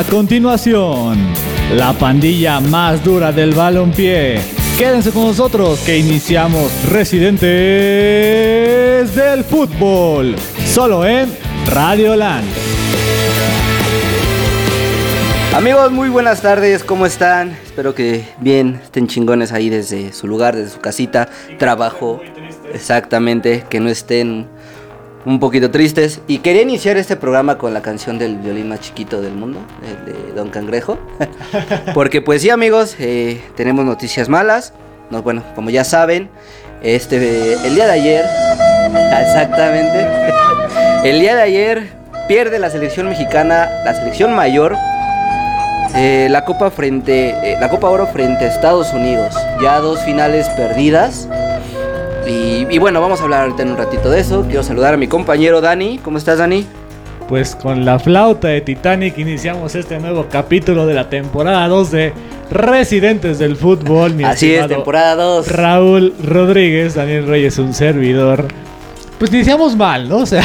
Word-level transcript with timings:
A 0.00 0.04
continuación, 0.04 1.18
la 1.76 1.92
pandilla 1.92 2.58
más 2.58 3.04
dura 3.04 3.32
del 3.32 3.52
balompié. 3.52 4.40
Quédense 4.78 5.10
con 5.10 5.24
nosotros 5.24 5.78
que 5.80 5.98
iniciamos 5.98 6.72
Residentes 6.90 7.44
del 9.14 9.44
Fútbol, 9.44 10.36
solo 10.64 11.04
en 11.04 11.28
Radio 11.66 12.16
Land. 12.16 12.48
Amigos, 15.54 15.92
muy 15.92 16.08
buenas 16.08 16.40
tardes, 16.40 16.82
¿cómo 16.82 17.04
están? 17.04 17.50
Espero 17.50 17.94
que 17.94 18.24
bien, 18.38 18.80
estén 18.82 19.06
chingones 19.06 19.52
ahí 19.52 19.68
desde 19.68 20.14
su 20.14 20.26
lugar, 20.26 20.56
desde 20.56 20.70
su 20.70 20.80
casita, 20.80 21.28
trabajo. 21.58 22.22
Exactamente, 22.72 23.66
que 23.68 23.80
no 23.80 23.90
estén 23.90 24.48
un 25.24 25.40
poquito 25.40 25.70
tristes. 25.70 26.20
Y 26.26 26.38
quería 26.38 26.62
iniciar 26.62 26.96
este 26.96 27.16
programa 27.16 27.58
con 27.58 27.74
la 27.74 27.82
canción 27.82 28.18
del 28.18 28.38
violín 28.38 28.68
más 28.68 28.80
chiquito 28.80 29.20
del 29.20 29.34
mundo, 29.34 29.60
el 29.86 30.12
de 30.12 30.32
Don 30.32 30.50
Cangrejo. 30.50 30.98
Porque 31.94 32.22
pues 32.22 32.42
sí 32.42 32.50
amigos, 32.50 32.96
eh, 32.98 33.40
tenemos 33.56 33.84
noticias 33.84 34.28
malas. 34.28 34.72
No, 35.10 35.22
bueno, 35.22 35.42
como 35.54 35.70
ya 35.70 35.84
saben, 35.84 36.30
este, 36.82 37.54
el 37.66 37.74
día 37.74 37.86
de 37.86 37.92
ayer, 37.92 38.24
exactamente, 39.20 40.06
el 41.04 41.20
día 41.20 41.34
de 41.34 41.42
ayer 41.42 41.88
pierde 42.28 42.60
la 42.60 42.70
selección 42.70 43.08
mexicana, 43.08 43.68
la 43.84 43.92
selección 43.92 44.34
mayor, 44.34 44.76
eh, 45.96 46.28
la 46.30 46.44
Copa 46.44 46.70
frente, 46.70 47.30
eh, 47.42 47.56
la 47.60 47.68
Copa 47.68 47.88
Oro 47.88 48.06
frente 48.06 48.44
a 48.44 48.48
Estados 48.48 48.92
Unidos. 48.92 49.34
Ya 49.60 49.80
dos 49.80 50.00
finales 50.04 50.48
perdidas. 50.50 51.28
Y, 52.70 52.78
bueno, 52.78 53.00
vamos 53.00 53.20
a 53.20 53.24
hablar 53.24 53.42
ahorita 53.42 53.64
en 53.64 53.70
un 53.70 53.76
ratito 53.76 54.10
de 54.10 54.20
eso. 54.20 54.44
Quiero 54.46 54.62
saludar 54.62 54.94
a 54.94 54.96
mi 54.96 55.08
compañero 55.08 55.60
Dani. 55.60 55.98
¿Cómo 55.98 56.18
estás, 56.18 56.38
Dani? 56.38 56.64
Pues 57.28 57.56
con 57.56 57.84
la 57.84 57.98
flauta 57.98 58.46
de 58.46 58.60
Titanic 58.60 59.18
iniciamos 59.18 59.74
este 59.74 59.98
nuevo 59.98 60.26
capítulo 60.30 60.86
de 60.86 60.94
la 60.94 61.08
temporada 61.08 61.66
2 61.66 61.90
de 61.90 62.12
Residentes 62.50 63.40
del 63.40 63.56
Fútbol. 63.56 64.14
Mi 64.14 64.22
Así 64.22 64.54
es, 64.54 64.68
temporada 64.68 65.16
2. 65.16 65.48
Raúl 65.48 66.14
Rodríguez, 66.24 66.94
Daniel 66.94 67.26
Reyes, 67.26 67.58
un 67.58 67.74
servidor. 67.74 68.46
Pues 69.18 69.32
iniciamos 69.32 69.74
mal, 69.76 70.08
¿no? 70.08 70.18
O 70.18 70.26
sea. 70.26 70.44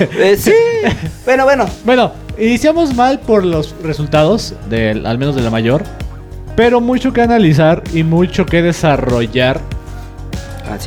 Eh, 0.00 0.36
sí. 0.38 0.52
bueno, 1.26 1.44
bueno. 1.44 1.66
Bueno, 1.84 2.12
iniciamos 2.38 2.94
mal 2.94 3.20
por 3.20 3.44
los 3.44 3.74
resultados, 3.82 4.54
del, 4.70 5.04
al 5.04 5.18
menos 5.18 5.36
de 5.36 5.42
la 5.42 5.50
mayor. 5.50 5.82
Pero 6.56 6.80
mucho 6.80 7.12
que 7.12 7.20
analizar 7.20 7.82
y 7.92 8.02
mucho 8.02 8.46
que 8.46 8.62
desarrollar 8.62 9.60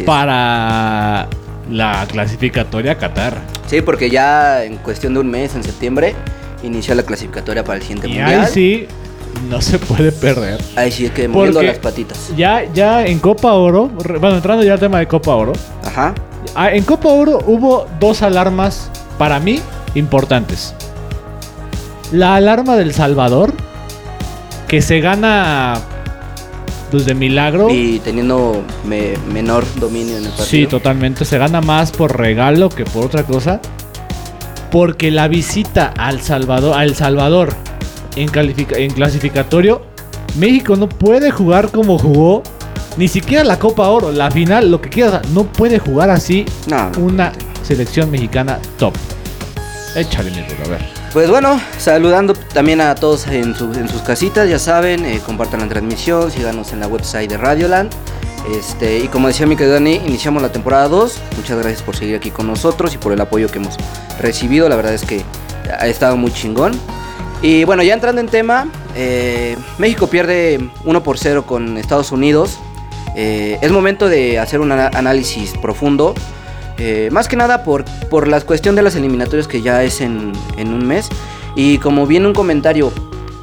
para 0.05 1.27
la 1.69 2.05
clasificatoria 2.09 2.97
Qatar. 2.97 3.37
Sí, 3.67 3.81
porque 3.81 4.09
ya 4.09 4.63
en 4.63 4.77
cuestión 4.77 5.13
de 5.13 5.19
un 5.19 5.29
mes, 5.29 5.55
en 5.55 5.63
septiembre, 5.63 6.15
inició 6.63 6.95
la 6.95 7.03
clasificatoria 7.03 7.63
para 7.63 7.77
el 7.77 7.81
siguiente 7.81 8.07
y 8.07 8.13
mundial. 8.13 8.41
Ahí 8.41 8.47
sí, 8.51 8.87
no 9.49 9.61
se 9.61 9.79
puede 9.79 10.11
perder. 10.11 10.59
Ahí 10.75 10.91
sí, 10.91 11.05
es 11.05 11.11
que 11.11 11.27
moviendo 11.27 11.61
las 11.61 11.77
patitas. 11.77 12.31
Ya, 12.35 12.63
ya 12.73 13.05
en 13.05 13.19
Copa 13.19 13.53
Oro, 13.53 13.87
bueno, 13.87 14.35
entrando 14.35 14.63
ya 14.63 14.73
al 14.73 14.79
tema 14.79 14.99
de 14.99 15.07
Copa 15.07 15.35
Oro. 15.35 15.53
Ajá. 15.85 16.13
Ah, 16.55 16.71
en 16.71 16.83
Copa 16.83 17.09
Oro 17.09 17.39
hubo 17.45 17.87
dos 17.99 18.21
alarmas 18.21 18.89
para 19.17 19.39
mí 19.39 19.59
importantes. 19.95 20.73
La 22.11 22.35
alarma 22.35 22.75
del 22.75 22.93
Salvador, 22.93 23.53
que 24.67 24.81
se 24.81 24.99
gana 24.99 25.79
pues 26.91 27.05
de 27.05 27.13
milagro. 27.13 27.69
Y 27.69 27.99
teniendo 27.99 28.63
menor 29.31 29.65
dominio 29.79 30.17
en 30.17 30.25
el 30.25 30.29
partido. 30.29 30.45
Sí, 30.45 30.67
totalmente. 30.67 31.25
Se 31.25 31.37
gana 31.37 31.61
más 31.61 31.91
por 31.91 32.17
regalo 32.17 32.69
que 32.69 32.85
por 32.85 33.05
otra 33.05 33.23
cosa. 33.23 33.61
Porque 34.71 35.09
la 35.09 35.27
visita 35.27 35.93
al 35.97 36.21
Salvador, 36.21 36.77
a 36.77 36.83
El 36.83 36.95
Salvador 36.95 37.55
en, 38.15 38.29
en 38.35 38.91
clasificatorio, 38.91 39.81
México 40.37 40.75
no 40.75 40.87
puede 40.87 41.31
jugar 41.31 41.71
como 41.71 41.97
jugó. 41.97 42.43
Ni 42.97 43.07
siquiera 43.07 43.43
la 43.43 43.57
Copa 43.57 43.87
Oro, 43.87 44.11
la 44.11 44.29
final, 44.29 44.69
lo 44.69 44.81
que 44.81 44.89
quieras, 44.89 45.27
no 45.29 45.45
puede 45.45 45.79
jugar 45.79 46.09
así 46.09 46.45
una 46.97 47.31
selección 47.63 48.11
mexicana 48.11 48.59
top. 48.77 48.93
Échale, 49.95 50.31
a 50.65 50.67
ver. 50.67 50.98
Pues 51.13 51.27
bueno, 51.27 51.59
saludando 51.79 52.35
también 52.35 52.81
a 52.81 52.93
todos 52.93 53.25
en, 53.27 53.55
sus 53.55 54.01
casitas, 54.03 54.47
ya 54.47 54.59
saben, 54.59 55.05
eh, 55.05 55.19
compartan 55.25 55.61
la 55.61 55.67
transmisión, 55.67 56.29
síganos 56.29 56.71
en 56.71 56.79
la 56.79 56.87
website 56.87 57.27
de 57.27 57.37
Radioland. 57.37 57.91
Este, 58.55 58.99
y 58.99 59.07
como 59.07 59.27
decía 59.27 59.47
mi 59.47 59.55
querido 59.55 59.73
Dani, 59.73 59.95
iniciamos 60.05 60.43
la 60.43 60.51
temporada 60.51 60.87
2. 60.87 61.19
Muchas 61.37 61.57
gracias 61.57 61.81
por 61.81 61.95
seguir 61.95 62.15
aquí 62.15 62.29
con 62.29 62.45
nosotros 62.45 62.93
y 62.93 62.99
por 62.99 63.11
el 63.11 63.19
apoyo 63.19 63.47
que 63.49 63.57
hemos 63.57 63.75
recibido. 64.19 64.69
La 64.69 64.75
verdad 64.75 64.93
es 64.93 65.03
que 65.03 65.23
ha 65.79 65.87
estado 65.87 66.15
muy 66.15 66.31
chingón. 66.31 66.73
Y 67.41 67.63
bueno, 67.63 67.81
ya 67.81 67.95
entrando 67.95 68.21
en 68.21 68.27
tema, 68.27 68.67
eh, 68.95 69.57
México 69.79 70.07
pierde 70.07 70.69
1 70.85 71.03
por 71.03 71.17
0 71.17 71.43
con 71.47 71.77
Estados 71.77 72.11
Unidos. 72.11 72.59
Eh, 73.15 73.57
es 73.61 73.71
momento 73.71 74.09
de 74.09 74.37
hacer 74.37 74.59
un 74.59 74.71
análisis 74.71 75.53
profundo 75.59 76.13
eh, 76.79 77.09
más 77.11 77.27
que 77.27 77.35
nada 77.35 77.63
por, 77.63 77.83
por 78.09 78.27
la 78.27 78.39
cuestión 78.39 78.75
de 78.75 78.81
las 78.81 78.95
eliminatorias 78.95 79.47
que 79.47 79.61
ya 79.61 79.83
es 79.83 79.99
en, 79.99 80.31
un 80.57 80.87
mes. 80.87 81.09
Y 81.55 81.77
como 81.79 82.07
viene 82.07 82.27
un 82.27 82.33
comentario, 82.33 82.93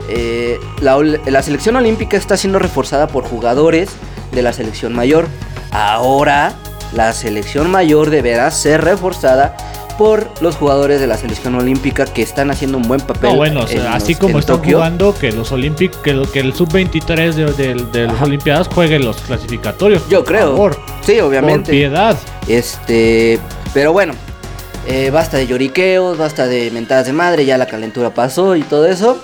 eh, 0.09 0.59
la, 0.81 1.43
selección 1.43 1.77
olímpica 1.77 2.17
está 2.17 2.37
siendo 2.37 2.59
reforzada 2.59 3.09
por 3.09 3.25
jugadores 3.25 3.91
de 4.33 4.43
la 4.43 4.53
selección 4.53 4.95
mayor. 4.95 5.27
Ahora 5.71 6.55
la 6.95 7.13
selección 7.13 7.71
mayor 7.71 8.09
deberá 8.09 8.51
ser 8.51 8.83
reforzada 8.83 9.55
por 9.97 10.29
los 10.41 10.57
jugadores 10.57 11.01
de 11.01 11.07
la 11.07 11.17
selección 11.17 11.55
olímpica 11.55 12.05
que 12.05 12.23
están 12.23 12.51
haciendo 12.51 12.79
un 12.79 12.85
buen 12.85 13.01
papel. 13.01 13.31
No, 13.31 13.37
bueno, 13.37 13.65
así 13.91 14.15
como 14.15 14.39
están 14.39 14.63
jugando, 14.63 15.15
que 15.15 15.33
los 15.33 15.53
olímpicos, 15.53 15.99
que, 16.03 16.21
que, 16.33 16.41
el 16.41 16.55
sub-23 16.55 17.35
de, 17.35 18.07
las 18.07 18.23
Olimpiadas 18.23 18.69
juegue 18.69 18.99
los 18.99 19.17
clasificatorios. 19.19 20.09
Yo 20.09 20.25
creo. 20.25 20.71
sí, 21.03 21.21
obviamente. 21.21 21.65
Por 21.65 21.71
piedad. 21.71 22.17
Este, 22.49 23.39
pero 23.75 23.93
bueno, 23.93 24.15
eh, 24.87 25.11
basta 25.11 25.37
de 25.37 25.47
lloriqueos, 25.47 26.17
basta 26.17 26.47
de 26.47 26.71
mentadas 26.71 27.07
de 27.07 27.13
madre, 27.13 27.45
ya 27.45 27.59
la 27.59 27.67
calentura 27.67 28.11
pasó 28.11 28.57
y 28.57 28.63
todo 28.63 28.87
eso. 28.87 29.23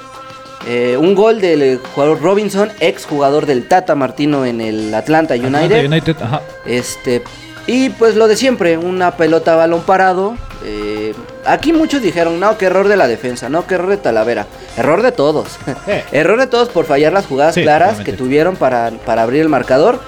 Eh, 0.67 0.97
un 0.97 1.15
gol 1.15 1.41
del 1.41 1.79
jugador 1.79 2.21
Robinson, 2.21 2.71
ex 2.81 3.05
jugador 3.05 3.47
del 3.47 3.67
Tata 3.67 3.95
Martino 3.95 4.45
en 4.45 4.61
el 4.61 4.95
Atlanta 4.95 5.35
United. 5.35 5.87
United 5.87 6.17
ajá. 6.21 6.41
Este, 6.65 7.23
y 7.67 7.91
pues 7.91 8.17
lo 8.17 8.29
de 8.29 8.37
siempre, 8.37 8.77
una 8.77 9.17
pelota 9.17 9.55
balón 9.57 9.83
parado. 9.83 10.37
Eh, 10.65 11.15
aquí 11.45 11.73
muchos 11.73 12.03
dijeron, 12.03 12.39
no, 12.41 12.59
qué 12.59 12.67
error 12.67 12.89
de 12.89 12.97
la 12.97 13.09
defensa, 13.09 13.49
no, 13.49 13.67
qué 13.67 13.75
error 13.75 13.91
de 13.91 13.97
Talavera. 13.97 14.47
Error 14.77 15.03
de 15.03 15.13
todos. 15.13 15.59
error 16.13 16.39
de 16.39 16.47
todos 16.47 16.69
por 16.69 16.87
fallar 16.87 17.13
las 17.13 17.27
jugadas 17.27 17.55
claras 17.55 18.01
que 18.01 18.13
tuvieron 18.13 18.57
para, 18.57 18.91
para 19.05 19.23
abrir 19.23 19.43
el 19.43 19.49
marcador. 19.49 20.01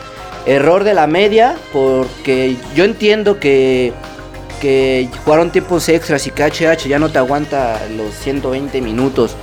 Error 0.47 0.84
de 0.84 0.94
la 0.94 1.06
media, 1.06 1.56
porque 1.72 2.56
yo 2.75 2.84
entiendo 2.84 3.41
que, 3.41 3.92
que 4.60 5.09
jugaron 5.25 5.50
tiempos 5.50 5.88
extras 5.88 6.26
y 6.26 6.31
que 6.31 6.44
HH 6.44 6.86
ya 6.88 6.98
no 6.98 7.09
te 7.10 7.19
aguanta 7.19 7.81
los 7.97 8.15
120 8.15 8.81
minutos. 8.81 9.36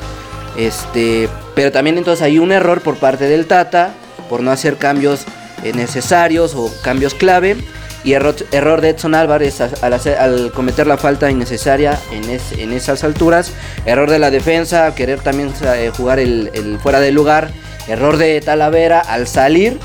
Este, 0.57 1.29
pero 1.55 1.71
también 1.71 1.97
entonces 1.97 2.21
hay 2.21 2.39
un 2.39 2.51
error 2.51 2.81
por 2.81 2.97
parte 2.97 3.25
del 3.27 3.47
Tata 3.47 3.93
por 4.29 4.41
no 4.41 4.51
hacer 4.51 4.77
cambios 4.77 5.25
eh, 5.63 5.73
necesarios 5.73 6.55
o 6.55 6.71
cambios 6.83 7.13
clave. 7.13 7.57
Y 8.03 8.13
error, 8.13 8.35
error 8.51 8.81
de 8.81 8.89
Edson 8.89 9.13
Álvarez 9.13 9.61
al, 9.61 10.51
cometer 10.51 10.87
la 10.87 10.97
falta 10.97 11.29
innecesaria 11.29 11.99
en, 12.11 12.39
en, 12.59 12.73
esas 12.73 13.03
alturas. 13.03 13.51
Error 13.85 14.09
de 14.09 14.19
la 14.19 14.31
defensa, 14.31 14.95
querer 14.95 15.19
también 15.19 15.53
eh, 15.63 15.91
jugar 15.95 16.19
el, 16.19 16.79
fuera 16.81 16.99
de 16.99 17.11
lugar. 17.11 17.51
Error 17.87 18.17
de 18.17 18.41
Talavera 18.41 18.99
al 18.99 19.27
salir 19.27 19.79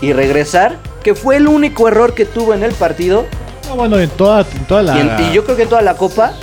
y 0.00 0.12
regresar, 0.12 0.76
que 1.02 1.14
fue 1.14 1.36
el 1.36 1.48
único 1.48 1.88
error 1.88 2.14
que 2.14 2.24
tuvo 2.24 2.54
en 2.54 2.62
el 2.62 2.72
partido. 2.72 3.26
bueno, 3.74 3.98
en 3.98 4.10
toda, 4.10 4.44
toda 4.68 4.82
la... 4.82 5.20
Y, 5.20 5.32
yo 5.32 5.44
creo 5.44 5.56
que 5.56 5.62
en 5.62 5.68
toda 5.68 5.82
la 5.82 5.94
copa. 5.94 6.34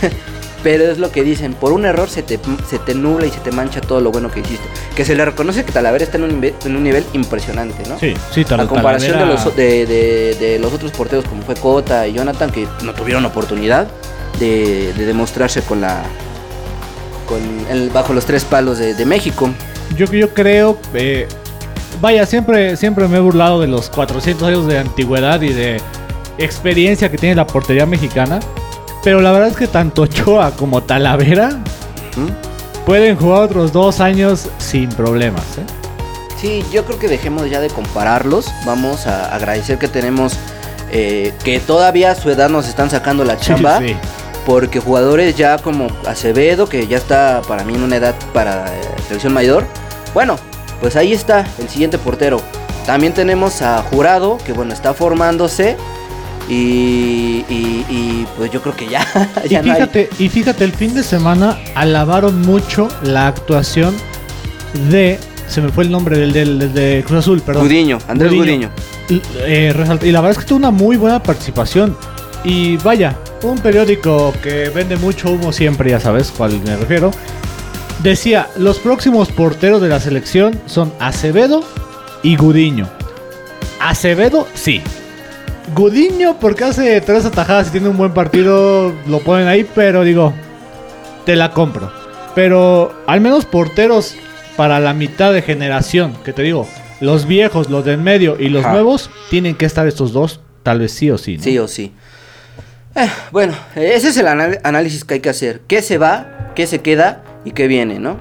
pero 0.64 0.90
es 0.90 0.98
lo 0.98 1.12
que 1.12 1.22
dicen, 1.22 1.52
por 1.52 1.72
un 1.72 1.84
error 1.84 2.08
se 2.08 2.22
te, 2.22 2.40
se 2.68 2.78
te 2.78 2.94
nubla 2.94 3.26
y 3.26 3.30
se 3.30 3.38
te 3.40 3.52
mancha 3.52 3.82
todo 3.82 4.00
lo 4.00 4.10
bueno 4.10 4.30
que 4.30 4.40
hiciste. 4.40 4.64
Que 4.96 5.04
se 5.04 5.14
le 5.14 5.22
reconoce 5.22 5.62
que 5.62 5.72
Talavera 5.72 6.02
está 6.02 6.16
en 6.16 6.24
un, 6.24 6.42
en 6.42 6.76
un 6.76 6.82
nivel 6.82 7.04
impresionante, 7.12 7.86
¿no? 7.86 7.98
Sí, 7.98 8.14
sí, 8.32 8.46
A 8.50 8.66
comparación 8.66 9.18
de, 9.18 9.26
los, 9.26 9.54
de, 9.54 10.58
los 10.58 10.72
otros 10.72 10.90
porteros 10.92 11.26
como 11.26 11.42
fue 11.42 11.54
Cota 11.54 12.08
y 12.08 12.14
Jonathan, 12.14 12.50
que 12.50 12.66
no 12.82 12.94
tuvieron 12.94 13.26
oportunidad 13.26 13.86
de, 14.40 14.94
demostrarse 14.94 15.60
con 15.60 15.82
la 15.82 16.02
con 17.28 17.40
el, 17.70 17.90
bajo 17.90 18.14
los 18.14 18.24
tres 18.24 18.44
palos 18.44 18.78
de, 18.78 19.04
México. 19.04 19.50
Yo, 19.94 20.06
yo 20.06 20.32
creo, 20.32 20.78
eh, 20.94 21.28
vaya, 22.00 22.24
siempre, 22.24 22.78
siempre 22.78 23.06
me 23.06 23.18
he 23.18 23.20
burlado 23.20 23.60
de 23.60 23.66
los 23.66 23.90
400 23.90 24.48
años 24.48 24.66
de 24.66 24.78
antigüedad 24.78 25.42
y 25.42 25.52
de 25.52 25.78
experiencia 26.38 27.10
que 27.10 27.18
tiene 27.18 27.34
la 27.34 27.46
portería 27.46 27.84
mexicana. 27.84 28.40
Pero 29.04 29.20
la 29.20 29.32
verdad 29.32 29.50
es 29.50 29.56
que 29.56 29.66
tanto 29.66 30.02
Ochoa 30.02 30.52
como 30.52 30.82
Talavera 30.82 31.50
pueden 32.86 33.16
jugar 33.16 33.42
otros 33.42 33.70
dos 33.70 34.00
años 34.00 34.48
sin 34.58 34.88
problemas. 34.88 35.44
¿eh? 35.58 35.64
Sí, 36.40 36.64
yo 36.72 36.84
creo 36.86 36.98
que 36.98 37.08
dejemos 37.08 37.50
ya 37.50 37.60
de 37.60 37.68
compararlos. 37.68 38.46
Vamos 38.64 39.06
a 39.06 39.34
agradecer 39.34 39.78
que 39.78 39.88
tenemos 39.88 40.34
eh, 40.90 41.34
que 41.44 41.60
todavía 41.60 42.12
a 42.12 42.14
su 42.14 42.30
edad 42.30 42.48
nos 42.48 42.66
están 42.66 42.88
sacando 42.88 43.24
la 43.24 43.36
chamba. 43.40 43.80
porque 44.46 44.80
jugadores 44.80 45.36
ya 45.36 45.58
como 45.58 45.88
Acevedo, 46.06 46.68
que 46.68 46.86
ya 46.86 46.96
está 46.96 47.42
para 47.46 47.62
mí 47.64 47.74
en 47.74 47.82
una 47.82 47.96
edad 47.96 48.14
para 48.32 48.66
eh, 48.66 48.80
selección 49.06 49.32
mayor, 49.32 49.64
bueno, 50.12 50.36
pues 50.80 50.96
ahí 50.96 51.12
está 51.12 51.46
el 51.58 51.68
siguiente 51.68 51.98
portero. 51.98 52.40
También 52.86 53.14
tenemos 53.14 53.62
a 53.62 53.82
Jurado, 53.82 54.38
que 54.44 54.52
bueno, 54.52 54.74
está 54.74 54.92
formándose. 54.92 55.76
Y, 56.48 57.44
y- 57.48 57.84
y, 57.88 58.26
pues 58.36 58.50
yo 58.50 58.60
creo 58.60 58.76
que 58.76 58.86
ya, 58.88 59.06
Y 59.44 59.48
ya 59.48 59.62
no 59.62 59.68
hay- 59.72 59.74
fíjate, 59.76 60.10
y 60.18 60.28
fíjate, 60.28 60.64
el 60.64 60.72
fin 60.72 60.94
de 60.94 61.02
semana 61.02 61.58
alabaron 61.74 62.42
mucho 62.42 62.88
la 63.02 63.28
actuación 63.28 63.94
de. 64.90 65.18
Se 65.48 65.60
me 65.60 65.68
fue 65.70 65.84
el 65.84 65.90
nombre 65.90 66.18
del, 66.18 66.32
del, 66.32 66.58
del 66.58 66.72
de 66.74 67.04
Cruz 67.06 67.20
Azul, 67.20 67.40
perdón. 67.42 67.64
Gudiño, 67.64 67.98
Andrés 68.08 68.32
Gudiño. 68.32 68.70
Eh, 69.10 69.74
y 70.02 70.10
la 70.10 70.20
verdad 70.20 70.30
es 70.32 70.38
que 70.38 70.44
tuvo 70.44 70.58
una 70.58 70.70
muy 70.70 70.96
buena 70.96 71.22
participación. 71.22 71.96
Y 72.44 72.76
vaya, 72.78 73.14
un 73.42 73.58
periódico 73.58 74.32
que 74.42 74.70
vende 74.70 74.96
mucho 74.96 75.30
humo 75.30 75.52
siempre, 75.52 75.90
ya 75.90 76.00
sabes 76.00 76.30
cuál 76.34 76.60
me 76.64 76.76
refiero. 76.76 77.10
Decía, 78.02 78.48
los 78.56 78.78
próximos 78.78 79.30
porteros 79.30 79.80
de 79.80 79.88
la 79.88 80.00
selección 80.00 80.58
son 80.66 80.92
Acevedo 80.98 81.62
y 82.22 82.36
Gudiño. 82.36 82.88
Acevedo, 83.80 84.46
sí. 84.54 84.82
Gudiño, 85.74 86.36
porque 86.40 86.64
hace 86.64 87.00
tres 87.00 87.24
atajadas 87.24 87.68
y 87.68 87.70
tiene 87.72 87.88
un 87.88 87.96
buen 87.96 88.12
partido, 88.12 88.92
lo 89.06 89.18
ponen 89.20 89.48
ahí, 89.48 89.66
pero 89.74 90.04
digo, 90.04 90.32
te 91.24 91.34
la 91.36 91.50
compro. 91.50 91.90
Pero 92.34 92.92
al 93.06 93.20
menos 93.20 93.44
porteros 93.44 94.14
para 94.56 94.78
la 94.78 94.94
mitad 94.94 95.32
de 95.32 95.42
generación, 95.42 96.14
que 96.24 96.32
te 96.32 96.42
digo, 96.42 96.68
los 97.00 97.26
viejos, 97.26 97.70
los 97.70 97.84
del 97.84 97.98
medio 97.98 98.36
y 98.38 98.48
los 98.50 98.64
Ajá. 98.64 98.72
nuevos, 98.74 99.10
tienen 99.30 99.56
que 99.56 99.64
estar 99.66 99.86
estos 99.88 100.12
dos, 100.12 100.40
tal 100.62 100.78
vez 100.80 100.92
sí 100.92 101.10
o 101.10 101.18
sí. 101.18 101.38
¿no? 101.38 101.42
Sí 101.42 101.58
o 101.58 101.66
sí. 101.66 101.92
Eh, 102.94 103.08
bueno, 103.32 103.52
ese 103.74 104.08
es 104.08 104.16
el 104.16 104.28
análisis 104.28 105.04
que 105.04 105.14
hay 105.14 105.20
que 105.20 105.30
hacer. 105.30 105.62
¿Qué 105.66 105.82
se 105.82 105.98
va? 105.98 106.52
¿Qué 106.54 106.66
se 106.68 106.80
queda? 106.80 107.22
¿Y 107.44 107.50
qué 107.50 107.66
viene, 107.66 107.98
no? 107.98 108.16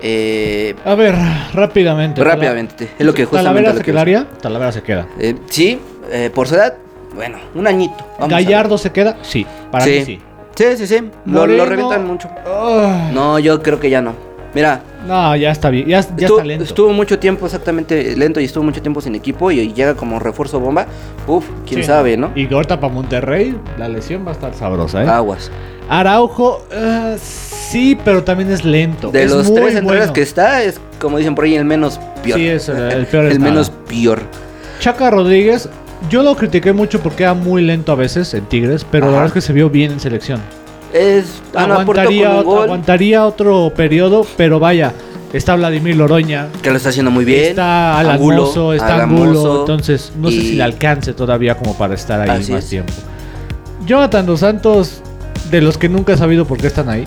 Eh, 0.00 0.76
A 0.84 0.94
ver, 0.94 1.16
rápidamente. 1.52 2.22
Rápidamente, 2.22 2.88
es 2.96 3.04
lo 3.04 3.12
que 3.12 3.24
justamente 3.24 3.48
Talavera 3.64 3.72
lo 3.72 3.78
se 3.78 3.84
que 3.84 3.90
quedaría, 3.90 4.26
Talavera 4.40 4.70
se 4.70 4.82
queda. 4.82 5.08
eh, 5.18 5.34
sí, 5.50 5.80
eh, 6.10 6.30
por 6.34 6.48
su 6.48 6.54
edad, 6.54 6.74
bueno, 7.14 7.38
un 7.54 7.66
añito. 7.66 8.04
vamos. 8.18 8.30
Gallardo 8.30 8.78
se 8.78 8.90
queda, 8.92 9.16
sí, 9.22 9.46
para 9.70 9.84
sí. 9.84 9.90
mí 9.90 10.04
sí. 10.04 10.20
Sí, 10.56 10.64
sí, 10.76 10.86
sí. 10.88 11.10
Lo, 11.26 11.46
lo 11.46 11.64
revientan 11.66 12.06
mucho. 12.06 12.28
No, 13.12 13.38
yo 13.38 13.62
creo 13.62 13.78
que 13.78 13.90
ya 13.90 14.00
no. 14.02 14.12
Mira, 14.54 14.80
no, 15.06 15.36
ya 15.36 15.50
está 15.50 15.68
bien, 15.70 15.86
ya, 15.86 16.00
ya 16.00 16.08
estuvo, 16.08 16.38
está 16.38 16.44
lento. 16.44 16.64
estuvo 16.64 16.92
mucho 16.92 17.18
tiempo 17.18 17.44
exactamente 17.46 18.16
lento 18.16 18.40
y 18.40 18.44
estuvo 18.46 18.64
mucho 18.64 18.80
tiempo 18.80 19.00
sin 19.02 19.14
equipo 19.14 19.50
y, 19.50 19.60
y 19.60 19.72
llega 19.74 19.94
como 19.94 20.18
refuerzo 20.18 20.58
bomba. 20.58 20.86
Uf, 21.26 21.44
quién 21.66 21.82
Sí. 21.82 21.86
sabe, 21.86 22.16
¿no? 22.16 22.30
Y 22.34 22.52
ahorita 22.52 22.80
para 22.80 22.92
Monterrey, 22.92 23.54
la 23.78 23.88
lesión 23.88 24.24
va 24.26 24.30
a 24.30 24.32
estar 24.32 24.54
sabrosa, 24.54 25.04
¿eh? 25.04 25.08
Aguas. 25.08 25.50
Araujo, 25.90 26.64
eh, 26.72 27.16
sí, 27.20 27.96
pero 28.04 28.24
también 28.24 28.50
es 28.50 28.64
lento. 28.64 29.10
De 29.10 29.24
es 29.24 29.30
los 29.30 29.46
muy 29.48 29.56
tres 29.60 29.74
centrales 29.74 30.00
bueno. 30.00 30.12
que 30.14 30.22
está, 30.22 30.62
es 30.62 30.80
como 30.98 31.18
dicen 31.18 31.34
por 31.34 31.44
ahí, 31.44 31.54
el 31.54 31.64
menos 31.66 32.00
peor. 32.24 32.38
Sí, 32.38 32.48
es 32.48 32.68
el- 32.70 32.78
el 32.92 33.06
peor 33.06 33.26
el 33.30 33.38
menos 33.40 33.70
peor. 33.86 34.22
Chaca 34.80 35.10
Rodríguez, 35.10 35.68
yo 36.08 36.22
lo 36.22 36.36
critiqué 36.36 36.72
mucho 36.72 37.00
porque 37.00 37.24
era 37.24 37.34
muy 37.34 37.62
lento 37.62 37.92
a 37.92 37.94
veces 37.94 38.32
en 38.34 38.46
Tigres, 38.46 38.86
pero 38.90 39.06
Ajá. 39.06 39.12
la 39.12 39.18
verdad 39.22 39.36
es 39.36 39.42
que 39.42 39.46
se 39.46 39.52
vio 39.52 39.68
bien 39.70 39.92
en 39.92 40.00
selección. 40.00 40.40
Es. 40.92 41.42
aguantaría, 41.54 42.28
con 42.28 42.38
un 42.38 42.44
gol, 42.44 42.62
aguantaría 42.64 43.26
otro 43.26 43.72
periodo, 43.76 44.26
pero 44.36 44.58
vaya, 44.58 44.92
está 45.32 45.54
Vladimir 45.56 45.96
Loroña, 45.96 46.48
que 46.62 46.70
lo 46.70 46.76
está 46.76 46.88
haciendo 46.88 47.10
muy 47.10 47.24
bien. 47.24 47.44
está 47.50 47.98
Alan 47.98 48.14
Angulo, 48.16 48.46
Mozo, 48.46 48.72
está 48.72 49.02
Angulo, 49.02 49.60
entonces 49.60 50.12
no 50.16 50.30
sé 50.30 50.40
si 50.40 50.54
le 50.54 50.62
alcance 50.62 51.12
todavía 51.12 51.56
como 51.56 51.76
para 51.76 51.94
estar 51.94 52.20
ahí 52.20 52.40
Así 52.40 52.52
más 52.52 52.64
es. 52.64 52.70
tiempo. 52.70 52.92
Jonathan 53.86 54.24
Dos 54.26 54.40
Santos, 54.40 55.02
de 55.50 55.60
los 55.60 55.76
que 55.78 55.88
nunca 55.88 56.12
he 56.12 56.16
sabido 56.16 56.46
por 56.46 56.58
qué 56.58 56.68
están 56.68 56.88
ahí, 56.88 57.04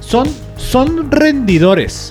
son, 0.00 0.26
son 0.56 1.10
rendidores. 1.10 2.10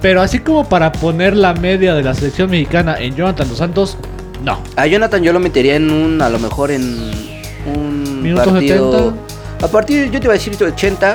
Pero 0.00 0.22
así 0.22 0.38
como 0.38 0.68
para 0.68 0.92
poner 0.92 1.36
la 1.36 1.54
media 1.54 1.94
de 1.94 2.02
la 2.02 2.14
selección 2.14 2.50
mexicana 2.50 2.96
en 2.98 3.16
Jonathan 3.16 3.48
Dos 3.48 3.58
Santos, 3.58 3.96
no. 4.44 4.62
A 4.76 4.86
Jonathan 4.86 5.22
yo 5.22 5.32
lo 5.32 5.40
metería 5.40 5.76
en 5.76 5.90
un, 5.90 6.20
a 6.22 6.28
lo 6.28 6.38
mejor 6.38 6.70
en 6.70 7.10
un 7.66 8.22
Minuto 8.22 8.50
partido. 8.52 8.92
70. 8.92 9.66
A 9.66 9.68
partir, 9.68 10.10
yo 10.10 10.20
te 10.20 10.26
iba 10.26 10.34
a 10.34 10.38
decir 10.38 10.56
80. 10.62 11.14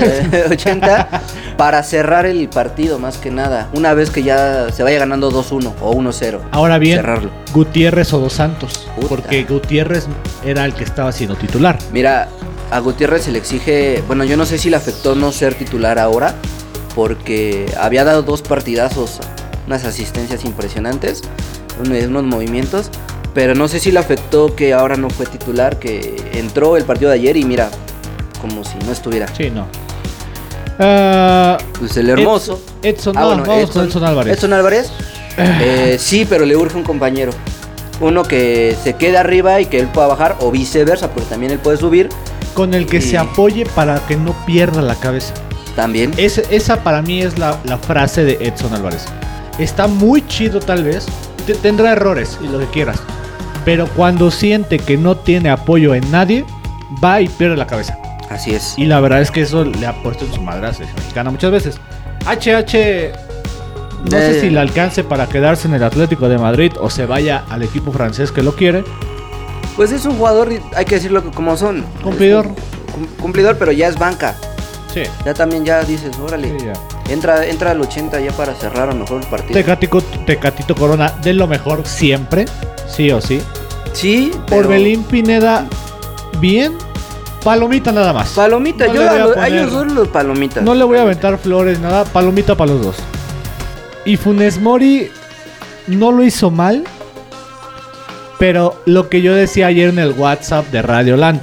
eh, 0.00 0.46
80 0.50 1.08
para 1.56 1.82
cerrar 1.82 2.26
el 2.26 2.48
partido 2.48 2.98
más 2.98 3.18
que 3.18 3.30
nada. 3.30 3.68
Una 3.72 3.94
vez 3.94 4.10
que 4.10 4.22
ya 4.22 4.70
se 4.72 4.82
vaya 4.82 4.98
ganando 4.98 5.30
2-1 5.30 5.72
o 5.80 5.94
1-0. 5.94 6.40
Ahora 6.50 6.78
bien, 6.78 6.96
Cerrarlo. 6.96 7.30
Gutiérrez 7.54 8.12
o 8.12 8.18
Dos 8.18 8.32
Santos. 8.34 8.88
Puta. 8.96 9.08
Porque 9.08 9.44
Gutiérrez 9.44 10.06
era 10.44 10.64
el 10.64 10.74
que 10.74 10.84
estaba 10.84 11.12
siendo 11.12 11.36
titular. 11.36 11.78
Mira, 11.92 12.28
a 12.70 12.80
Gutiérrez 12.80 13.22
se 13.22 13.30
le 13.32 13.38
exige, 13.38 14.02
bueno, 14.08 14.24
yo 14.24 14.36
no 14.36 14.44
sé 14.44 14.58
si 14.58 14.68
le 14.70 14.76
afectó 14.76 15.14
no 15.14 15.30
ser 15.30 15.54
titular 15.54 15.98
ahora, 16.00 16.34
porque 16.96 17.72
había 17.80 18.02
dado 18.04 18.22
dos 18.22 18.42
partidazos, 18.42 19.20
unas 19.66 19.84
asistencias 19.84 20.44
impresionantes, 20.44 21.22
unos 21.80 22.24
movimientos, 22.24 22.90
pero 23.34 23.54
no 23.54 23.68
sé 23.68 23.80
si 23.80 23.92
le 23.92 23.98
afectó 23.98 24.54
que 24.56 24.72
ahora 24.74 24.96
no 24.96 25.10
fue 25.10 25.26
titular, 25.26 25.78
que 25.78 26.16
entró 26.34 26.76
el 26.76 26.84
partido 26.84 27.10
de 27.10 27.16
ayer 27.16 27.36
y 27.36 27.44
mira, 27.44 27.68
como 28.40 28.64
si 28.64 28.76
no 28.84 28.92
estuviera. 28.92 29.26
Sí, 29.34 29.50
no. 29.50 29.66
Ah, 30.78 31.58
Pues 31.78 31.96
el 31.96 32.10
hermoso. 32.10 32.60
Edson, 32.82 33.16
Ah, 33.16 33.20
no, 33.20 33.26
bueno, 33.28 33.44
vamos 33.46 33.70
con 33.70 33.84
Edson 33.86 34.04
Álvarez. 34.04 34.36
Edson 34.36 34.52
Álvarez, 34.52 34.90
eh, 35.38 35.96
sí, 35.98 36.26
pero 36.28 36.44
le 36.44 36.56
urge 36.56 36.76
un 36.76 36.82
compañero. 36.84 37.32
Uno 38.00 38.22
que 38.24 38.76
se 38.84 38.92
quede 38.94 39.16
arriba 39.16 39.58
y 39.60 39.66
que 39.66 39.80
él 39.80 39.88
pueda 39.88 40.06
bajar, 40.06 40.36
o 40.40 40.50
viceversa, 40.50 41.10
porque 41.10 41.28
también 41.30 41.52
él 41.52 41.58
puede 41.58 41.78
subir. 41.78 42.08
Con 42.54 42.74
el 42.74 42.86
que 42.86 43.00
se 43.00 43.16
apoye 43.18 43.64
para 43.74 43.98
que 44.06 44.16
no 44.16 44.34
pierda 44.46 44.82
la 44.82 44.94
cabeza. 44.94 45.32
También. 45.74 46.12
Ese- 46.16 46.46
esa 46.50 46.82
para 46.82 47.02
mí 47.02 47.20
es 47.22 47.38
la, 47.38 47.58
la 47.64 47.76
frase 47.78 48.24
de 48.24 48.34
Edson 48.40 48.72
Álvarez. 48.74 49.04
Está 49.58 49.86
muy 49.86 50.26
chido 50.26 50.60
tal 50.60 50.84
vez. 50.84 51.06
Te- 51.46 51.54
tendrá 51.54 51.92
errores 51.92 52.38
y 52.42 52.48
lo 52.48 52.58
que 52.58 52.66
quieras. 52.66 52.98
Pero 53.64 53.86
cuando 53.88 54.30
siente 54.30 54.78
que 54.78 54.96
no 54.96 55.16
tiene 55.16 55.50
apoyo 55.50 55.94
en 55.94 56.08
nadie, 56.10 56.44
va 57.02 57.20
y 57.20 57.28
pierde 57.28 57.56
la 57.56 57.66
cabeza. 57.66 57.96
Así 58.30 58.54
es. 58.54 58.74
Y 58.76 58.86
la 58.86 59.00
verdad 59.00 59.20
es 59.20 59.30
que 59.30 59.42
eso 59.42 59.64
le 59.64 59.86
ha 59.86 60.02
puesto 60.02 60.24
en 60.24 60.32
su 60.32 60.40
madre 60.42 60.66
a 60.68 60.72
selección 60.72 60.98
mexicana 61.00 61.30
muchas 61.30 61.50
veces. 61.50 61.80
HH, 62.26 63.12
no 64.04 64.10
sé 64.18 64.38
Eh. 64.38 64.40
si 64.40 64.50
le 64.50 64.60
alcance 64.60 65.04
para 65.04 65.28
quedarse 65.28 65.68
en 65.68 65.74
el 65.74 65.82
Atlético 65.82 66.28
de 66.28 66.38
Madrid 66.38 66.72
o 66.80 66.90
se 66.90 67.06
vaya 67.06 67.44
al 67.48 67.62
equipo 67.62 67.92
francés 67.92 68.30
que 68.32 68.42
lo 68.42 68.54
quiere. 68.54 68.84
Pues 69.76 69.92
es 69.92 70.06
un 70.06 70.16
jugador, 70.16 70.48
hay 70.74 70.84
que 70.84 70.94
decirlo 70.96 71.30
como 71.32 71.56
son. 71.56 71.84
Cumplidor. 72.02 72.46
Es 72.46 72.50
un 72.52 72.56
cum- 73.06 73.16
cumplidor, 73.20 73.56
pero 73.58 73.72
ya 73.72 73.88
es 73.88 73.98
banca. 73.98 74.34
Sí. 74.92 75.02
Ya 75.24 75.34
también 75.34 75.64
ya 75.64 75.82
dices, 75.84 76.16
órale. 76.18 76.56
Entra, 77.08 77.46
entra 77.46 77.70
al 77.70 77.80
80 77.80 78.20
ya 78.20 78.32
para 78.32 78.54
cerrar 78.54 78.88
a 78.88 78.92
lo 78.92 79.00
mejor 79.00 79.22
el 79.22 79.28
partido. 79.28 79.52
Tecatico, 79.54 80.00
Tecatito 80.02 80.74
Corona 80.74 81.12
de 81.22 81.32
lo 81.34 81.46
mejor 81.46 81.86
siempre, 81.86 82.46
sí 82.88 83.10
o 83.12 83.20
sí. 83.20 83.40
Sí, 83.92 84.32
pero... 84.48 84.62
Orbelín 84.62 85.04
Pineda, 85.04 85.66
bien. 86.40 86.76
Palomita 87.44 87.92
nada 87.92 88.12
más. 88.12 88.30
Palomita, 88.30 88.86
No 88.88 88.94
yo 88.94 89.02
a, 89.02 89.10
a 89.10 89.18
los- 89.18 89.30
a 89.36 89.40
poner- 89.40 89.52
ellos 89.52 89.72
dos 89.72 89.92
los 89.92 90.08
palomitas. 90.08 90.64
No 90.64 90.74
le 90.74 90.82
voy 90.84 90.98
a 90.98 91.02
aventar 91.02 91.38
flores, 91.38 91.78
nada. 91.78 92.04
Palomita 92.04 92.56
para 92.56 92.72
los 92.72 92.82
dos. 92.84 92.96
Y 94.04 94.16
Funes 94.16 94.60
Mori 94.60 95.08
no 95.86 96.10
lo 96.10 96.24
hizo 96.24 96.50
mal. 96.50 96.84
Pero 98.38 98.82
lo 98.84 99.08
que 99.08 99.22
yo 99.22 99.34
decía 99.34 99.68
ayer 99.68 99.88
en 99.90 99.98
el 99.98 100.12
WhatsApp 100.12 100.66
de 100.70 100.82
Radio 100.82 101.16
Land. 101.16 101.40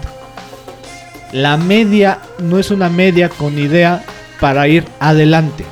La 1.31 1.57
media 1.57 2.19
no 2.39 2.59
es 2.59 2.69
una 2.69 2.89
media 2.89 3.29
con 3.29 3.57
idea 3.57 4.03
para 4.39 4.67
ir 4.67 4.85
adelante. 4.99 5.65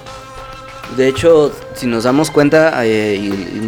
De 0.97 1.07
hecho, 1.07 1.51
si 1.73 1.87
nos 1.87 2.03
damos 2.03 2.31
cuenta, 2.31 2.85
eh, 2.85 3.15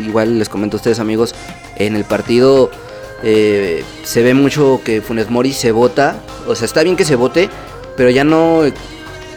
igual 0.05 0.39
les 0.39 0.49
comento 0.49 0.75
a 0.75 0.79
ustedes 0.79 0.99
amigos, 0.99 1.33
en 1.77 1.95
el 1.95 2.03
partido 2.03 2.69
eh, 3.23 3.83
se 4.03 4.21
ve 4.21 4.33
mucho 4.33 4.81
que 4.83 5.01
Funes 5.01 5.29
Mori 5.29 5.53
se 5.53 5.71
vota. 5.71 6.17
O 6.47 6.55
sea, 6.55 6.65
está 6.65 6.83
bien 6.83 6.97
que 6.97 7.05
se 7.05 7.15
vote, 7.15 7.49
pero 7.95 8.09
ya 8.09 8.25
no, 8.25 8.61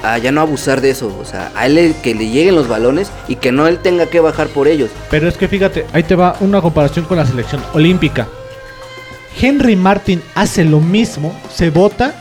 a 0.02 0.18
ya 0.18 0.32
no 0.32 0.40
abusar 0.40 0.80
de 0.80 0.90
eso. 0.90 1.16
O 1.20 1.24
sea, 1.24 1.52
a 1.54 1.66
él 1.66 1.94
que 2.02 2.14
le 2.14 2.28
lleguen 2.28 2.56
los 2.56 2.68
balones 2.68 3.10
y 3.28 3.36
que 3.36 3.52
no 3.52 3.68
él 3.68 3.78
tenga 3.78 4.06
que 4.06 4.20
bajar 4.20 4.48
por 4.48 4.66
ellos. 4.66 4.90
Pero 5.10 5.28
es 5.28 5.36
que 5.36 5.46
fíjate, 5.46 5.86
ahí 5.92 6.02
te 6.02 6.16
va 6.16 6.36
una 6.40 6.60
comparación 6.60 7.04
con 7.04 7.16
la 7.16 7.26
selección 7.26 7.62
olímpica. 7.72 8.26
Henry 9.40 9.76
Martin 9.76 10.22
hace 10.34 10.64
lo 10.64 10.80
mismo, 10.80 11.38
se 11.54 11.70
bota 11.70 12.14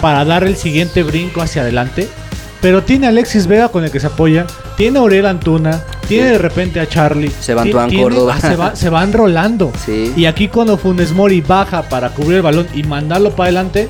para 0.00 0.24
dar 0.24 0.44
el 0.44 0.56
siguiente 0.56 1.02
brinco 1.02 1.40
hacia 1.40 1.62
adelante. 1.62 2.08
Pero 2.60 2.82
tiene 2.82 3.06
a 3.06 3.10
Alexis 3.10 3.46
Vega 3.46 3.68
con 3.68 3.84
el 3.84 3.90
que 3.92 4.00
se 4.00 4.08
apoya, 4.08 4.44
tiene 4.76 4.98
a 4.98 5.02
Aurel 5.02 5.26
Antuna, 5.26 5.80
tiene 6.08 6.26
Sí. 6.26 6.32
de 6.32 6.38
repente 6.38 6.80
a 6.80 6.88
Charlie. 6.88 7.30
Se 7.30 7.54
va 7.54 7.62
ti- 7.62 7.68
Antoine 7.68 7.88
tiene- 7.88 8.02
Córdoba. 8.02 8.34
ah, 8.36 8.40
se, 8.40 8.56
va- 8.56 8.74
se 8.76 8.88
van 8.90 9.12
rolando. 9.12 9.72
Sí. 9.86 10.12
Y 10.16 10.24
aquí 10.26 10.48
cuando 10.48 10.76
Funes 10.76 11.12
Mori 11.12 11.40
baja 11.40 11.82
para 11.82 12.10
cubrir 12.10 12.38
el 12.38 12.42
balón 12.42 12.66
y 12.74 12.82
mandarlo 12.82 13.30
para 13.30 13.44
adelante, 13.44 13.88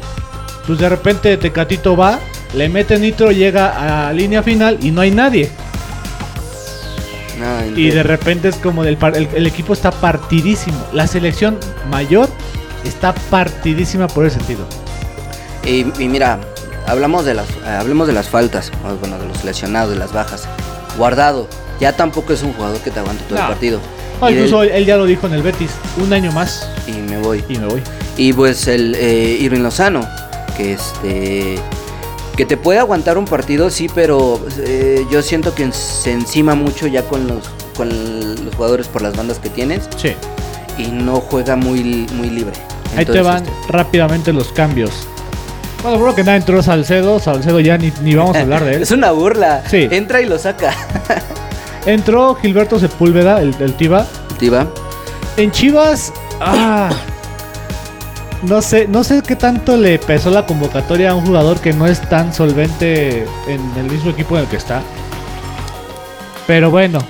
pues 0.66 0.78
de 0.78 0.88
repente 0.88 1.36
Tecatito 1.38 1.96
va, 1.96 2.18
le 2.54 2.68
mete 2.68 2.98
nitro, 2.98 3.30
llega 3.32 4.08
a 4.08 4.12
línea 4.12 4.42
final 4.42 4.76
y 4.82 4.90
no 4.90 5.00
hay 5.00 5.10
nadie. 5.12 5.50
No, 7.38 7.78
Y 7.78 7.90
de 7.90 8.02
repente 8.02 8.48
es 8.48 8.56
como 8.56 8.82
del 8.82 8.96
par- 8.96 9.16
el, 9.16 9.28
el 9.34 9.46
equipo 9.46 9.72
está 9.72 9.90
partidísimo. 9.92 10.76
La 10.92 11.06
selección 11.06 11.56
mayor 11.88 12.28
está 12.84 13.14
partidísima 13.14 14.08
por 14.08 14.26
ese 14.26 14.38
sentido. 14.38 14.66
Y, 15.64 15.84
mira, 16.08 16.40
hablamos 16.88 17.24
de 17.24 17.34
las, 17.34 17.48
eh, 17.50 17.68
hablemos 17.78 18.06
de 18.06 18.12
las 18.14 18.28
faltas, 18.28 18.72
bueno, 19.00 19.18
de 19.18 19.26
los 19.26 19.44
lesionados, 19.44 19.90
de 19.90 19.96
las 19.96 20.12
bajas. 20.12 20.48
Guardado, 20.96 21.46
ya 21.80 21.92
tampoco 21.92 22.32
es 22.32 22.42
un 22.42 22.52
jugador 22.54 22.78
que 22.80 22.90
te 22.90 22.98
aguante 22.98 23.22
todo 23.28 23.38
el 23.38 23.46
partido. 23.46 23.80
incluso 24.28 24.62
él 24.62 24.84
ya 24.84 24.96
lo 24.96 25.04
dijo 25.04 25.26
en 25.26 25.34
el 25.34 25.42
Betis, 25.42 25.70
un 26.02 26.12
año 26.12 26.32
más. 26.32 26.68
Y 26.86 26.92
me 26.92 27.18
voy. 27.18 27.44
Y 27.48 27.58
me 27.58 27.66
voy. 27.66 27.82
Y 28.16 28.32
pues 28.32 28.66
el 28.66 28.94
eh, 28.96 29.38
Irving 29.40 29.60
Lozano, 29.60 30.00
que 30.56 30.72
este 30.72 31.58
que 32.36 32.44
te 32.44 32.56
puede 32.56 32.78
aguantar 32.78 33.18
un 33.18 33.24
partido, 33.24 33.68
sí, 33.68 33.88
pero 33.92 34.40
eh, 34.58 35.04
yo 35.10 35.22
siento 35.22 35.56
que 35.56 35.72
se 35.72 36.12
encima 36.12 36.54
mucho 36.54 36.86
ya 36.86 37.02
con 37.02 37.26
los, 37.26 37.48
con 37.76 37.88
los 37.88 38.54
jugadores 38.54 38.86
por 38.86 39.02
las 39.02 39.16
bandas 39.16 39.40
que 39.40 39.50
tienes. 39.50 39.88
Sí. 39.96 40.12
Y 40.78 40.86
no 40.86 41.16
juega 41.16 41.56
muy, 41.56 42.06
muy 42.12 42.30
libre. 42.30 42.52
Ahí 42.96 43.04
te 43.04 43.22
van 43.22 43.44
este, 43.44 43.52
rápidamente 43.68 44.32
los 44.32 44.52
cambios. 44.52 45.08
Bueno, 45.82 45.98
creo 45.98 46.14
que 46.14 46.24
nada 46.24 46.36
entró 46.36 46.62
Salcedo. 46.62 47.20
Salcedo 47.20 47.60
ya 47.60 47.78
ni, 47.78 47.92
ni 48.02 48.14
vamos 48.14 48.36
a 48.36 48.40
hablar 48.40 48.64
de 48.64 48.76
él. 48.76 48.82
es 48.82 48.90
una 48.90 49.12
burla. 49.12 49.62
Sí. 49.68 49.88
Entra 49.90 50.20
y 50.20 50.26
lo 50.26 50.38
saca. 50.38 50.74
entró 51.86 52.34
Gilberto 52.34 52.78
Sepúlveda, 52.78 53.40
el, 53.40 53.54
el 53.60 53.74
Tiva. 53.74 54.06
Tiva. 54.38 54.66
En 55.36 55.50
Chivas. 55.52 56.12
Ah. 56.40 56.90
No 58.42 58.62
sé, 58.62 58.86
no 58.86 59.02
sé 59.02 59.22
qué 59.22 59.34
tanto 59.34 59.76
le 59.76 59.98
pesó 59.98 60.30
la 60.30 60.46
convocatoria 60.46 61.10
a 61.10 61.14
un 61.14 61.26
jugador 61.26 61.58
que 61.60 61.72
no 61.72 61.86
es 61.86 62.00
tan 62.08 62.32
solvente 62.32 63.26
en 63.48 63.60
el 63.76 63.90
mismo 63.90 64.10
equipo 64.10 64.36
en 64.36 64.44
el 64.44 64.48
que 64.48 64.56
está. 64.56 64.80
Pero 66.46 66.70
bueno. 66.70 67.00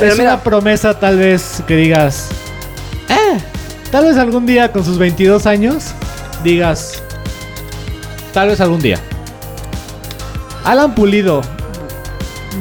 es 0.00 0.18
una 0.18 0.40
promesa 0.40 0.98
tal 0.98 1.18
vez 1.18 1.62
que 1.66 1.76
digas. 1.76 2.28
Eh, 3.08 3.38
tal 3.90 4.06
vez 4.06 4.16
algún 4.16 4.44
día 4.44 4.72
con 4.72 4.84
sus 4.84 4.98
22 4.98 5.46
años 5.46 5.94
digas. 6.42 7.02
Tal 8.32 8.48
vez 8.48 8.60
algún 8.60 8.80
día. 8.80 8.98
Alan 10.64 10.94
Pulido. 10.94 11.42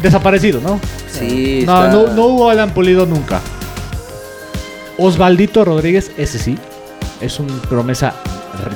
Desaparecido, 0.02 0.62
¿no? 0.62 0.80
Sí. 1.12 1.64
No, 1.66 1.88
no, 1.88 2.08
no 2.14 2.26
hubo 2.26 2.50
Alan 2.50 2.72
Pulido 2.72 3.06
nunca. 3.06 3.42
Osvaldito 4.98 5.64
Rodríguez, 5.64 6.12
ese 6.18 6.40
sí, 6.40 6.58
es 7.22 7.40
un 7.40 7.48
promesa 7.70 8.14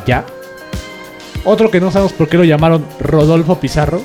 ya. 0.05 0.25
Otro 1.43 1.71
que 1.71 1.79
no 1.79 1.91
sabemos 1.91 2.13
por 2.13 2.27
qué 2.27 2.37
lo 2.37 2.43
llamaron 2.43 2.85
Rodolfo 2.99 3.59
Pizarro. 3.59 4.01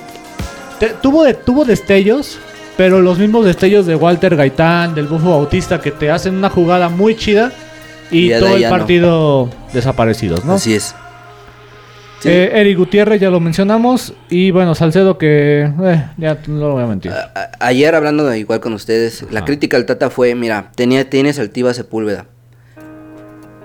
tuvo, 1.03 1.25
de, 1.25 1.35
tuvo 1.35 1.65
destellos, 1.65 2.39
pero 2.77 3.03
los 3.03 3.19
mismos 3.19 3.45
destellos 3.45 3.85
de 3.85 3.95
Walter 3.95 4.37
Gaitán, 4.37 4.95
del 4.95 5.07
Bufo 5.07 5.31
Bautista, 5.31 5.81
que 5.81 5.91
te 5.91 6.11
hacen 6.11 6.35
una 6.35 6.49
jugada 6.49 6.89
muy 6.89 7.17
chida 7.17 7.53
y, 8.11 8.31
todo 8.31 8.57
el 8.57 8.69
partido 8.69 9.49
desaparecidos, 9.73 10.45
¿no? 10.45 10.55
Así 10.55 10.75
es. 10.75 10.95
Eh, 12.25 12.51
Eric 12.55 12.79
Gutiérrez 12.79 13.21
ya 13.21 13.31
lo 13.31 13.41
mencionamos. 13.41 14.15
Y 14.29 14.51
bueno, 14.51 14.75
Salcedo 14.75 15.19
que 15.19 15.71
eh, 15.83 16.05
ya 16.17 16.39
no 16.47 16.69
lo 16.69 16.73
voy 16.73 16.85
a 16.85 16.87
mentir. 16.87 17.13
ayer 17.61 17.95
hablando 17.95 18.25
de 18.25 18.39
igual 18.39 18.61
con 18.61 18.73
ustedes, 18.73 19.25
la 19.31 19.45
crítica 19.45 19.77
al 19.77 19.87
Tata 19.87 20.11
fue, 20.11 20.35
mira, 20.35 20.71
tenía, 20.75 21.09
tienes 21.09 21.39
altiva 21.39 21.73
Sepúlveda. 21.75 22.27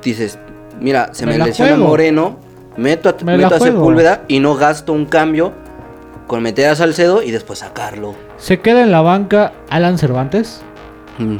Dices, 0.03 0.37
mira, 0.79 1.13
se 1.13 1.25
me, 1.25 1.37
lesiona 1.37 1.77
Moreno, 1.77 2.39
meto 2.77 3.09
a, 3.09 3.23
meto 3.23 3.55
a 3.55 3.59
Sepúlveda 3.59 4.23
y 4.27 4.39
no 4.39 4.55
gasto 4.55 4.93
un 4.93 5.05
cambio 5.05 5.53
con 6.27 6.43
meter 6.43 6.69
a 6.69 6.75
Salcedo 6.75 7.21
y 7.23 7.31
después 7.31 7.59
sacarlo. 7.59 8.15
Se 8.37 8.59
queda 8.59 8.83
en 8.83 8.91
la 8.91 9.01
banca 9.01 9.53
Alan 9.69 9.97
Cervantes. 9.97 10.61
Mm, 11.17 11.33
mm, 11.33 11.39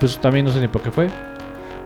pues 0.00 0.18
también 0.18 0.46
no 0.46 0.52
sé 0.52 0.60
ni 0.60 0.68
por 0.68 0.82
qué 0.82 0.90
fue. 0.90 1.08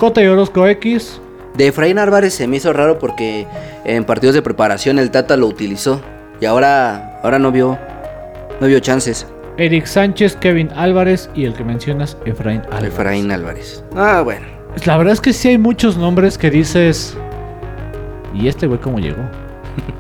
Cota 0.01 0.23
y 0.23 0.27
Orozco 0.29 0.67
X. 0.67 1.21
De 1.59 1.67
Efraín 1.67 1.99
Álvarez 1.99 2.33
se 2.33 2.49
me 2.49 2.57
hizo 2.57 2.73
raro 2.73 2.99
porque 2.99 3.47
en 3.85 4.05
partidos 4.05 4.35
de 4.35 4.41
preparación 4.41 4.99
el 4.99 5.11
Tata 5.11 5.37
lo 5.37 5.47
utilizó 5.47 6.01
y 6.41 6.47
ahora, 6.47 7.21
ahora 7.23 7.39
no 7.39 7.53
vio, 7.53 7.79
no 8.63 8.67
vio 8.67 8.81
chances. 8.81 9.27
Eric 9.59 9.85
Sánchez, 9.85 10.37
Kevin 10.37 10.71
Álvarez 10.75 11.29
y 11.35 11.45
el 11.45 11.53
que 11.53 11.65
mencionas, 11.65 12.17
Efraín 12.25 12.63
Álvarez. 12.71 12.95
Efraín 12.95 13.31
Álvarez. 13.31 13.85
Ah, 13.95 14.23
bueno. 14.25 14.47
La 14.87 14.97
verdad 14.97 15.13
es 15.13 15.21
que 15.21 15.35
sí 15.35 15.49
hay 15.49 15.59
muchos 15.59 15.99
nombres 15.99 16.39
que 16.39 16.51
dices. 16.51 17.15
¿Y 18.33 18.49
este 18.49 18.67
güey 18.67 18.81
cómo 18.81 19.01
llegó? 19.01 19.21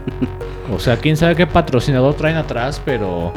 o 0.75 0.79
sea, 0.79 0.97
quién 0.97 1.19
sabe 1.19 1.37
qué 1.37 1.47
patrocinador 1.47 2.15
traen 2.15 2.39
atrás, 2.39 2.81
pero. 2.87 3.35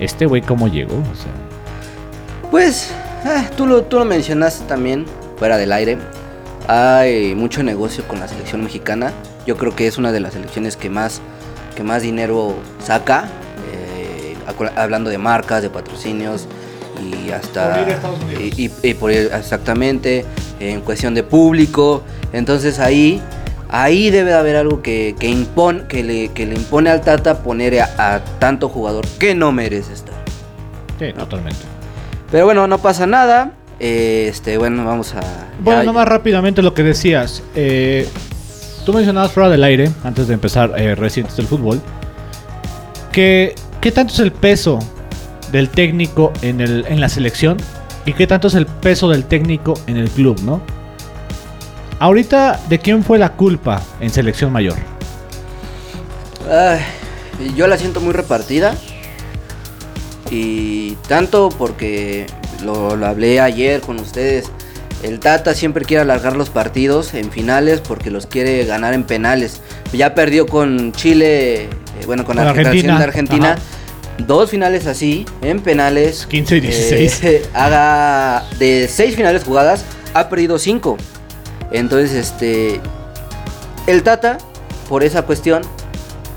¿Este 0.00 0.24
güey 0.24 0.40
cómo 0.40 0.66
llegó? 0.66 0.94
O 0.94 1.14
sea. 1.14 2.50
Pues, 2.50 2.90
eh, 3.26 3.50
tú, 3.54 3.66
lo, 3.66 3.82
tú 3.82 3.98
lo 3.98 4.06
mencionaste 4.06 4.64
también, 4.64 5.04
fuera 5.36 5.56
del 5.56 5.72
aire 5.72 5.98
hay 6.66 7.34
mucho 7.34 7.62
negocio 7.62 8.06
con 8.08 8.20
la 8.20 8.28
selección 8.28 8.62
mexicana. 8.62 9.12
Yo 9.46 9.56
creo 9.56 9.76
que 9.76 9.86
es 9.86 9.98
una 9.98 10.12
de 10.12 10.20
las 10.20 10.32
selecciones 10.32 10.76
que 10.76 10.88
más, 10.88 11.20
que 11.76 11.82
más 11.82 12.02
dinero 12.02 12.54
saca, 12.82 13.28
eh, 13.72 14.34
hablando 14.76 15.10
de 15.10 15.18
marcas, 15.18 15.62
de 15.62 15.70
patrocinios 15.70 16.46
y 17.02 17.30
hasta 17.30 17.84
y, 18.38 18.94
por 18.94 19.10
exactamente 19.10 20.24
en 20.60 20.80
cuestión 20.80 21.14
de 21.14 21.22
público. 21.22 22.02
Entonces 22.32 22.78
ahí 22.78 23.20
ahí 23.68 24.10
debe 24.10 24.30
de 24.30 24.36
haber 24.36 24.56
algo 24.56 24.80
que, 24.80 25.14
que, 25.18 25.46
que, 25.88 26.04
le, 26.04 26.28
que 26.28 26.46
le 26.46 26.54
impone 26.54 26.90
al 26.90 27.02
Tata 27.02 27.42
poner 27.42 27.80
a, 27.80 28.24
tanto 28.38 28.68
jugador 28.68 29.06
que 29.18 29.34
no 29.34 29.52
merece 29.52 29.92
estar. 29.92 30.14
Sí, 30.98 31.12
totalmente. 31.12 31.60
Pero 32.30 32.46
bueno, 32.46 32.66
no 32.66 32.78
pasa 32.78 33.06
nada. 33.06 33.52
Este, 33.84 34.56
bueno, 34.56 34.82
vamos 34.82 35.14
a. 35.14 35.20
Bueno, 35.60 35.82
nomás 35.82 36.08
rápidamente 36.08 36.62
lo 36.62 36.72
que 36.72 36.82
decías. 36.82 37.42
Eh, 37.54 38.08
tú 38.86 38.94
mencionabas 38.94 39.30
fuera 39.30 39.50
del 39.50 39.62
aire, 39.62 39.90
antes 40.04 40.26
de 40.26 40.32
empezar 40.32 40.72
eh, 40.78 40.94
Recientes 40.94 41.36
del 41.36 41.46
Fútbol, 41.46 41.82
que 43.12 43.54
qué 43.82 43.92
tanto 43.92 44.14
es 44.14 44.20
el 44.20 44.32
peso 44.32 44.78
del 45.52 45.68
técnico 45.68 46.32
en, 46.40 46.62
el, 46.62 46.86
en 46.88 46.98
la 46.98 47.10
selección 47.10 47.58
y 48.06 48.14
qué 48.14 48.26
tanto 48.26 48.48
es 48.48 48.54
el 48.54 48.64
peso 48.64 49.10
del 49.10 49.26
técnico 49.26 49.74
en 49.86 49.98
el 49.98 50.08
club, 50.08 50.40
¿no? 50.40 50.62
Ahorita, 51.98 52.58
¿de 52.70 52.78
quién 52.78 53.04
fue 53.04 53.18
la 53.18 53.32
culpa 53.32 53.82
en 54.00 54.08
selección 54.08 54.50
mayor? 54.50 54.76
yo 57.54 57.66
la 57.66 57.76
siento 57.76 58.00
muy 58.00 58.14
repartida. 58.14 58.74
Y 60.30 60.92
tanto 61.06 61.50
porque 61.50 62.26
lo, 62.64 62.90
hablé 63.06 63.40
ayer 63.40 63.80
con 63.80 64.00
ustedes. 64.00 64.50
El 65.02 65.20
Tata 65.20 65.54
siempre 65.54 65.84
quiere 65.84 66.02
alargar 66.02 66.34
los 66.34 66.48
partidos 66.48 67.12
en 67.14 67.30
finales 67.30 67.80
porque 67.80 68.10
los 68.10 68.26
quiere 68.26 68.64
ganar 68.64 68.94
en 68.94 69.04
penales. 69.04 69.60
Ya 69.92 70.14
perdió 70.14 70.46
con 70.46 70.92
Chile, 70.92 71.64
eh, 71.64 71.68
bueno, 72.06 72.24
con, 72.24 72.36
la 72.36 72.48
Argentina. 72.50 72.98
de 72.98 73.04
Argentina. 73.04 73.58
Dos 74.18 74.50
finales 74.50 74.86
así, 74.86 75.26
en 75.42 75.60
penales. 75.60 76.26
15 76.26 76.56
y 76.56 76.60
16. 76.60 77.24
Eh, 77.24 77.42
haga 77.54 78.44
de 78.58 78.88
seis 78.88 79.16
finales 79.16 79.44
jugadas, 79.44 79.84
ha 80.14 80.28
perdido 80.28 80.58
cinco. 80.58 80.96
Entonces, 81.70 82.12
este. 82.12 82.80
El 83.86 84.02
Tata, 84.02 84.38
por 84.88 85.04
esa 85.04 85.22
cuestión, 85.22 85.62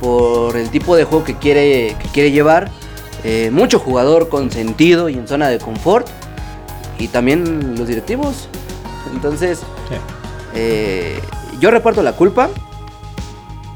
por 0.01 0.57
el 0.57 0.69
tipo 0.69 0.95
de 0.95 1.05
juego 1.05 1.23
que 1.23 1.35
quiere, 1.35 1.95
que 2.01 2.09
quiere 2.09 2.31
llevar, 2.31 2.69
eh, 3.29 3.51
mucho 3.51 3.77
jugador 3.77 4.29
con 4.29 4.49
sentido 4.51 5.09
y 5.09 5.15
en 5.15 5.27
zona 5.27 5.49
de 5.49 5.59
confort. 5.59 6.07
Y 6.97 7.09
también 7.09 7.75
los 7.77 7.85
directivos. 7.85 8.47
Entonces, 9.13 9.63
eh, 10.55 11.19
yo 11.59 11.69
reparto 11.69 12.01
la 12.03 12.13
culpa. 12.13 12.49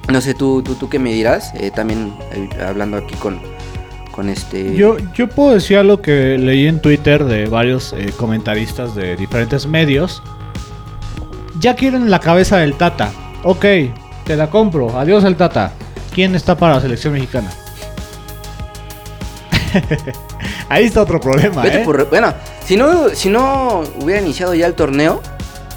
No 0.09 0.21
sé, 0.21 0.35
tú, 0.35 0.61
tú, 0.63 0.75
tú 0.75 0.87
qué 0.87 0.99
me 0.99 1.11
dirás. 1.11 1.51
Eh, 1.55 1.69
también 1.69 2.13
hablando 2.65 2.95
aquí 2.95 3.13
con, 3.15 3.41
con 4.13 4.29
este. 4.29 4.73
Yo, 4.73 4.95
yo 5.13 5.27
puedo 5.27 5.51
decir 5.51 5.77
algo 5.77 6.01
que 6.01 6.37
leí 6.37 6.67
en 6.67 6.81
Twitter 6.81 7.25
de 7.25 7.47
varios 7.47 7.93
comentaristas 8.15 8.95
de 8.95 9.17
diferentes 9.17 9.67
medios. 9.67 10.23
Ya 11.59 11.75
quieren 11.75 12.09
la 12.09 12.19
cabeza 12.19 12.55
del 12.55 12.75
Tata. 12.75 13.11
Ok, 13.43 13.65
te 14.23 14.37
la 14.37 14.49
compro. 14.49 14.97
Adiós 14.97 15.25
el 15.25 15.35
Tata. 15.35 15.73
¿Quién 16.15 16.35
está 16.35 16.55
para 16.57 16.75
la 16.75 16.81
selección 16.81 17.13
mexicana? 17.13 17.51
Ahí 20.69 20.85
está 20.85 21.01
otro 21.01 21.19
problema. 21.19 21.61
Vete 21.61 21.81
¿eh? 21.81 21.85
por, 21.85 22.09
bueno, 22.09 22.33
si 22.65 22.77
no, 22.77 23.09
si 23.09 23.29
no 23.29 23.83
hubiera 23.99 24.21
iniciado 24.21 24.53
ya 24.53 24.67
el 24.67 24.73
torneo, 24.73 25.21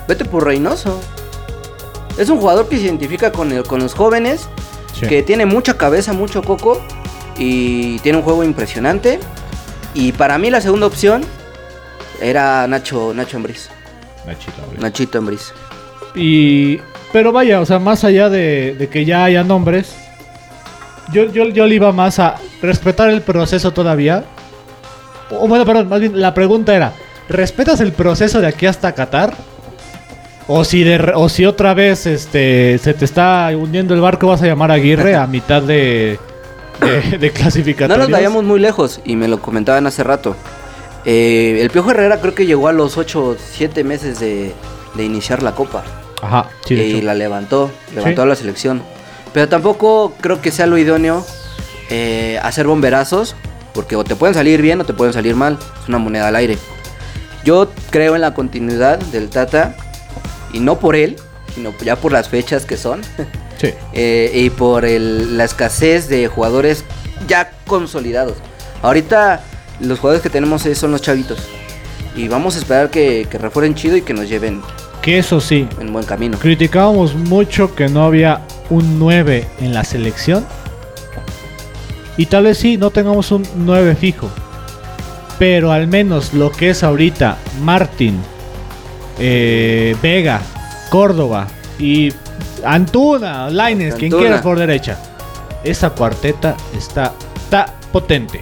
vete 0.08 0.24
por 0.24 0.44
Reynoso. 0.44 1.00
Es 2.18 2.28
un 2.28 2.38
jugador 2.38 2.68
que 2.68 2.76
se 2.76 2.84
identifica 2.84 3.32
con, 3.32 3.52
el, 3.52 3.64
con 3.64 3.80
los 3.80 3.94
jóvenes, 3.94 4.48
que 5.08 5.22
tiene 5.22 5.46
mucha 5.46 5.76
cabeza, 5.76 6.12
mucho 6.12 6.42
coco 6.42 6.80
y 7.36 7.98
tiene 8.00 8.18
un 8.18 8.24
juego 8.24 8.44
impresionante. 8.44 9.18
Y 9.94 10.12
para 10.12 10.38
mí 10.38 10.50
la 10.50 10.60
segunda 10.60 10.86
opción 10.86 11.24
era 12.20 12.66
Nacho, 12.66 13.12
Nacho 13.14 13.36
Ambriz. 13.36 13.68
Nachito 14.26 14.62
Ambriz. 14.62 14.80
Nachito 14.80 15.18
Ambriz. 15.18 15.52
Y, 16.14 16.78
pero 17.12 17.32
vaya, 17.32 17.60
o 17.60 17.66
sea, 17.66 17.78
más 17.78 18.04
allá 18.04 18.30
de, 18.30 18.76
de 18.78 18.88
que 18.88 19.04
ya 19.04 19.24
haya 19.24 19.42
nombres, 19.42 19.94
yo, 21.12 21.24
yo, 21.30 21.48
yo 21.48 21.66
le 21.66 21.74
iba 21.74 21.92
más 21.92 22.18
a 22.18 22.36
respetar 22.64 23.10
el 23.10 23.22
proceso 23.22 23.72
todavía. 23.72 24.24
O 25.30 25.48
bueno, 25.48 25.64
perdón, 25.64 25.88
más 25.88 26.00
bien 26.00 26.20
la 26.20 26.34
pregunta 26.34 26.74
era, 26.74 26.92
¿respetas 27.28 27.80
el 27.80 27.92
proceso 27.92 28.40
de 28.40 28.46
aquí 28.46 28.66
hasta 28.66 28.92
Qatar? 28.92 29.34
O 30.46 30.64
si, 30.64 30.84
de, 30.84 31.12
o 31.14 31.28
si 31.28 31.46
otra 31.46 31.72
vez 31.72 32.06
este, 32.06 32.78
se 32.78 32.92
te 32.92 33.04
está 33.06 33.50
hundiendo 33.56 33.94
el 33.94 34.00
barco, 34.00 34.26
vas 34.26 34.42
a 34.42 34.46
llamar 34.46 34.70
a 34.70 34.74
Aguirre 34.74 35.14
a 35.16 35.26
mitad 35.26 35.62
de, 35.62 36.18
de, 37.18 37.30
clasificatorio. 37.30 37.96
No 37.96 38.02
nos 38.02 38.10
vayamos 38.10 38.44
muy 38.44 38.60
lejos, 38.60 39.00
y 39.04 39.16
me 39.16 39.26
lo 39.26 39.40
comentaban 39.40 39.86
hace 39.86 40.04
rato. 40.04 40.36
Eh, 41.06 41.60
el 41.62 41.70
Piojo 41.70 41.92
Herrera 41.92 42.20
creo 42.20 42.34
que 42.34 42.46
llegó 42.46 42.68
a 42.68 42.72
los 42.72 42.98
8 42.98 43.36
7 43.38 43.84
meses 43.84 44.20
de, 44.20 44.52
iniciar 44.98 45.42
la 45.42 45.54
Copa. 45.54 45.82
Ajá, 46.20 46.50
sí, 46.66 46.74
Y 46.74 47.00
la 47.00 47.14
levantó, 47.14 47.70
levantó 47.94 48.22
a 48.22 48.26
la 48.26 48.36
selección. 48.36 48.82
Pero 49.32 49.48
tampoco 49.48 50.12
creo 50.20 50.40
que 50.40 50.50
sea 50.50 50.66
lo 50.66 50.78
idóneo 50.78 51.24
eh, 51.90 52.38
hacer 52.42 52.66
bomberazos, 52.66 53.36
porque 53.72 53.96
o 53.96 54.04
te 54.04 54.16
pueden 54.16 54.34
salir 54.34 54.62
bien 54.62 54.80
o 54.80 54.84
te 54.84 54.94
pueden 54.94 55.12
salir 55.12 55.34
mal. 55.34 55.58
Es 55.82 55.88
una 55.88 55.98
moneda 55.98 56.28
al 56.28 56.36
aire. 56.36 56.58
Yo 57.44 57.70
creo 57.90 58.14
en 58.14 58.22
la 58.22 58.32
continuidad 58.32 58.98
del 58.98 59.28
Tata 59.28 59.76
y 60.52 60.60
no 60.60 60.78
por 60.78 60.96
él, 60.96 61.16
sino 61.54 61.74
ya 61.84 61.96
por 61.96 62.12
las 62.12 62.28
fechas 62.28 62.64
que 62.64 62.76
son. 62.76 63.02
Sí. 63.56 63.68
Eh, 63.92 64.32
y 64.34 64.50
por 64.50 64.82
la 64.82 65.44
escasez 65.44 66.08
de 66.08 66.26
jugadores 66.26 66.84
ya 67.28 67.52
consolidados. 67.68 68.36
Ahorita 68.82 69.42
los 69.78 70.00
jugadores 70.00 70.24
que 70.24 70.28
tenemos 70.28 70.62
son 70.62 70.90
los 70.90 71.02
chavitos. 71.02 71.38
Y 72.16 72.26
vamos 72.26 72.56
a 72.56 72.58
esperar 72.58 72.90
que, 72.90 73.28
que 73.30 73.38
refueren 73.38 73.76
chido 73.76 73.96
y 73.96 74.02
que 74.02 74.12
nos 74.12 74.28
lleven. 74.28 74.60
Que 75.02 75.18
eso 75.18 75.40
sí. 75.40 75.68
En 75.80 75.92
buen 75.92 76.04
camino. 76.04 76.36
Criticábamos 76.36 77.14
mucho 77.14 77.74
que 77.76 77.88
no 77.88 78.04
había 78.04 78.40
un 78.70 78.98
9 78.98 79.46
en 79.60 79.72
la 79.72 79.84
selección. 79.84 80.44
Y 82.16 82.26
tal 82.26 82.44
vez 82.44 82.58
sí, 82.58 82.76
no 82.76 82.90
tengamos 82.90 83.30
un 83.32 83.46
9 83.56 83.96
fijo. 83.96 84.30
Pero 85.38 85.72
al 85.72 85.88
menos 85.88 86.32
lo 86.32 86.50
que 86.52 86.70
es 86.70 86.84
ahorita 86.84 87.38
Martín, 87.62 88.20
eh, 89.18 89.96
Vega, 90.00 90.40
Córdoba 90.90 91.48
y 91.78 92.12
Antuna, 92.64 93.50
Laines, 93.50 93.96
quien 93.96 94.12
quieras 94.12 94.42
por 94.42 94.58
derecha. 94.58 94.96
Esa 95.64 95.90
cuarteta 95.90 96.56
está, 96.76 97.14
está 97.36 97.74
potente. 97.90 98.40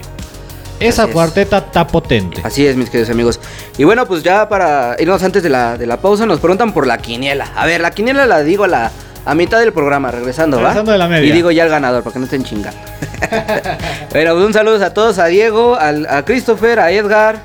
Esa 0.79 1.07
cuarteta 1.07 1.59
está 1.59 1.87
potente. 1.87 2.41
Así 2.43 2.67
es, 2.67 2.75
mis 2.75 2.89
queridos 2.89 3.09
amigos. 3.09 3.39
Y 3.77 3.85
bueno, 3.85 4.05
pues 4.05 4.21
ya 4.21 4.49
para 4.49 4.97
irnos 4.99 5.23
antes 5.23 5.41
de 5.41 5.49
la, 5.49 5.77
de 5.77 5.87
la 5.87 5.97
pausa, 5.97 6.25
nos 6.25 6.39
preguntan 6.39 6.73
por 6.73 6.85
la 6.85 6.97
quiniela. 6.97 7.51
A 7.55 7.65
ver, 7.65 7.81
la 7.81 7.91
quiniela 7.91 8.25
la 8.25 8.43
digo 8.43 8.65
a 8.65 8.67
la 8.67 8.91
a 9.25 9.35
mitad 9.35 9.59
del 9.59 9.73
programa, 9.73 10.11
regresando, 10.11 10.57
regresando 10.57 10.91
de 10.91 10.97
la 10.97 11.07
media. 11.07 11.27
Y 11.27 11.31
digo 11.31 11.51
ya 11.51 11.63
el 11.63 11.69
ganador, 11.69 12.03
para 12.03 12.13
que 12.13 12.19
no 12.19 12.25
estén 12.25 12.43
chingando. 12.43 12.79
bueno, 14.11 14.33
pues 14.33 14.45
un 14.45 14.53
saludo 14.53 14.83
a 14.83 14.93
todos, 14.93 15.19
a 15.19 15.27
Diego, 15.27 15.77
a 15.79 16.23
Christopher, 16.25 16.79
a 16.79 16.91
Edgar, 16.91 17.37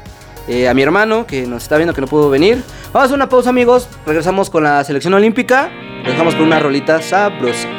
eh, 0.49 0.69
a 0.69 0.75
mi 0.75 0.83
hermano 0.83 1.27
que 1.27 1.47
nos 1.47 1.63
está 1.63 1.77
viendo 1.77 1.95
que 1.95 2.01
no 2.01 2.07
pudo 2.07 2.31
venir. 2.31 2.63
Vamos 2.87 3.03
a 3.03 3.05
hacer 3.05 3.15
una 3.15 3.29
pausa, 3.29 3.51
amigos. 3.51 3.89
Regresamos 4.07 4.51
con 4.51 4.65
la 4.65 4.83
selección 4.85 5.15
olímpica. 5.15 5.71
Dejamos 6.05 6.35
con 6.35 6.45
una 6.45 6.59
rolita 6.59 7.03
sabrosa. 7.03 7.78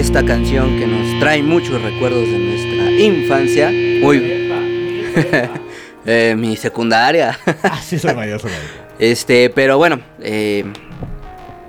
Esta 0.00 0.24
canción 0.24 0.78
que 0.78 0.86
nos 0.86 1.20
trae 1.20 1.42
muchos 1.42 1.80
recuerdos 1.82 2.26
de 2.26 2.38
nuestra 2.38 2.90
infancia. 2.90 3.70
Muy 3.70 4.16
eh, 6.06 6.34
mi 6.38 6.56
secundaria. 6.56 7.38
ah, 7.62 7.78
sí, 7.84 7.98
soy 7.98 8.14
mayor, 8.14 8.40
soy 8.40 8.50
Este, 8.98 9.50
pero 9.50 9.76
bueno, 9.76 10.00
eh, 10.22 10.64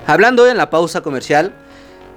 hablando 0.08 0.48
en 0.48 0.56
la 0.56 0.70
pausa 0.70 1.02
comercial, 1.02 1.52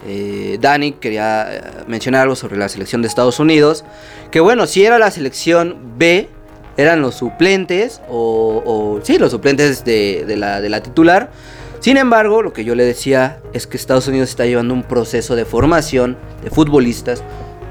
eh, 0.07 0.57
Dani 0.61 0.93
quería 0.93 1.49
eh, 1.53 1.61
mencionar 1.89 2.23
algo 2.23 2.37
sobre 2.37 2.59
la 2.59 2.69
selección 2.69 3.03
de 3.03 3.09
Estados 3.09 3.41
Unidos. 3.41 3.85
Que 4.31 4.39
bueno, 4.39 4.69
si 4.69 4.85
era 4.85 5.01
la 5.01 5.11
selección 5.11 5.99
B, 5.99 6.29
eran 6.77 7.01
los 7.01 7.17
suplentes, 7.17 8.01
o, 8.09 8.63
o 8.65 9.01
sí, 9.03 9.19
los 9.19 9.33
suplentes 9.33 9.85
de, 9.85 10.25
de, 10.25 10.37
la, 10.37 10.61
de 10.61 10.69
la 10.69 10.81
titular. 10.81 11.33
Sin 11.85 11.99
embargo, 11.99 12.41
lo 12.41 12.55
que 12.55 12.65
yo 12.65 12.75
le 12.75 12.83
decía 12.83 13.41
es 13.53 13.67
que 13.67 13.77
Estados 13.77 14.09
Unidos 14.09 14.31
está 14.31 14.47
llevando 14.47 14.73
un 14.73 14.85
proceso 14.85 15.37
de 15.37 15.45
formación 15.45 16.17
de 16.43 16.49
futbolistas 16.49 17.23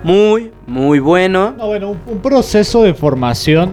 muy, 0.04 0.52
muy 0.68 1.00
bueno. 1.00 1.56
No, 1.58 1.66
bueno, 1.66 1.90
un, 1.90 2.00
un 2.06 2.22
proceso 2.22 2.84
de 2.84 2.94
formación 2.94 3.72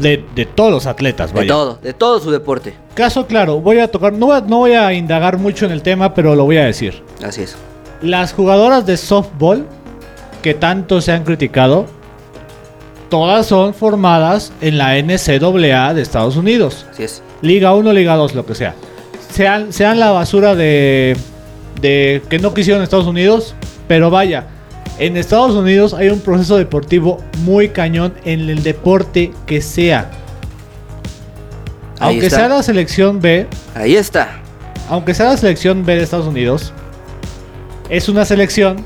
de, 0.00 0.24
de, 0.34 0.44
todos 0.44 0.72
los 0.72 0.86
atletas, 0.86 1.32
vaya. 1.32 1.42
De 1.42 1.48
todo, 1.48 1.78
de 1.80 1.92
todo 1.92 2.18
su 2.18 2.32
deporte. 2.32 2.74
Caso 2.94 3.28
claro, 3.28 3.60
voy 3.60 3.78
a 3.78 3.86
tocar, 3.86 4.12
no, 4.12 4.40
no 4.40 4.58
voy 4.58 4.72
a 4.72 4.92
indagar 4.92 5.38
mucho 5.38 5.66
en 5.66 5.70
el 5.70 5.82
tema, 5.82 6.14
pero 6.14 6.34
lo 6.34 6.46
voy 6.46 6.56
a 6.56 6.64
decir. 6.64 7.04
Así 7.22 7.42
es. 7.42 7.54
Las 8.02 8.32
jugadoras 8.32 8.86
de 8.86 8.96
softball 8.96 9.64
que 10.42 10.52
tanto 10.52 11.00
se 11.00 11.12
han 11.12 11.22
criticado, 11.22 11.86
todas 13.08 13.46
son 13.46 13.72
formadas 13.72 14.52
en 14.62 14.78
la 14.78 15.00
NCAA 15.00 15.94
de 15.94 16.02
Estados 16.02 16.34
Unidos. 16.34 16.86
Así 16.90 17.04
es. 17.04 17.22
Liga 17.40 17.72
1, 17.72 17.92
Liga 17.92 18.16
2, 18.16 18.34
lo 18.34 18.44
que 18.44 18.56
sea. 18.56 18.74
Sean, 19.32 19.72
sean 19.72 19.98
la 20.00 20.10
basura 20.10 20.54
de, 20.54 21.16
de 21.80 22.22
que 22.28 22.38
no 22.38 22.52
quisieron 22.54 22.82
Estados 22.82 23.06
Unidos, 23.06 23.54
pero 23.88 24.10
vaya, 24.10 24.46
en 24.98 25.16
Estados 25.16 25.54
Unidos 25.54 25.94
hay 25.94 26.08
un 26.08 26.20
proceso 26.20 26.56
deportivo 26.56 27.18
muy 27.44 27.68
cañón 27.70 28.14
en 28.24 28.48
el 28.50 28.62
deporte 28.62 29.32
que 29.46 29.60
sea. 29.62 30.10
Ahí 31.98 32.12
aunque 32.14 32.26
está. 32.26 32.38
sea 32.38 32.48
la 32.48 32.62
selección 32.62 33.20
B, 33.20 33.46
Ahí 33.74 33.94
está. 33.96 34.40
aunque 34.88 35.14
sea 35.14 35.26
la 35.26 35.36
selección 35.36 35.84
B 35.84 35.96
de 35.96 36.02
Estados 36.02 36.26
Unidos, 36.26 36.72
es 37.88 38.08
una 38.08 38.24
selección 38.24 38.84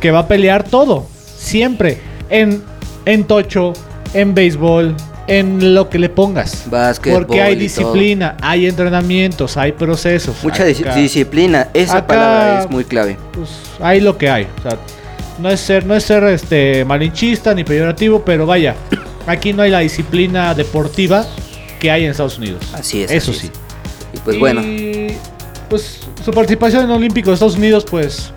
que 0.00 0.10
va 0.10 0.20
a 0.20 0.28
pelear 0.28 0.64
todo. 0.64 1.06
Siempre. 1.36 2.00
En, 2.30 2.62
en 3.04 3.24
tocho, 3.24 3.74
en 4.14 4.34
béisbol, 4.34 4.94
en 5.26 5.74
lo 5.74 5.88
que 5.88 5.98
le 5.98 6.08
pongas. 6.08 6.64
Básquetbol 6.70 7.26
Porque 7.26 7.40
hay 7.42 7.56
disciplina, 7.56 8.36
hay 8.42 8.66
entrenamientos, 8.66 9.56
hay 9.56 9.72
procesos. 9.72 10.36
Mucha 10.42 10.66
dis- 10.66 10.94
disciplina. 10.94 11.68
Esa 11.74 11.98
Acá- 11.98 12.06
palabra 12.06 12.60
es 12.62 12.70
muy 12.70 12.84
clave. 12.84 13.16
pues, 13.32 13.48
hay 13.80 14.00
lo 14.00 14.16
que 14.18 14.28
hay. 14.28 14.46
O 14.58 14.62
sea, 14.62 14.78
no 15.38 15.50
es 15.50 15.60
ser, 15.60 15.84
no 15.86 15.94
es 15.96 16.04
ser 16.04 16.22
este 16.24 16.84
malinchista 16.84 17.54
ni 17.54 17.64
peyorativo, 17.64 18.22
pero 18.24 18.46
vaya, 18.46 18.74
aquí 19.26 19.52
no 19.52 19.62
hay 19.62 19.70
la 19.70 19.80
disciplina 19.80 20.54
deportiva 20.54 21.24
que 21.80 21.90
hay 21.90 22.04
en 22.04 22.10
Estados 22.10 22.38
Unidos. 22.38 22.62
Así 22.74 23.02
es. 23.02 23.10
Eso 23.10 23.30
así 23.30 23.40
sí. 23.40 23.46
es. 23.52 24.18
Y 24.18 24.22
pues 24.22 24.38
bueno. 24.38 24.60
Y, 24.62 25.16
pues 25.68 26.00
su 26.24 26.30
participación 26.30 26.84
en 26.84 26.90
el 26.90 26.96
Olímpico 26.96 27.30
de 27.30 27.34
Estados 27.34 27.56
Unidos, 27.56 27.84
pues 27.90 28.30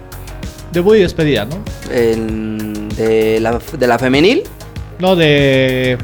debut 0.71 0.95
y 0.95 0.99
despedida, 1.01 1.45
¿no? 1.45 1.57
el- 1.93 2.87
de, 2.95 3.39
la, 3.39 3.59
de 3.77 3.87
la 3.87 3.99
femenil. 3.99 4.43
No 4.99 5.15
de. 5.15 5.97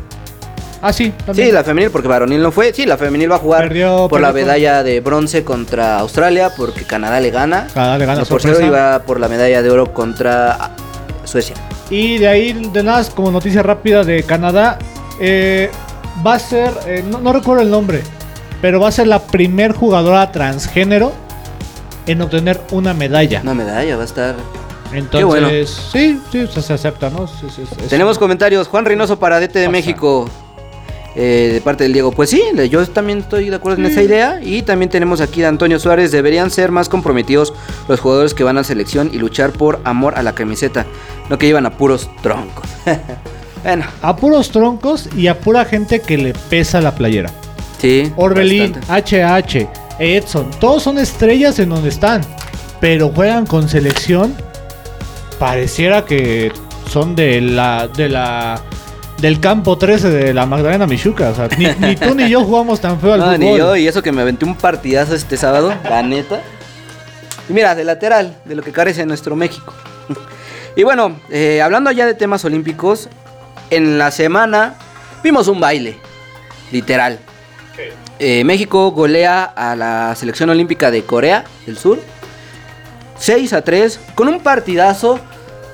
Ah, 0.86 0.92
sí, 0.92 1.14
también. 1.26 1.48
Sí, 1.48 1.54
la 1.54 1.64
femenil, 1.64 1.92
porque 1.92 2.10
varonil 2.10 2.42
no 2.42 2.52
fue. 2.52 2.74
Sí, 2.74 2.86
la 2.86 2.98
femenil 2.98 3.32
va 3.32 3.38
a 3.38 3.40
jugar 3.40 3.70
Perdió- 3.70 4.10
por 4.10 4.20
la 4.20 4.34
medalla 4.34 4.84
de 4.84 5.00
bronce 5.00 5.46
contra 5.46 6.00
Australia, 6.00 6.52
porque 6.58 6.84
Canadá 6.84 7.22
le 7.22 7.32
gana. 7.32 7.68
Canadá 7.74 7.98
le 7.98 8.06
gana 8.06 8.20
No, 8.20 8.26
por 8.26 8.42
cero 8.42 8.58
iba 8.62 9.00
por 9.04 9.18
la 9.18 9.30
medalla 9.30 9.62
de 9.62 9.70
oro 9.70 9.94
contra 9.94 10.72
Suecia. 11.24 11.56
Y 11.90 12.18
de 12.18 12.28
ahí, 12.28 12.70
de 12.74 12.84
nada, 12.84 13.02
como 13.16 13.32
noticia 13.32 13.64
rápida 13.64 14.04
de 14.04 14.24
Canadá, 14.24 14.78
eh, 15.22 15.72
va 16.26 16.34
a 16.34 16.40
ser, 16.40 16.74
eh, 16.86 17.02
no, 17.10 17.22
no 17.22 17.32
recuerdo 17.32 17.62
el 17.62 17.72
nombre, 17.72 18.02
pero 18.62 18.82
va 18.82 18.90
a 18.90 18.92
ser 18.92 19.08
la 19.08 19.20
primer 19.20 19.72
jugadora 19.72 20.34
transgénero 20.34 21.14
en 22.08 22.22
obtener 22.22 22.60
una 22.72 22.94
medalla. 22.94 23.40
Una 23.42 23.54
medalla 23.54 23.96
va 23.96 24.02
a 24.02 24.06
estar. 24.06 24.36
Entonces, 24.92 25.26
bueno. 25.26 25.48
sí, 25.48 26.20
sí, 26.30 26.48
se, 26.62 26.74
acepta, 26.74 27.10
¿no? 27.10 27.26
Sí, 27.26 27.48
sí, 27.56 27.64
sí, 27.68 27.76
Tenemos 27.90 28.20
comentarios. 28.20 28.68
Juan 28.68 28.84
Reynoso 28.84 29.18
para 29.18 29.40
DT 29.40 29.60
de. 29.60 29.70
México. 29.70 30.30
Eh, 31.16 31.52
de 31.54 31.62
parte 31.62 31.84
del 31.84 31.94
Diego. 31.94 32.12
Pues 32.12 32.30
sí, 32.30 32.42
yo 32.70 32.86
también 32.88 33.20
estoy 33.20 33.50
de 33.50 33.56
acuerdo 33.56 33.80
en 33.80 33.86
esa 33.86 34.02
idea. 34.02 34.40
Y 34.42 34.64
también 34.64 34.90
tenemos 34.90 35.22
aquí 35.22 35.42
de 35.42 35.48
Antonio 35.48 35.80
Suárez. 35.80 36.12
Deberían 36.12 36.50
ser 36.50 36.72
más 36.72 36.90
comprometidos 36.90 37.54
los 37.88 38.00
jugadores 38.00 38.34
que 38.34 38.44
van 38.44 38.58
a 38.58 38.64
selección 38.64 39.10
y 39.14 39.18
luchar 39.18 39.52
por 39.52 39.80
amor 39.84 40.16
a 40.18 40.24
la 40.24 40.34
camiseta. 40.34 40.86
No 41.30 41.38
que 41.38 41.46
llevan 41.46 41.66
a 41.66 41.78
puros 41.78 42.10
troncos. 42.22 42.66
bueno, 43.64 43.86
A 44.02 44.16
puros 44.16 44.50
troncos 44.52 45.10
y 45.16 45.28
a 45.28 45.40
pura 45.40 45.66
gente 45.66 46.02
que 46.02 46.18
le 46.18 46.34
pesa 46.34 46.82
la 46.82 46.96
playera. 46.96 47.30
sí. 47.80 48.12
Orbelín, 48.16 48.74
bastante. 48.88 49.22
HH, 49.24 49.70
Edson, 50.00 50.50
todos 50.60 50.84
son 50.84 50.98
estrellas 50.98 51.60
en 51.60 51.70
donde 51.70 51.90
están, 51.90 52.22
pero 52.82 53.10
juegan 53.10 53.46
con 53.46 53.70
selección. 53.70 54.34
Pareciera 55.40 56.06
que 56.06 56.52
son 56.90 57.16
de 57.16 57.42
la 57.42 57.88
de 57.88 58.10
la 58.10 58.62
del 59.24 59.40
campo 59.40 59.78
13 59.78 60.10
de 60.10 60.34
la 60.34 60.46
Magdalena 60.46 60.86
Michuca, 60.86 61.30
o 61.30 61.34
sea, 61.36 61.48
ni, 61.58 61.66
ni 61.80 61.96
tú 61.96 62.14
ni 62.14 62.28
yo 62.28 62.44
jugamos 62.44 62.82
tan 62.82 63.00
feo 63.00 63.14
al 63.14 63.20
No, 63.22 63.26
fútbol. 63.28 63.40
ni 63.40 63.58
yo, 63.58 63.76
y 63.78 63.88
eso 63.88 64.04
que 64.04 64.12
me 64.12 64.22
aventé 64.22 64.44
un 64.44 64.54
partidazo 64.54 65.16
este 65.16 65.38
sábado, 65.38 65.74
la 65.86 66.04
neta. 66.04 66.42
Y 67.48 67.54
mira, 67.54 67.74
de 67.74 67.86
lateral, 67.86 68.36
de 68.44 68.56
lo 68.56 68.62
que 68.64 68.74
carece 68.74 69.06
nuestro 69.06 69.38
México. 69.38 69.74
y 70.76 70.84
bueno, 70.84 71.16
eh, 71.30 71.62
hablando 71.62 71.90
ya 71.92 72.06
de 72.06 72.16
temas 72.16 72.44
olímpicos, 72.44 73.08
en 73.70 73.98
la 73.98 74.12
semana 74.12 74.76
vimos 75.24 75.48
un 75.48 75.62
baile, 75.62 75.98
literal. 76.74 77.18
Eh, 78.20 78.44
México 78.44 78.92
golea 78.92 79.46
a 79.46 79.74
la 79.78 80.14
selección 80.18 80.50
olímpica 80.50 80.92
de 80.92 81.04
Corea 81.04 81.46
del 81.66 81.78
Sur 81.78 82.00
6 83.20 83.54
a 83.54 83.62
3 83.62 84.02
con 84.16 84.28
un 84.28 84.42
partidazo. 84.42 85.22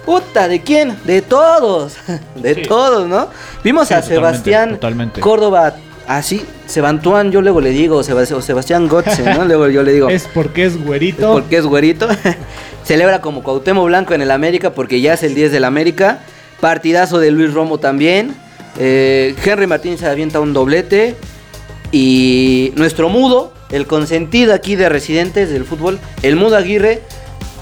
Puta, 0.09 0.47
¿de 0.47 0.61
quién? 0.61 0.97
De 1.05 1.21
todos. 1.21 1.93
De 2.35 2.55
Sí. 2.55 2.61
todos, 2.63 3.07
¿no? 3.07 3.27
Vimos 3.63 3.89
Sí, 3.89 3.93
a 3.93 4.01
Sebastián 4.01 4.71
totalmente. 4.71 5.21
Córdoba 5.21 5.75
así, 6.07 6.43
Sebantuán, 6.65 7.31
yo 7.31 7.43
luego 7.43 7.61
le 7.61 7.69
digo, 7.69 7.97
o 7.97 8.03
Sebastián 8.03 8.87
Gotze, 8.87 9.21
¿no? 9.35 9.45
Luego 9.45 9.67
yo 9.67 9.83
le 9.83 9.93
digo, 9.93 10.09
Es 10.09 10.27
porque 10.33 10.65
es 10.65 10.83
güerito. 10.83 11.31
porque 11.31 11.57
es 11.57 11.65
güerito. 11.67 12.07
Celebra 12.83 13.21
como 13.21 13.43
Cuauhtémoc 13.43 13.85
Blanco 13.85 14.15
en 14.15 14.23
el 14.23 14.31
América 14.31 14.71
porque 14.73 14.99
ya 14.99 15.13
es 15.13 15.21
el 15.21 15.35
10 15.35 15.51
del 15.51 15.63
América. 15.63 16.21
Partidazo 16.59 17.19
de 17.19 17.29
Luis 17.29 17.53
Romo 17.53 17.77
también. 17.77 18.33
Eh, 18.79 19.35
Henry 19.45 19.67
Martín 19.67 19.99
se 19.99 20.07
avienta 20.07 20.39
un 20.39 20.53
doblete. 20.53 21.15
Y 21.91 22.73
nuestro 22.77 23.09
mudo, 23.09 23.53
el 23.71 23.85
consentido 23.85 24.55
aquí 24.55 24.75
de 24.75 24.89
residentes 24.89 25.51
del 25.51 25.65
fútbol, 25.65 25.99
el 26.23 26.35
mudo 26.35 26.55
Aguirre, 26.57 27.01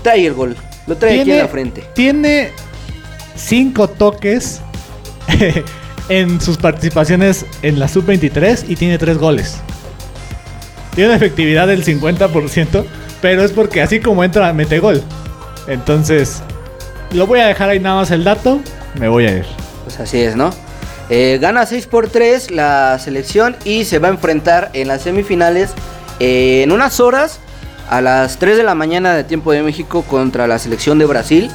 trae 0.02 0.26
el 0.26 0.34
gol. 0.34 0.56
Lo 0.88 0.96
trae 0.96 1.22
aquí 1.22 1.32
en 1.32 1.38
la 1.38 1.48
frente. 1.48 1.84
Tiene 1.94 2.52
cinco 3.36 3.90
toques 3.90 4.62
en 6.10 6.42
sus 6.42 6.58
participaciones 6.58 7.46
en 7.62 7.80
la 7.80 7.88
sub-23 7.88 8.66
y 8.68 8.76
tiene 8.76 8.98
tres 8.98 9.18
goles. 9.18 9.58
Tiene 10.96 11.10
una 11.10 11.18
efectividad 11.18 11.68
del 11.68 11.84
50%, 11.84 12.86
pero 13.22 13.44
es 13.44 13.52
porque 13.52 13.82
así 13.82 14.00
como 14.00 14.24
entra, 14.24 14.52
mete 14.54 14.80
gol. 14.80 15.04
Entonces, 15.68 16.42
lo 17.12 17.28
voy 17.28 17.42
a 17.42 17.48
dejar 17.48 17.70
ahí 17.70 17.80
nada 17.80 17.98
más 17.98 18.12
el 18.12 18.24
dato. 18.24 18.62
Me 18.98 19.08
voy 19.10 19.26
a 19.28 19.38
ir. 19.38 19.46
Pues 19.84 20.00
así 20.00 20.22
es, 20.22 20.36
¿no? 20.36 20.52
Eh, 21.10 21.38
gana 21.40 21.66
6 21.66 21.88
por 21.88 22.10
3 22.10 22.52
la 22.52 23.00
selección 23.00 23.56
y 23.64 23.86
se 23.86 24.00
va 24.00 24.10
a 24.10 24.12
enfrentar 24.12 24.72
en 24.74 24.90
las 24.90 25.04
semifinales 25.04 25.72
eh, 26.20 26.64
en 26.64 26.72
unas 26.72 27.00
horas 27.00 27.40
a 27.90 28.02
las 28.02 28.38
3 28.38 28.58
de 28.58 28.64
la 28.64 28.76
mañana 28.76 29.14
de 29.16 29.24
tiempo 29.24 29.52
de 29.52 29.62
México 29.64 30.04
contra 30.04 30.48
la 30.48 30.60
selección 30.60 31.00
de 31.00 31.06
Brasil. 31.06 31.50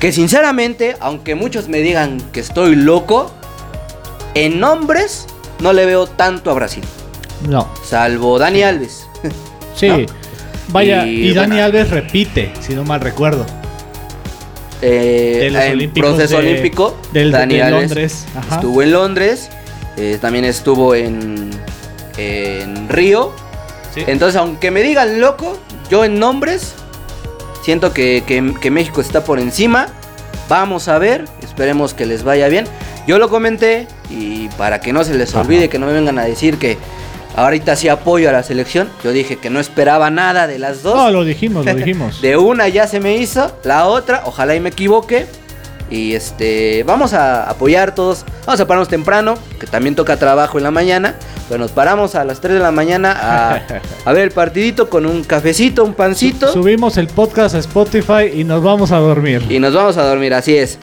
Que 0.00 0.12
sinceramente, 0.12 0.96
aunque 1.00 1.34
muchos 1.34 1.68
me 1.68 1.78
digan 1.78 2.20
que 2.32 2.40
estoy 2.40 2.74
loco, 2.76 3.32
en 4.34 4.58
nombres 4.60 5.26
no 5.60 5.72
le 5.72 5.86
veo 5.86 6.06
tanto 6.06 6.50
a 6.50 6.54
Brasil. 6.54 6.82
No. 7.48 7.68
Salvo 7.84 8.38
Dani 8.38 8.62
Alves. 8.62 9.06
Sí. 9.76 9.88
¿No? 9.88 9.96
Vaya, 10.68 11.06
Y, 11.06 11.28
y, 11.30 11.34
Dani 11.34 11.52
bueno. 11.52 11.64
Alves 11.64 11.88
repite, 11.90 12.52
si 12.60 12.74
no 12.74 12.84
mal 12.84 13.00
recuerdo. 13.00 13.46
Eh, 14.82 15.38
De 15.40 15.50
los 15.50 15.62
en 15.62 15.72
Olímpicos 15.72 16.10
proceso 16.10 16.40
de- 16.40 16.48
olímpico, 16.50 16.96
del- 17.12 17.30
Dani 17.30 17.54
de 17.54 17.62
Alves 17.62 17.80
Londres, 17.82 18.26
ajá. 18.36 18.54
estuvo 18.56 18.82
en 18.82 18.92
Londres, 18.92 19.48
eh, 19.96 20.18
también 20.20 20.44
estuvo 20.44 20.94
en, 20.94 21.50
en 22.18 22.88
Río. 22.88 23.32
Sí. 23.94 24.02
Entonces, 24.06 24.36
aunque 24.40 24.70
me 24.70 24.82
digan 24.82 25.20
loco, 25.20 25.58
yo 25.90 26.04
en 26.04 26.18
nombres 26.18 26.74
siento 27.62 27.92
que, 27.92 28.22
que- 28.26 28.54
que 28.60 28.70
México 28.70 29.00
está 29.00 29.24
por 29.24 29.38
encima. 29.38 29.88
Vamos 30.48 30.88
a 30.88 30.98
ver, 30.98 31.24
esperemos 31.42 31.94
que 31.94 32.06
les 32.06 32.24
vaya 32.24 32.48
bien. 32.48 32.66
Yo 33.06 33.18
lo 33.18 33.28
comenté 33.28 33.86
y 34.10 34.48
para 34.50 34.80
que 34.80 34.92
no 34.92 35.02
se 35.04 35.14
les 35.14 35.30
Ajá. 35.30 35.40
olvide, 35.40 35.68
que 35.68 35.78
no 35.78 35.86
me 35.86 35.92
vengan 35.92 36.18
a 36.18 36.24
decir 36.24 36.58
que, 36.58 36.78
Ahorita 37.34 37.76
sí 37.76 37.88
apoyo 37.88 38.28
a 38.28 38.32
la 38.32 38.42
selección. 38.42 38.90
Yo 39.02 39.10
dije 39.10 39.36
que 39.36 39.48
no 39.48 39.58
esperaba 39.58 40.10
nada 40.10 40.46
de 40.46 40.58
las 40.58 40.82
dos. 40.82 40.94
No, 40.96 41.10
lo 41.10 41.24
dijimos, 41.24 41.64
lo 41.64 41.74
dijimos. 41.76 42.20
de 42.20 42.36
una 42.36 42.68
ya 42.68 42.86
se 42.86 43.00
me 43.00 43.16
hizo, 43.16 43.56
la 43.64 43.86
otra, 43.86 44.24
ojalá 44.26 44.54
y 44.54 44.60
me 44.60 44.68
equivoque. 44.68 45.24
Y 45.90 46.14
este, 46.14 46.84
vamos 46.84 47.12
a 47.12 47.48
apoyar 47.48 47.94
todos. 47.94 48.24
Vamos 48.46 48.60
a 48.60 48.66
pararnos 48.66 48.88
temprano, 48.88 49.34
que 49.60 49.66
también 49.66 49.94
toca 49.94 50.16
trabajo 50.16 50.58
en 50.58 50.64
la 50.64 50.70
mañana. 50.70 51.16
Pero 51.48 51.60
nos 51.60 51.70
paramos 51.70 52.14
a 52.14 52.24
las 52.24 52.40
3 52.40 52.54
de 52.54 52.60
la 52.60 52.70
mañana 52.70 53.14
a, 53.20 53.62
a 54.04 54.12
ver 54.12 54.22
el 54.24 54.30
partidito 54.30 54.88
con 54.88 55.06
un 55.06 55.24
cafecito, 55.24 55.84
un 55.84 55.94
pancito. 55.94 56.52
Subimos 56.52 56.96
el 56.96 57.08
podcast 57.08 57.54
a 57.54 57.58
Spotify 57.58 58.30
y 58.34 58.44
nos 58.44 58.62
vamos 58.62 58.90
a 58.92 58.98
dormir. 58.98 59.44
Y 59.50 59.58
nos 59.58 59.74
vamos 59.74 59.96
a 59.96 60.04
dormir, 60.04 60.32
así 60.34 60.56
es. 60.56 60.78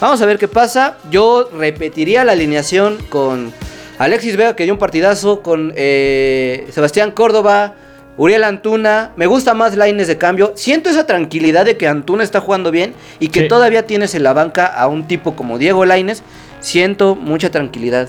Vamos 0.00 0.20
a 0.20 0.26
ver 0.26 0.38
qué 0.38 0.48
pasa. 0.48 0.96
Yo 1.10 1.48
repetiría 1.56 2.24
la 2.24 2.32
alineación 2.32 2.98
con 3.08 3.52
Alexis 3.98 4.36
Vega, 4.36 4.54
que 4.54 4.64
dio 4.64 4.74
un 4.74 4.78
partidazo, 4.78 5.40
con 5.40 5.72
eh, 5.74 6.66
Sebastián 6.70 7.12
Córdoba, 7.12 7.74
Uriel 8.18 8.44
Antuna. 8.44 9.12
Me 9.16 9.26
gusta 9.26 9.54
más 9.54 9.76
Laines 9.76 10.06
de 10.08 10.16
cambio. 10.18 10.52
Siento 10.56 10.88
esa 10.90 11.06
tranquilidad 11.06 11.64
de 11.64 11.76
que 11.76 11.86
Antuna 11.88 12.22
está 12.24 12.40
jugando 12.40 12.70
bien 12.70 12.94
y 13.20 13.28
que 13.28 13.42
Sí. 13.42 13.48
todavía 13.48 13.86
tienes 13.86 14.14
en 14.14 14.22
la 14.22 14.32
banca 14.32 14.66
a 14.66 14.88
un 14.88 15.06
tipo 15.06 15.36
como 15.36 15.58
Diego 15.58 15.84
Laines. 15.84 16.22
Siento 16.60 17.14
mucha 17.14 17.50
tranquilidad. 17.50 18.08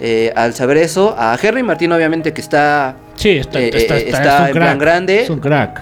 eh, 0.00 0.32
al 0.34 0.54
saber 0.54 0.76
eso, 0.78 1.14
a 1.16 1.38
Henry 1.40 1.62
Martín 1.62 1.92
obviamente 1.92 2.32
que 2.32 2.40
está 2.40 2.96
Sí, 3.14 3.30
está, 3.30 3.60
Eh, 3.60 3.70
está, 3.72 3.96
eh, 3.96 4.04
está- 4.08 4.18
está 4.18 4.34
es 4.34 4.40
un 4.40 4.46
en 4.48 4.52
crack. 4.52 4.52
plan 4.64 4.78
grande. 4.78 5.22
Es 5.22 5.30
un 5.30 5.38
crack. 5.38 5.80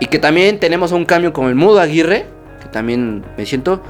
Y 0.00 0.06
que 0.06 0.18
también 0.18 0.58
tenemos 0.58 0.90
un 0.90 1.04
cambio 1.04 1.32
como 1.32 1.48
el 1.48 1.54
Mudo 1.54 1.78
Aguirre, 1.78 2.26
que 2.60 2.68
también 2.70 3.24
me 3.38 3.46
siento. 3.46 3.80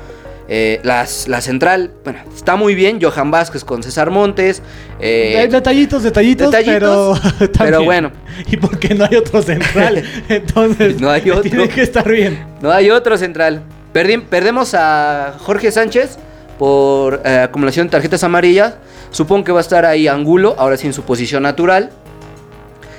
Eh, 0.48 0.80
las, 0.82 1.26
la 1.28 1.40
central, 1.40 1.90
bueno, 2.04 2.20
está 2.36 2.56
muy 2.56 2.74
bien. 2.74 2.98
Johan 3.00 3.30
Vázquez 3.30 3.64
con 3.64 3.82
César 3.82 4.10
Montes. 4.10 4.62
eh, 5.00 5.48
detallitos, 5.50 6.02
detallitos, 6.02 6.50
detallitos, 6.50 7.20
pero, 7.38 7.48
pero 7.58 7.82
bueno. 7.84 8.10
Y 8.50 8.56
porque 8.56 8.94
no 8.94 9.04
hay 9.04 9.16
otro 9.16 9.40
central. 9.42 10.02
Entonces, 10.28 11.00
No 11.00 11.10
hay 11.10 11.30
otro. 11.30 11.42
tiene 11.42 11.68
que 11.68 11.82
estar 11.82 12.08
bien. 12.10 12.44
no 12.60 12.70
hay 12.70 12.90
otro 12.90 13.16
central. 13.16 13.62
Perdi- 13.94 14.22
perdemos 14.24 14.74
a 14.74 15.34
Jorge 15.38 15.70
Sánchez 15.72 16.18
por 16.58 17.22
eh, 17.24 17.38
acumulación 17.44 17.86
de 17.86 17.92
tarjetas 17.92 18.22
amarillas. 18.24 18.74
Supongo 19.10 19.44
que 19.44 19.52
va 19.52 19.60
a 19.60 19.62
estar 19.62 19.86
ahí 19.86 20.08
Angulo, 20.08 20.54
ahora 20.58 20.76
sí 20.76 20.86
en 20.86 20.92
su 20.92 21.02
posición 21.04 21.44
natural. 21.44 21.90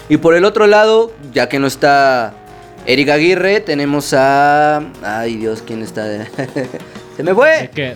Y 0.09 0.17
por 0.17 0.35
el 0.35 0.45
otro 0.45 0.67
lado, 0.67 1.11
ya 1.33 1.49
que 1.49 1.59
no 1.59 1.67
está 1.67 2.33
Eric 2.85 3.09
Aguirre, 3.09 3.59
tenemos 3.59 4.13
a. 4.13 4.83
Ay 5.03 5.35
Dios, 5.37 5.63
¿quién 5.65 5.81
está? 5.81 6.05
Se 7.15 7.23
me 7.23 7.33
fue. 7.33 7.69
Que, 7.73 7.95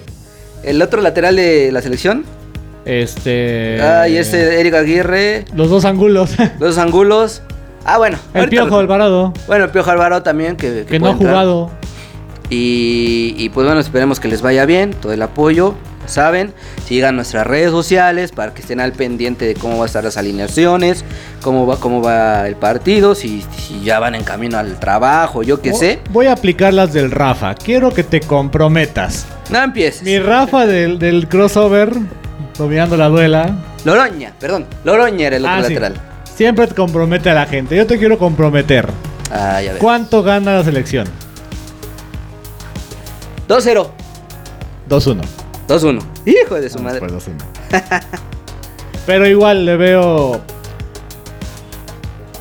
El 0.63 0.81
otro 0.81 1.01
lateral 1.01 1.35
de 1.35 1.71
la 1.71 1.81
selección. 1.81 2.25
este. 2.85 3.81
Ay, 3.81 4.17
ese 4.17 4.59
Eric 4.59 4.73
Aguirre. 4.75 5.45
Los 5.55 5.69
dos 5.69 5.85
ángulos. 5.85 6.31
Los 6.59 6.77
angulos. 6.77 7.41
Ah, 7.85 7.97
bueno. 7.97 8.17
El 8.33 8.49
Piojo 8.49 8.69
lo- 8.69 8.77
Alvarado. 8.79 9.33
Bueno, 9.47 9.65
el 9.65 9.71
Piojo 9.71 9.89
Alvaro 9.91 10.21
también, 10.23 10.55
que, 10.57 10.85
Que 10.87 10.99
no 10.99 11.09
ha 11.09 11.13
jugado. 11.15 11.71
Y, 12.49 13.35
y 13.37 13.49
pues 13.49 13.65
bueno, 13.65 13.79
esperemos 13.79 14.19
que 14.19 14.27
les 14.27 14.41
vaya 14.41 14.65
bien, 14.65 14.91
todo 14.91 15.13
el 15.13 15.21
apoyo, 15.21 15.75
saben, 16.09 16.53
sigan 16.85 17.15
nuestras 17.15 17.45
redes 17.47 17.71
sociales 17.71 18.31
para 18.31 18.53
que 18.53 18.61
estén 18.61 18.79
al 18.79 18.91
pendiente 18.93 19.45
de 19.45 19.53
cómo 19.55 19.73
van 19.75 19.83
a 19.83 19.85
estar 19.85 20.03
las 20.03 20.17
alineaciones, 20.17 21.05
cómo 21.41 21.65
va, 21.67 21.77
cómo 21.79 22.01
va 22.01 22.47
el 22.47 22.55
partido, 22.55 23.15
si, 23.15 23.43
si 23.57 23.81
ya 23.81 23.99
van 23.99 24.15
en 24.15 24.23
camino 24.23 24.57
al 24.57 24.79
trabajo, 24.79 25.43
yo 25.43 25.61
qué 25.61 25.73
sé. 25.73 25.99
Voy 26.11 26.25
a 26.27 26.33
aplicar 26.33 26.73
las 26.73 26.91
del 26.93 27.11
Rafa. 27.11 27.55
Quiero 27.55 27.93
que 27.93 28.03
te 28.03 28.21
comprometas. 28.21 29.25
No 29.49 29.61
empieces. 29.63 30.03
Mi 30.03 30.19
Rafa 30.19 30.65
del, 30.65 30.99
del 30.99 31.27
crossover, 31.27 31.91
dominando 32.57 32.97
la 32.97 33.07
duela. 33.07 33.55
Loroña, 33.85 34.33
perdón, 34.39 34.65
Loroña 34.83 35.27
era 35.27 35.37
el 35.37 35.45
otro 35.45 35.55
Ah, 35.57 35.63
sí. 35.63 35.73
lateral. 35.73 36.01
Siempre 36.35 36.67
te 36.67 36.75
compromete 36.75 37.29
a 37.29 37.33
la 37.33 37.45
gente. 37.45 37.75
Yo 37.75 37.85
te 37.85 37.97
quiero 37.97 38.17
comprometer. 38.17 38.87
Ah, 39.31 39.61
ya 39.61 39.73
ves. 39.73 39.81
¿Cuánto 39.81 40.23
gana 40.23 40.55
la 40.55 40.63
selección? 40.63 41.07
2-0, 43.47 43.89
2-1. 44.89 45.21
2-1. 45.69 46.01
Hijo 46.25 46.55
de 46.55 46.69
su 46.69 46.77
Vamos 46.79 46.93
madre. 46.93 46.99
por 46.99 47.11
2-1. 47.11 47.33
Pero 49.05 49.27
igual 49.27 49.65
le 49.65 49.77
veo. 49.77 50.41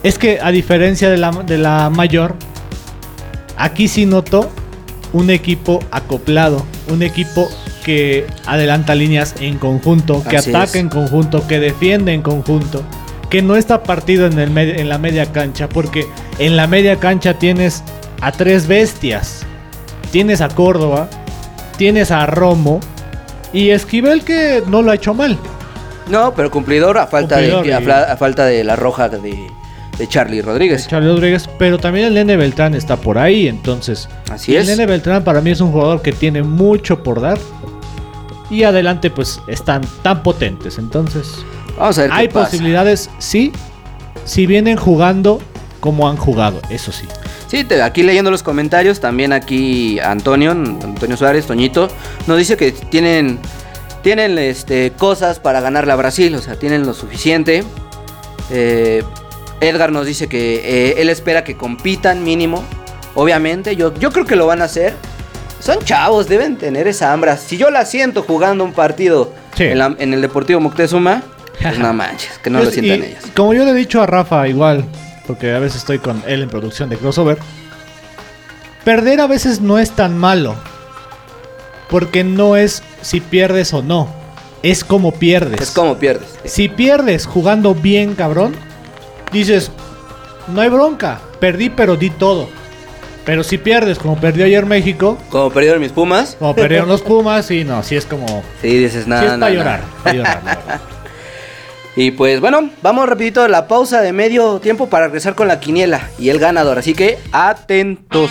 Es 0.02 0.18
que 0.18 0.38
a 0.40 0.50
diferencia 0.50 1.10
de 1.10 1.18
la, 1.18 1.30
de 1.30 1.58
la 1.58 1.90
mayor, 1.90 2.34
aquí 3.56 3.88
sí 3.88 4.06
noto 4.06 4.48
un 5.12 5.30
equipo 5.30 5.80
acoplado. 5.90 6.64
Un 6.90 7.02
equipo 7.02 7.48
que 7.84 8.26
adelanta 8.46 8.94
líneas 8.94 9.34
en 9.40 9.58
conjunto, 9.58 10.22
que 10.28 10.36
Así 10.38 10.50
ataca 10.50 10.64
es. 10.64 10.74
en 10.76 10.88
conjunto, 10.88 11.46
que 11.46 11.58
defiende 11.60 12.12
en 12.14 12.22
conjunto. 12.22 12.82
Que 13.28 13.42
no 13.42 13.56
está 13.56 13.82
partido 13.82 14.26
en, 14.26 14.38
el 14.38 14.56
en 14.56 14.88
la 14.88 14.96
media 14.98 15.30
cancha, 15.32 15.68
porque 15.68 16.06
en 16.38 16.56
la 16.56 16.66
media 16.66 16.96
cancha 16.98 17.34
tienes 17.34 17.82
a 18.20 18.32
tres 18.32 18.66
bestias. 18.66 19.44
Tienes 20.10 20.40
a 20.40 20.48
Córdoba, 20.48 21.10
tienes 21.76 22.10
a 22.10 22.24
Romo 22.24 22.80
y 23.52 23.70
Esquivel 23.70 24.24
que 24.24 24.62
no 24.66 24.82
lo 24.82 24.90
ha 24.90 24.94
hecho 24.94 25.14
mal. 25.14 25.38
No, 26.08 26.32
pero 26.34 26.50
cumplidor 26.50 26.96
a 26.98 27.06
falta, 27.06 27.37
Cumplidor, 27.37 27.64
de, 27.66 27.74
a, 27.74 27.80
y- 27.80 27.84
fla- 27.84 28.12
a 28.12 28.16
falta 28.16 28.44
de 28.46 28.64
la 28.64 28.76
roja 28.76 29.08
de, 29.08 29.50
de 29.98 30.06
Charlie 30.08 30.40
Rodríguez. 30.42 30.88
Charlie 30.88 31.08
Rodríguez, 31.11 31.48
pero 31.58 31.78
también 31.78 32.06
el 32.06 32.14
Nene 32.14 32.37
Beltrán 32.37 32.74
está 32.74 32.96
por 32.96 33.18
ahí, 33.18 33.46
entonces. 33.48 34.08
Así 34.30 34.56
el 34.56 34.62
es. 34.62 34.68
Nene 34.68 34.87
Beltrán 34.87 35.22
para 35.24 35.40
mí 35.42 35.50
es 35.50 35.61
un 35.61 35.70
jugador 35.72 36.00
que 36.02 36.12
tiene 36.12 36.42
mucho 36.42 37.02
por 37.02 37.20
dar. 37.20 37.38
Y 38.50 38.62
adelante 38.62 39.11
pues 39.11 39.42
están 39.46 39.82
tan 40.02 40.22
potentes, 40.22 40.78
entonces 40.78 41.44
Vamos 41.78 41.98
a 41.98 42.02
ver 42.02 42.11
qué 42.11 42.16
hay 42.16 42.28
pasa. 42.28 42.46
posibilidades, 42.46 43.11
sí, 43.18 43.52
si 44.24 44.46
vienen 44.46 44.78
jugando 44.78 45.40
como 45.80 46.08
han 46.08 46.16
jugado, 46.16 46.61
eso 46.70 46.90
sí. 46.90 47.04
Sí, 47.48 47.64
te- 47.64 47.80
aquí 47.82 48.02
leyendo 48.02 48.30
los 48.30 48.42
comentarios, 48.42 49.00
también 49.00 49.32
aquí 49.32 49.98
Antonio, 50.00 50.50
Antonio 50.52 51.16
Suárez, 51.16 51.46
Toñito, 51.46 51.88
nos 52.26 52.37
dice 52.38 52.56
que 52.58 52.72
tienen, 52.72 53.38
tienen 54.02 54.38
este, 54.38 54.92
cosas 54.98 55.38
para 55.40 55.61
ganarle 55.61 55.92
a 55.92 55.96
Brasil, 55.96 56.34
o 56.34 56.42
sea, 56.42 56.56
tienen 56.56 56.84
lo 56.87 56.92
suficiente. 56.94 57.64
Eh, 58.50 59.02
Edgar 59.61 59.90
nos 59.92 60.06
dice 60.06 60.28
que 60.28 60.61
eh, 60.90 60.94
él 60.98 61.08
espera 61.11 61.42
que 61.42 61.56
compitan 61.56 62.22
mínimo, 62.22 62.62
obviamente, 63.14 63.76
yo, 63.76 63.92
yo 63.94 64.12
creo 64.12 64.24
que 64.26 64.37
lo 64.37 64.46
van 64.46 64.62
a 64.62 64.66
hacer. 64.66 64.94
Son 65.61 65.78
chavos, 65.84 66.28
deben 66.28 66.56
tener 66.56 66.87
esa 66.87 67.12
hambre. 67.12 67.37
Si 67.37 67.56
yo 67.56 67.70
la 67.70 67.84
siento 67.84 68.22
jugando 68.22 68.62
un 68.62 68.72
partido 68.72 69.32
Sí. 69.56 69.64
en, 69.64 69.78
la- 69.78 69.96
en 69.98 70.14
el 70.14 70.20
Deportivo 70.20 70.61
Moctezuma, 70.61 71.22
pues 71.61 71.78
no 71.80 71.92
manches, 71.94 72.38
que 72.42 72.50
no 72.50 72.58
lo 72.58 72.64
Pues, 72.66 72.74
sientan 72.74 73.00
y 73.02 73.12
ellos. 73.12 73.24
Como 73.34 73.54
yo 73.54 73.64
le 73.64 73.72
he 73.72 73.74
dicho 73.74 74.00
a 74.00 74.06
Rafa 74.06 74.46
igual, 74.46 74.84
porque 75.28 75.52
a 75.52 75.58
veces 75.58 75.78
estoy 75.78 75.98
con 75.98 76.22
él 76.26 76.42
en 76.42 76.48
producción 76.48 76.88
de 76.88 76.96
crossover, 76.96 77.38
perder 78.82 79.20
a 79.20 79.26
veces 79.26 79.60
no 79.60 79.78
es 79.78 79.90
tan 79.90 80.16
malo. 80.16 80.56
Porque 81.90 82.24
no 82.24 82.56
es 82.56 82.82
si 83.02 83.20
pierdes 83.20 83.72
o 83.74 83.82
no, 83.82 84.08
es 84.62 84.84
como 84.84 85.12
pierdes. 85.12 85.60
Es 85.60 85.70
como 85.70 85.98
pierdes. 85.98 86.38
Si 86.44 86.68
pierdes 86.68 87.26
jugando 87.26 87.74
bien, 87.74 88.14
cabrón, 88.14 88.56
dices, 89.30 89.70
no 90.48 90.62
hay 90.62 90.70
bronca, 90.70 91.20
perdí 91.40 91.70
pero 91.70 91.96
di 91.96 92.10
todo. 92.10 92.48
Pero 93.24 93.44
si 93.44 93.58
pierdes 93.58 93.98
como 93.98 94.18
perdió 94.18 94.46
ayer 94.46 94.64
México, 94.64 95.18
Como 95.28 95.50
perdieron 95.50 95.80
mis 95.82 95.92
Pumas, 95.92 96.36
como 96.38 96.54
perdieron 96.54 96.88
los 96.88 97.02
Pumas, 97.02 97.50
y 97.50 97.64
no, 97.64 97.82
sí 97.82 97.96
es 97.96 98.06
como... 98.06 98.42
sí 98.62 98.68
dices 98.78 99.04
sí 99.04 99.10
nada. 99.10 99.34
es 99.34 99.38
para 99.38 99.50
llorar, 99.50 99.82
pa' 100.02 100.12
llorar. 100.14 100.40
Y 102.00 102.12
pues 102.12 102.40
bueno, 102.40 102.70
vamos 102.80 103.08
rapidito 103.08 103.42
a 103.42 103.48
la 103.48 103.66
pausa 103.66 104.00
de 104.00 104.12
medio 104.12 104.61
tiempo 104.61 104.88
para 104.88 105.06
regresar 105.06 105.34
con 105.34 105.48
la 105.48 105.58
quiniela 105.58 106.08
y 106.16 106.28
el 106.28 106.38
ganador. 106.38 106.78
Así 106.78 106.94
que 106.94 107.18
atentos. 107.32 108.30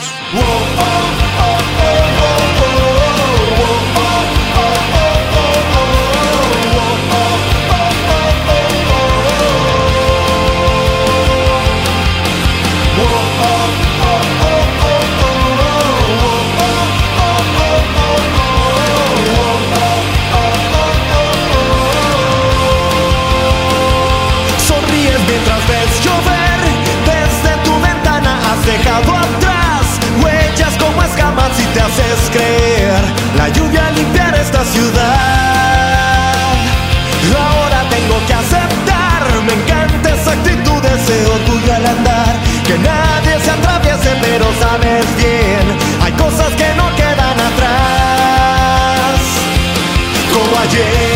Esta 34.41 34.63
ciudad. 34.65 35.57
Ahora 37.37 37.89
tengo 37.89 38.17
que 38.25 38.33
aceptar 38.33 39.23
Me 39.45 39.53
encanta 39.53 40.09
esa 40.13 40.31
actitud, 40.31 40.83
ese 40.85 41.25
orgullo 41.27 41.73
al 41.73 41.85
andar. 41.85 42.35
Que 42.65 42.77
nadie 42.77 43.39
se 43.43 43.51
atraviese 43.51 44.11
pero 44.21 44.45
sabes 44.59 45.05
bien 45.15 45.65
Hay 46.01 46.11
cosas 46.13 46.49
que 46.55 46.73
no 46.75 46.95
quedan 46.95 47.39
atrás. 47.49 49.19
Como 50.33 50.59
ayer 50.61 51.06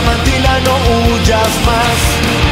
Diamantila, 0.00 0.60
no 0.60 1.12
huyas 1.12 1.60
más. 1.66 2.49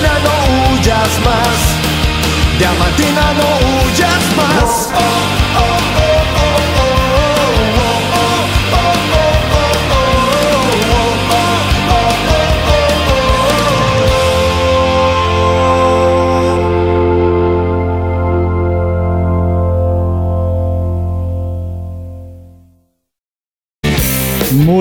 Diamantina 0.00 0.12
no 0.24 0.72
huyas 0.72 1.20
más, 1.24 1.58
no. 3.32 3.77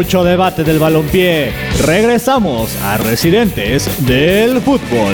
Mucho 0.07 0.23
debate 0.23 0.63
del 0.63 0.79
balompié. 0.79 1.51
Regresamos 1.85 2.73
a 2.81 2.95
Residentes 2.95 3.89
del 4.07 4.61
Fútbol. 4.61 5.13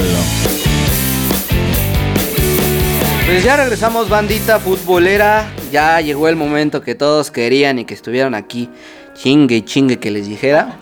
Pues 3.26 3.44
ya 3.44 3.58
regresamos, 3.58 4.08
bandita 4.08 4.60
futbolera. 4.60 5.52
Ya 5.72 6.00
llegó 6.00 6.28
el 6.28 6.36
momento 6.36 6.82
que 6.84 6.94
todos 6.94 7.32
querían 7.32 7.80
y 7.80 7.86
que 7.86 7.96
estuvieran 7.96 8.36
aquí. 8.36 8.70
Chingue 9.16 9.56
y 9.56 9.62
chingue 9.64 9.98
que 9.98 10.12
les 10.12 10.28
dijera. 10.28 10.78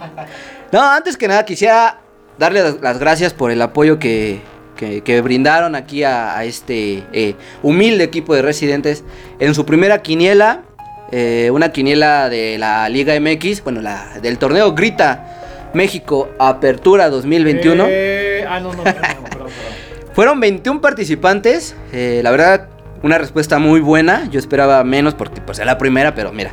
No, 0.73 0.81
antes 0.91 1.15
que 1.15 1.29
nada 1.29 1.45
quisiera 1.45 2.01
darle 2.37 2.63
las- 2.81 2.99
gracias 2.99 3.31
por 3.33 3.49
el 3.49 3.61
apoyo 3.61 3.97
que, 3.97 4.41
que- 4.75 5.21
brindaron 5.21 5.73
aquí 5.73 6.03
a, 6.03 6.37
a 6.37 6.43
este 6.43 7.05
eh, 7.13 7.35
humilde 7.63 8.03
equipo 8.03 8.35
de 8.35 8.41
residentes 8.41 9.05
en 9.39 9.55
su 9.55 9.65
primera 9.65 10.01
quiniela. 10.01 10.63
Eh, 11.11 11.49
una 11.51 11.71
quiniela 11.71 12.29
de 12.29 12.57
la 12.57 12.87
Liga 12.89 13.19
MX, 13.19 13.63
bueno, 13.63 13.81
la, 13.81 14.19
del 14.21 14.37
torneo 14.37 14.73
Grita 14.73 15.69
México 15.73 16.29
Apertura 16.39 17.09
2021. 17.09 17.85
Eh, 17.87 18.45
ah, 18.47 18.59
no, 18.59 18.73
no, 18.73 18.83
perdón, 18.83 19.01
perdón, 19.01 19.23
perdón. 19.29 19.49
Fueron 20.13 20.39
21 20.39 20.81
participantes. 20.81 21.75
eh, 21.93 22.21
la 22.23 22.31
verdad, 22.31 22.67
una 23.03 23.17
respuesta 23.17 23.59
muy 23.59 23.79
buena. 23.79 24.27
Yo 24.29 24.39
esperaba 24.39 24.83
menos 24.83 25.13
porque 25.13 25.41
pues, 25.41 25.59
era 25.59 25.65
la 25.65 25.77
primera, 25.77 26.13
pero 26.13 26.31
mira. 26.31 26.51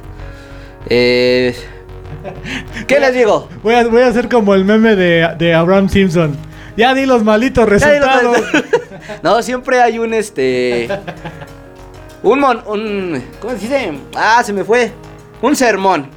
Eh, 0.88 1.54
¿Qué 2.86 3.00
les 3.00 3.14
digo? 3.14 3.48
Voy 3.62 3.74
a, 3.74 3.86
voy 3.86 4.02
a 4.02 4.08
hacer 4.08 4.28
como 4.28 4.54
el 4.54 4.64
meme 4.64 4.96
de, 4.96 5.28
de 5.38 5.54
Abraham 5.54 5.88
Simpson. 5.88 6.36
Ya 6.76 6.94
di 6.94 7.06
los 7.06 7.24
malitos 7.24 7.68
resultados. 7.68 8.38
No, 9.22 9.42
siempre 9.42 9.80
hay 9.80 9.98
un 9.98 10.12
este. 10.12 10.86
Un 12.22 12.40
mon. 12.40 12.62
Un, 12.66 13.22
¿Cómo 13.40 13.52
se 13.54 13.58
dice? 13.60 13.92
Ah, 14.14 14.42
se 14.44 14.52
me 14.52 14.64
fue. 14.64 14.92
Un 15.42 15.54
sermón. 15.56 16.08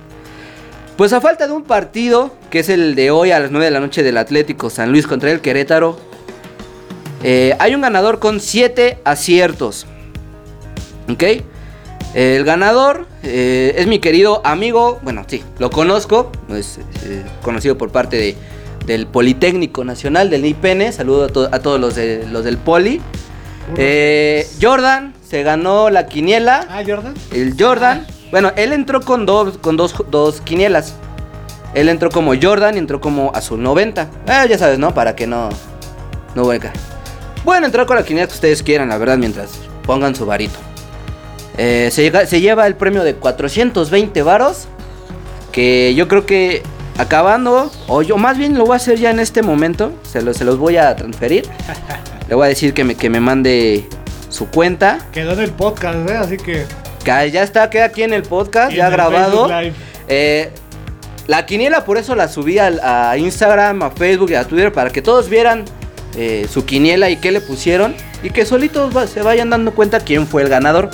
Pues 0.98 1.14
a 1.14 1.22
falta 1.22 1.48
de 1.48 1.54
un 1.54 1.64
partido, 1.64 2.36
que 2.50 2.60
es 2.60 2.70
el 2.70 2.96
de 2.96 3.12
hoy 3.12 3.32
a 3.32 3.40
las 3.40 3.52
9 3.52 3.66
de 3.66 3.72
la 3.72 3.80
noche 3.80 4.04
del 4.04 4.18
Atlético 4.18 4.70
San 4.70 4.92
Luis 4.92 5.08
contra 5.08 5.32
el 5.32 5.42
Querétaro, 5.42 5.98
eh, 7.24 7.56
hay 7.60 7.76
un 7.76 7.82
ganador 7.82 8.20
con 8.20 8.40
7 8.40 9.00
aciertos. 9.04 9.86
¿Ok? 11.12 11.24
El 12.14 12.44
ganador 12.44 13.08
eh, 13.24 13.74
es 13.78 13.88
mi 13.88 14.00
querido 14.00 14.42
amigo, 14.46 15.00
bueno, 15.02 15.24
sí, 15.28 15.42
lo 15.60 15.70
conozco, 15.70 16.30
es 16.50 16.78
eh, 17.06 17.24
conocido 17.42 17.78
por 17.78 17.90
parte 17.92 18.18
de, 18.18 18.36
del 18.86 19.08
Politécnico 19.08 19.84
Nacional, 19.86 20.30
del 20.30 20.46
IPN, 20.46 20.92
saludo 20.92 21.26
a, 21.26 21.28
to- 21.30 21.50
a 21.52 21.60
todos 21.60 21.80
los, 21.80 21.96
de- 21.96 22.28
los 22.30 22.44
del 22.44 22.58
Poli. 22.58 23.02
Eh, 23.78 24.46
Jordan 24.62 25.14
se 25.32 25.44
ganó 25.44 25.90
la 25.90 26.08
quiniela, 26.08 26.68
Ah, 26.70 26.82
Jordan. 26.86 27.14
el 27.32 27.56
Jordan, 27.58 28.06
bueno, 28.32 28.52
él 28.58 28.74
entró 28.74 29.00
con, 29.00 29.26
dos, 29.26 29.58
con 29.60 29.78
dos, 29.78 29.96
dos 30.12 30.42
quinielas. 30.42 30.94
Él 31.74 31.88
entró 31.88 32.10
como 32.10 32.34
Jordan 32.40 32.76
y 32.76 32.80
entró 32.80 33.00
como 33.00 33.32
Azul 33.34 33.64
90. 33.64 34.10
Eh, 34.28 34.48
ya 34.50 34.58
sabes, 34.58 34.78
¿no? 34.78 34.94
Para 34.94 35.16
que 35.16 35.28
no, 35.28 35.48
no 36.36 36.44
vuelca. 36.44 36.74
Bueno, 37.46 37.66
entrar 37.66 37.86
con 37.86 37.96
la 37.96 38.04
quiniela 38.04 38.28
que 38.28 38.34
ustedes 38.34 38.62
quieran, 38.62 38.90
la 38.90 38.98
verdad, 38.98 39.18
mientras 39.18 39.52
pongan 39.88 40.14
su 40.16 40.26
varito. 40.26 40.60
Eh, 41.58 41.88
se, 41.94 42.02
llega- 42.04 42.26
se 42.26 42.42
lleva 42.42 42.68
el 42.68 42.76
premio 42.76 43.04
de 43.06 43.16
420 43.16 44.22
varos. 44.24 44.68
Que 45.54 45.94
yo 45.96 46.10
creo 46.10 46.26
que 46.26 46.62
acabando, 46.98 47.72
o 47.88 48.02
yo 48.02 48.18
más 48.18 48.38
bien 48.38 48.58
lo 48.58 48.66
voy 48.66 48.74
a 48.74 48.76
hacer 48.78 49.00
ya 49.00 49.12
en 49.12 49.22
este 49.22 49.42
momento. 49.42 49.94
Se, 50.04 50.22
lo- 50.22 50.34
se 50.34 50.44
los 50.44 50.58
voy 50.58 50.76
a 50.76 50.94
transferir. 50.98 51.46
Le 52.28 52.36
voy 52.36 52.46
a 52.46 52.50
decir 52.50 52.74
que 52.74 52.84
me, 52.84 52.96
que 52.96 53.10
me 53.10 53.22
mande 53.22 53.88
su 54.32 54.48
cuenta. 54.50 54.98
Quedó 55.12 55.34
en 55.34 55.40
el 55.42 55.52
podcast, 55.52 56.10
¿eh? 56.10 56.18
Así 56.18 56.38
que. 56.38 56.66
Ya 57.06 57.44
está, 57.44 57.70
queda 57.70 57.86
aquí 57.86 58.04
en 58.04 58.14
el 58.14 58.24
podcast, 58.24 58.72
ya 58.74 58.88
el 58.88 58.92
grabado. 58.94 59.48
Eh, 60.08 60.52
la 61.28 61.46
quiniela 61.46 61.86
por 61.86 61.98
eso 61.98 62.16
la 62.16 62.28
subí 62.28 62.58
al- 62.60 62.80
a, 62.84 63.16
Instagram, 63.18 63.82
a 63.84 63.92
Facebook 63.92 64.32
y 64.32 64.36
a 64.36 64.44
Twitter 64.46 64.72
para 64.74 64.90
que 64.90 65.02
todos 65.02 65.30
vieran 65.30 65.66
eh, 66.16 66.48
su 66.52 66.66
quiniela 66.66 67.10
y 67.10 67.18
qué 67.18 67.32
le 67.32 67.40
pusieron 67.42 67.96
y 68.22 68.30
que 68.32 68.46
solitos 68.46 68.96
va- 68.96 69.08
se 69.08 69.22
vayan 69.22 69.50
dando 69.50 69.72
cuenta 69.74 70.00
quién 70.02 70.28
fue 70.28 70.42
el 70.42 70.50
ganador. 70.50 70.90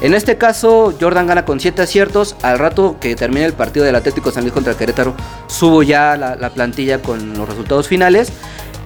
En 0.00 0.12
este 0.12 0.36
caso, 0.36 0.92
Jordan 1.00 1.26
gana 1.26 1.44
con 1.46 1.60
7 1.60 1.80
aciertos. 1.82 2.36
Al 2.42 2.58
rato 2.58 2.96
que 3.00 3.14
termine 3.14 3.46
el 3.46 3.52
partido 3.54 3.86
del 3.86 3.94
Atlético 3.94 4.30
San 4.30 4.42
Luis 4.42 4.52
contra 4.52 4.74
Querétaro, 4.74 5.14
subo 5.46 5.82
ya 5.82 6.16
la, 6.16 6.34
la 6.36 6.50
plantilla 6.50 7.00
con 7.00 7.38
los 7.38 7.48
resultados 7.48 7.86
finales. 7.88 8.30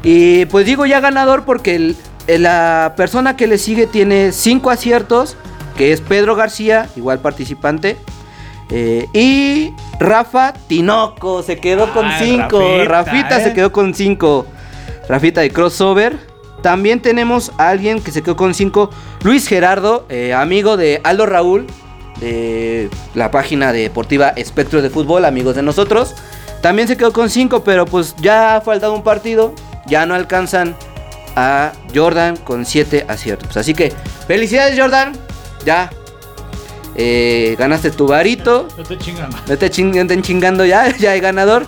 Y 0.04 0.44
pues 0.46 0.66
digo 0.66 0.86
ya 0.86 1.00
ganador 1.00 1.44
porque 1.44 1.74
el- 1.74 1.96
el- 1.96 1.96
la 2.36 2.92
persona 2.96 3.36
que 3.36 3.46
le 3.46 3.56
sigue 3.56 3.86
tiene 3.86 4.32
5 4.32 4.70
aciertos, 4.70 5.36
que 5.76 5.92
es 5.92 6.00
Pedro 6.02 6.34
García, 6.36 6.88
igual 6.96 7.20
participante. 7.20 7.96
Eh, 8.70 9.06
y 9.14 9.72
Rafa 9.98 10.52
Tinoco 10.66 11.42
se 11.42 11.56
quedó 11.56 11.90
con 11.94 12.04
Ah, 12.04 12.18
5. 12.22 12.58
Rafita, 12.60 12.84
Rafita 12.84 13.40
¿eh? 13.40 13.44
se 13.44 13.54
quedó 13.54 13.72
con 13.72 13.94
5. 13.94 14.46
Rafita 15.08 15.40
de 15.40 15.50
crossover. 15.50 16.18
También 16.60 17.00
tenemos 17.00 17.52
a 17.56 17.70
alguien 17.70 18.02
que 18.02 18.10
se 18.10 18.20
quedó 18.22 18.36
con 18.36 18.52
5. 18.52 18.90
Luis 19.22 19.46
Gerardo, 19.48 20.04
eh, 20.10 20.34
amigo 20.34 20.76
de 20.76 21.00
Aldo 21.04 21.24
Raúl, 21.24 21.66
de 22.20 22.90
la 23.14 23.30
página 23.30 23.72
deportiva 23.72 24.30
Espectro 24.30 24.82
de 24.82 24.90
Fútbol, 24.90 25.24
amigos 25.24 25.54
de 25.54 25.62
nosotros. 25.62 26.14
También 26.60 26.88
se 26.88 26.96
quedó 26.96 27.12
con 27.12 27.30
5, 27.30 27.62
pero 27.62 27.86
pues 27.86 28.16
ya 28.20 28.56
ha 28.56 28.60
faltado 28.60 28.92
un 28.92 29.02
partido. 29.04 29.54
Ya 29.86 30.04
no 30.04 30.14
alcanzan 30.14 30.76
a 31.36 31.72
Jordan 31.94 32.36
con 32.36 32.64
7 32.66 33.04
aciertos. 33.08 33.56
Así 33.56 33.74
que 33.74 33.92
felicidades 34.26 34.78
Jordan. 34.78 35.12
Ya. 35.64 35.90
eh, 36.94 37.54
ganaste 37.58 37.90
tu 37.90 38.06
varito. 38.06 38.68
No 38.76 38.84
te 38.84 38.98
chingando. 38.98 39.36
No 39.46 39.56
te 39.58 39.70
chinguen 39.70 40.22
chingando 40.22 40.64
ya, 40.64 40.94
ya 40.98 41.12
hay 41.12 41.20
ganador. 41.20 41.66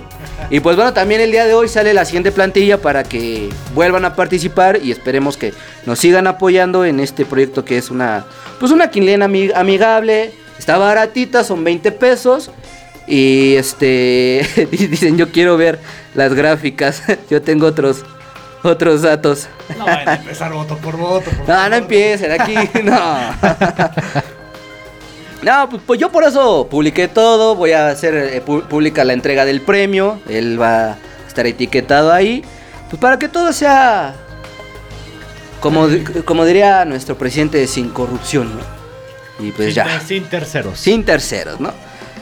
Y 0.49 0.61
pues 0.61 0.75
bueno, 0.75 0.93
también 0.93 1.21
el 1.21 1.31
día 1.31 1.45
de 1.45 1.55
hoy 1.55 1.69
sale 1.69 1.95
la 1.95 2.05
siguiente 2.05 2.33
plantilla 2.33 2.79
para 2.81 3.05
que 3.05 3.51
vuelvan 3.75 4.05
a 4.05 4.17
participar 4.17 4.81
y 4.83 4.91
esperemos 4.91 5.37
que 5.37 5.53
nos 5.87 5.99
sigan 5.99 6.27
apoyando 6.27 6.85
en 6.85 6.99
este 6.99 7.25
proyecto 7.25 7.65
que 7.65 7.79
es 7.79 7.91
una 7.91 8.25
pues 8.59 8.73
una 8.73 8.91
quinlena 8.91 9.29
ami- 9.29 9.53
amigable, 9.55 10.33
está 10.59 10.77
baratita, 10.79 11.45
son 11.45 11.63
20 11.63 11.93
pesos 11.93 12.51
y 13.07 13.55
este 13.57 14.45
dicen 14.71 15.17
yo 15.19 15.31
quiero 15.31 15.57
ver 15.57 15.79
las 16.15 16.35
gráficas, 16.35 17.03
yo 17.31 17.41
tengo 17.43 17.67
otros 17.67 18.05
otros 18.63 19.03
datos. 19.03 19.49
No 19.79 19.85
vayan 19.87 20.09
a 20.09 20.15
empezar 20.15 20.53
voto 20.53 20.77
por 20.79 20.97
voto. 20.97 21.31
por 21.31 21.41
No, 21.41 21.47
favor. 21.47 21.71
no 21.71 21.77
empiecen 21.77 22.33
aquí, 22.41 22.55
no. 22.85 23.01
No, 25.43 25.71
pues, 25.71 25.83
pues 25.87 25.99
yo 26.01 26.13
por 26.13 26.25
eso 26.25 26.69
publiqué 26.71 27.09
todo. 27.09 27.55
Voy 27.57 27.73
a 27.73 27.89
hacer 27.89 28.15
eh, 28.15 28.45
pu- 28.45 28.63
pública 28.65 29.05
la 29.05 29.15
entrega 29.15 29.47
del 29.47 29.63
premio. 29.63 30.21
Él 30.29 30.61
va 30.61 30.93
a 30.93 30.97
estar 31.27 31.47
etiquetado 31.47 32.13
ahí. 32.13 32.45
Pues 32.91 33.01
para 33.01 33.19
que 33.19 33.27
todo 33.29 33.51
sea. 33.55 34.15
Como, 35.61 35.89
como 36.27 36.45
diría 36.45 36.85
nuestro 36.85 37.17
presidente, 37.17 37.67
sin 37.67 37.89
corrupción, 37.91 38.55
¿no? 38.55 39.45
Y 39.47 39.53
pues 39.53 39.69
sin, 39.69 39.75
ya. 39.77 40.01
Sin 40.01 40.25
terceros. 40.25 40.79
Sin 40.79 41.05
terceros, 41.05 41.59
¿no? 41.59 41.73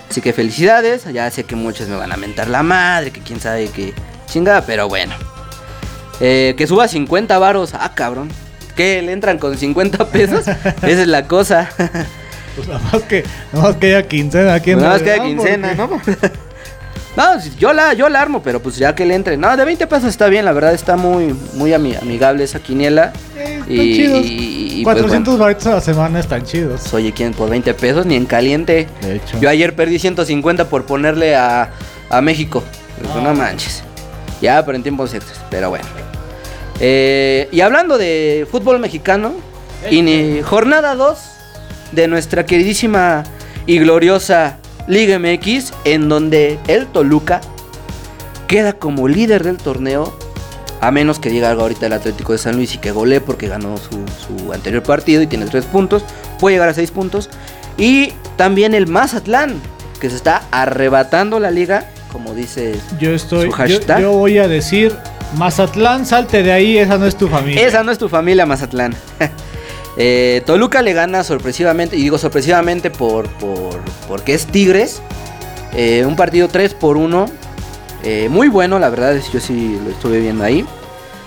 Así 0.08 0.20
que 0.20 0.32
felicidades. 0.32 1.04
Ya 1.12 1.28
sé 1.32 1.42
que 1.42 1.56
muchos 1.56 1.88
me 1.88 1.96
van 1.96 2.12
a 2.12 2.16
mentar 2.16 2.46
la 2.48 2.62
madre, 2.62 3.10
que 3.10 3.20
quién 3.20 3.40
sabe 3.40 3.68
qué 3.70 3.94
chingada, 4.26 4.62
pero 4.62 4.86
bueno. 4.88 5.14
Eh, 6.20 6.54
que 6.56 6.66
suba 6.66 6.88
50 6.88 7.38
varos. 7.38 7.72
Ah, 7.74 7.92
cabrón. 7.94 8.28
¿Qué? 8.76 9.02
¿Le 9.02 9.12
entran 9.12 9.38
con 9.38 9.56
50 9.56 10.06
pesos? 10.08 10.46
Esa 10.82 11.02
es 11.02 11.06
la 11.08 11.26
cosa. 11.26 11.68
Pues 12.56 12.66
nada 12.68 12.80
más 12.92 13.02
que, 13.02 13.24
nada 13.52 13.68
más 13.68 13.76
que 13.76 13.86
haya 13.86 14.06
quincena 14.08 14.54
aquí 14.54 14.72
en 14.72 14.78
Nada 14.78 14.90
más 14.94 15.02
que 15.02 15.12
haya 15.12 15.22
quincena, 15.24 15.74
¿no? 15.74 15.88
No, 17.16 17.40
si- 17.40 17.54
yo 17.56 17.72
la, 17.72 17.94
yo 17.94 18.08
la 18.08 18.20
armo, 18.20 18.42
pero 18.42 18.60
pues 18.60 18.76
ya 18.76 18.94
que 18.94 19.04
le 19.06 19.14
entre. 19.14 19.36
No, 19.36 19.56
de 19.56 19.64
20 19.64 19.86
pesos 19.86 20.08
está 20.08 20.26
bien, 20.28 20.44
la 20.44 20.52
verdad 20.52 20.74
está 20.74 20.96
muy, 20.96 21.34
muy 21.54 21.70
ami- 21.70 22.00
amigable 22.00 22.42
esa 22.44 22.58
quiniela. 22.60 23.12
Eh, 23.36 23.58
están 23.60 23.76
Y, 23.76 23.94
chidos. 23.96 24.26
y- 24.26 24.80
y, 24.80 24.84
pues, 24.84 24.96
400 24.96 25.38
baritos 25.38 25.66
a 25.66 25.74
la 25.74 25.80
semana 25.80 26.20
están 26.20 26.44
chidos. 26.44 26.82
bueno, 26.82 26.96
oye, 26.96 27.12
¿quién 27.12 27.32
por 27.32 27.48
20 27.50 27.74
pesos? 27.74 28.06
Ni 28.06 28.14
en 28.16 28.26
caliente. 28.26 28.86
De 29.02 29.16
hecho. 29.16 29.38
Yo 29.40 29.48
ayer 29.50 29.74
perdí 29.74 29.98
150 29.98 30.68
por 30.68 30.84
ponerle 30.84 31.34
a, 31.36 31.70
a 32.10 32.20
México. 32.20 32.62
Pues, 33.00 33.10
Ah. 33.14 33.20
No 33.22 33.34
manches. 33.34 33.82
Ya, 34.40 34.64
pero 34.64 34.76
en 34.76 34.82
tiempos 34.84 35.14
extras. 35.14 35.40
Pero 35.50 35.70
bueno. 35.70 35.84
Eh, 36.80 37.48
y 37.50 37.60
hablando 37.60 37.98
de 37.98 38.46
fútbol 38.50 38.78
mexicano, 38.78 39.32
y 39.90 40.02
ni- 40.02 40.42
jornada 40.42 40.94
2 40.94 41.18
de 41.92 42.08
nuestra 42.08 42.44
queridísima 42.46 43.24
y 43.66 43.78
gloriosa 43.78 44.58
Liga 44.86 45.18
MX, 45.18 45.72
en 45.84 46.08
donde 46.08 46.58
el 46.68 46.86
Toluca 46.86 47.40
queda 48.46 48.72
como 48.72 49.08
líder 49.08 49.44
del 49.44 49.58
torneo 49.58 50.16
A 50.80 50.90
menos 50.90 51.18
que 51.18 51.28
diga 51.28 51.50
algo 51.50 51.62
ahorita 51.62 51.86
el 51.86 51.92
Atlético 51.92 52.32
de 52.32 52.38
San 52.38 52.54
Luis 52.56 52.74
y 52.74 52.78
que 52.78 52.92
golee 52.92 53.18
porque 53.20 53.48
ganó 53.48 53.76
su, 53.78 53.90
su 54.16 54.52
anterior 54.52 54.82
partido 54.84 55.20
y 55.22 55.26
tiene 55.26 55.46
tres 55.46 55.64
puntos. 55.64 56.04
Puede 56.38 56.54
llegar 56.54 56.68
a 56.68 56.74
seis 56.74 56.92
puntos. 56.92 57.28
Y 57.76 58.12
también 58.36 58.74
el 58.74 58.86
Mazatlán, 58.86 59.60
que 60.00 60.08
se 60.08 60.14
está 60.14 60.42
arrebatando 60.52 61.40
la 61.40 61.50
liga, 61.50 61.90
como 62.12 62.32
dice 62.32 62.76
Yo 63.00 63.10
estoy. 63.10 63.46
su 63.46 63.50
Yo, 63.50 63.52
hashtag. 63.56 64.00
yo 64.02 64.12
voy 64.12 64.38
a 64.38 64.46
decir. 64.46 64.94
Mazatlán, 65.36 66.06
salte 66.06 66.42
de 66.42 66.52
ahí, 66.52 66.78
esa 66.78 66.98
no 66.98 67.06
es 67.06 67.16
tu 67.16 67.28
familia. 67.28 67.66
Esa 67.66 67.82
no 67.82 67.92
es 67.92 67.98
tu 67.98 68.08
familia, 68.08 68.46
Mazatlán. 68.46 68.94
Eh, 70.00 70.42
Toluca 70.46 70.80
le 70.80 70.92
gana 70.92 71.24
sorpresivamente, 71.24 71.96
y 71.96 72.02
digo 72.02 72.18
sorpresivamente 72.18 72.88
por, 72.88 73.28
por 73.30 73.80
porque 74.06 74.32
es 74.32 74.46
Tigres. 74.46 75.02
Eh, 75.74 76.04
un 76.06 76.14
partido 76.14 76.46
3 76.46 76.74
por 76.74 76.96
1. 76.96 77.26
eh, 78.04 78.28
muy 78.30 78.46
bueno, 78.46 78.78
la 78.78 78.90
verdad, 78.90 79.16
es 79.16 79.32
yo 79.32 79.40
sí 79.40 79.76
lo 79.84 79.90
estuve 79.90 80.20
viendo 80.20 80.44
ahí. 80.44 80.64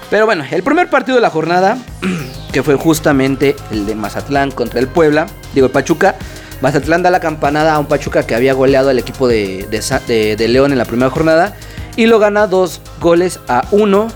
Pero 0.09 0.25
bueno, 0.25 0.45
el 0.49 0.63
primer 0.63 0.89
partido 0.89 1.17
de 1.17 1.21
la 1.21 1.29
jornada, 1.29 1.77
que 2.53 2.63
fue 2.63 2.75
justamente 2.75 3.57
el 3.71 3.85
de 3.85 3.93
Mazatlán 3.93 4.51
contra 4.51 4.79
el 4.79 4.87
Puebla, 4.87 5.27
digo 5.53 5.65
el 5.67 5.73
Pachuca. 5.73 6.15
Mazatlán 6.61 7.03
da 7.03 7.09
la 7.09 7.19
campanada 7.19 7.73
a 7.73 7.79
un 7.79 7.87
Pachuca 7.87 8.25
que 8.25 8.35
había 8.35 8.53
goleado 8.53 8.89
al 8.89 8.99
equipo 8.99 9.27
de, 9.27 9.67
de 9.67 10.47
León 10.47 10.71
en 10.71 10.77
la 10.77 10.85
primera 10.85 11.09
jornada. 11.09 11.57
Y 11.95 12.05
lo 12.05 12.19
gana 12.19 12.47
dos 12.47 12.81
goles 12.99 13.39
a 13.47 13.65
uno. 13.71 14.07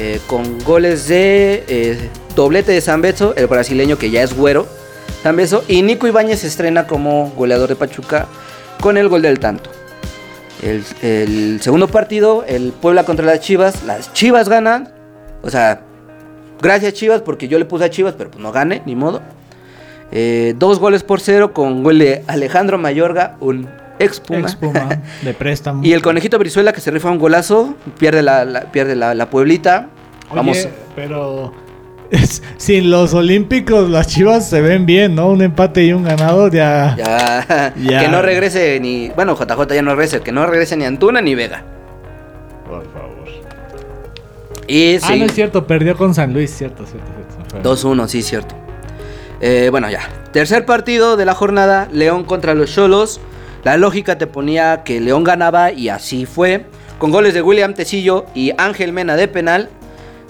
eh, 0.00 0.20
con 0.28 0.60
goles 0.60 1.08
de 1.08 1.64
eh, 1.66 2.08
doblete 2.36 2.70
de 2.70 2.80
Zambeso, 2.80 3.34
el 3.34 3.48
brasileño 3.48 3.98
que 3.98 4.10
ya 4.10 4.22
es 4.22 4.32
güero. 4.32 4.66
Zambeso. 5.22 5.64
Y 5.66 5.82
Nico 5.82 6.06
Ibáñez 6.06 6.40
se 6.40 6.46
estrena 6.46 6.86
como 6.86 7.30
goleador 7.36 7.68
de 7.68 7.76
Pachuca 7.76 8.26
con 8.80 8.96
el 8.96 9.08
gol 9.08 9.22
del 9.22 9.40
tanto. 9.40 9.70
El, 10.62 11.60
segundo 11.60 11.88
partido, 11.88 12.44
el 12.46 12.72
Puebla 12.72 13.04
contra 13.04 13.26
las 13.26 13.40
Chivas. 13.40 13.84
Las 13.84 14.12
Chivas 14.12 14.48
ganan. 14.48 14.92
O 15.42 15.50
sea, 15.50 15.82
gracias 16.60 16.94
Chivas 16.94 17.22
porque 17.22 17.48
yo 17.48 17.58
le 17.58 17.64
puse 17.64 17.84
a 17.84 17.90
Chivas, 17.90 18.14
pero 18.16 18.30
pues 18.30 18.42
no 18.42 18.52
gane, 18.52 18.82
ni 18.86 18.94
modo. 18.94 19.20
Eh, 20.10 20.54
dos 20.58 20.78
goles 20.78 21.02
por 21.02 21.20
cero 21.20 21.52
con 21.52 21.82
gol 21.82 21.98
de 21.98 22.24
Alejandro 22.26 22.78
Mayorga, 22.78 23.36
un 23.40 23.68
ex 23.98 24.20
Puma. 24.20 24.40
Ex 24.40 24.54
Puma, 24.56 24.88
de 25.22 25.34
préstamo. 25.34 25.84
Y 25.84 25.92
el 25.92 26.02
conejito 26.02 26.38
Brizuela 26.38 26.72
que 26.72 26.80
se 26.80 26.90
rifa 26.90 27.10
un 27.10 27.18
golazo, 27.18 27.74
pierde 27.98 28.22
la, 28.22 28.44
la- 28.44 28.62
pierde 28.72 28.94
la, 28.96 29.14
la 29.14 29.30
Pueblita. 29.30 29.88
Oye, 30.30 30.36
Vamos. 30.36 30.68
pero. 30.94 31.52
es- 32.10 32.42
sin 32.56 32.90
los 32.90 33.14
Olímpicos, 33.14 33.88
las 33.90 34.06
chivas 34.08 34.48
se 34.48 34.60
ven 34.60 34.86
bien, 34.86 35.14
¿no? 35.14 35.28
Un 35.28 35.42
empate 35.42 35.84
y 35.84 35.92
un 35.92 36.04
ganado 36.04 36.48
ya. 36.48 36.94
Ya, 36.96 37.72
Ya. 37.76 38.00
Que 38.00 38.08
no 38.08 38.22
regrese 38.22 38.78
ni. 38.80 39.08
Bueno, 39.10 39.34
JJ 39.36 39.74
ya 39.74 39.82
no 39.82 39.90
regrese. 39.94 40.20
Que 40.20 40.32
no 40.32 40.46
regrese 40.46 40.76
ni 40.76 40.84
Antuna 40.84 41.20
ni 41.20 41.34
Vega. 41.34 41.62
Por 42.68 42.82
favor. 42.92 43.08
Y 44.66 44.96
Ah, 45.02 45.16
no 45.16 45.24
es 45.24 45.32
cierto, 45.32 45.66
perdió 45.66 45.96
con 45.96 46.14
San 46.14 46.34
Luis, 46.34 46.50
cierto, 46.54 46.84
cierto, 46.84 47.10
cierto. 47.50 47.74
2-1, 47.74 48.06
sí, 48.08 48.20
cierto. 48.22 48.54
Eh, 49.40 49.68
bueno, 49.70 49.88
ya. 49.88 50.00
Tercer 50.32 50.66
partido 50.66 51.16
de 51.16 51.24
la 51.24 51.34
jornada: 51.34 51.88
León 51.90 52.24
contra 52.24 52.54
los 52.54 52.74
Cholos. 52.74 53.18
La 53.68 53.76
lógica 53.76 54.16
te 54.16 54.26
ponía 54.26 54.82
que 54.82 54.98
León 54.98 55.24
ganaba 55.24 55.72
y 55.72 55.90
así 55.90 56.24
fue. 56.24 56.64
Con 56.98 57.10
goles 57.10 57.34
de 57.34 57.42
William 57.42 57.74
Tecillo 57.74 58.24
y 58.34 58.52
Ángel 58.56 58.94
Mena 58.94 59.14
de 59.14 59.28
penal. 59.28 59.68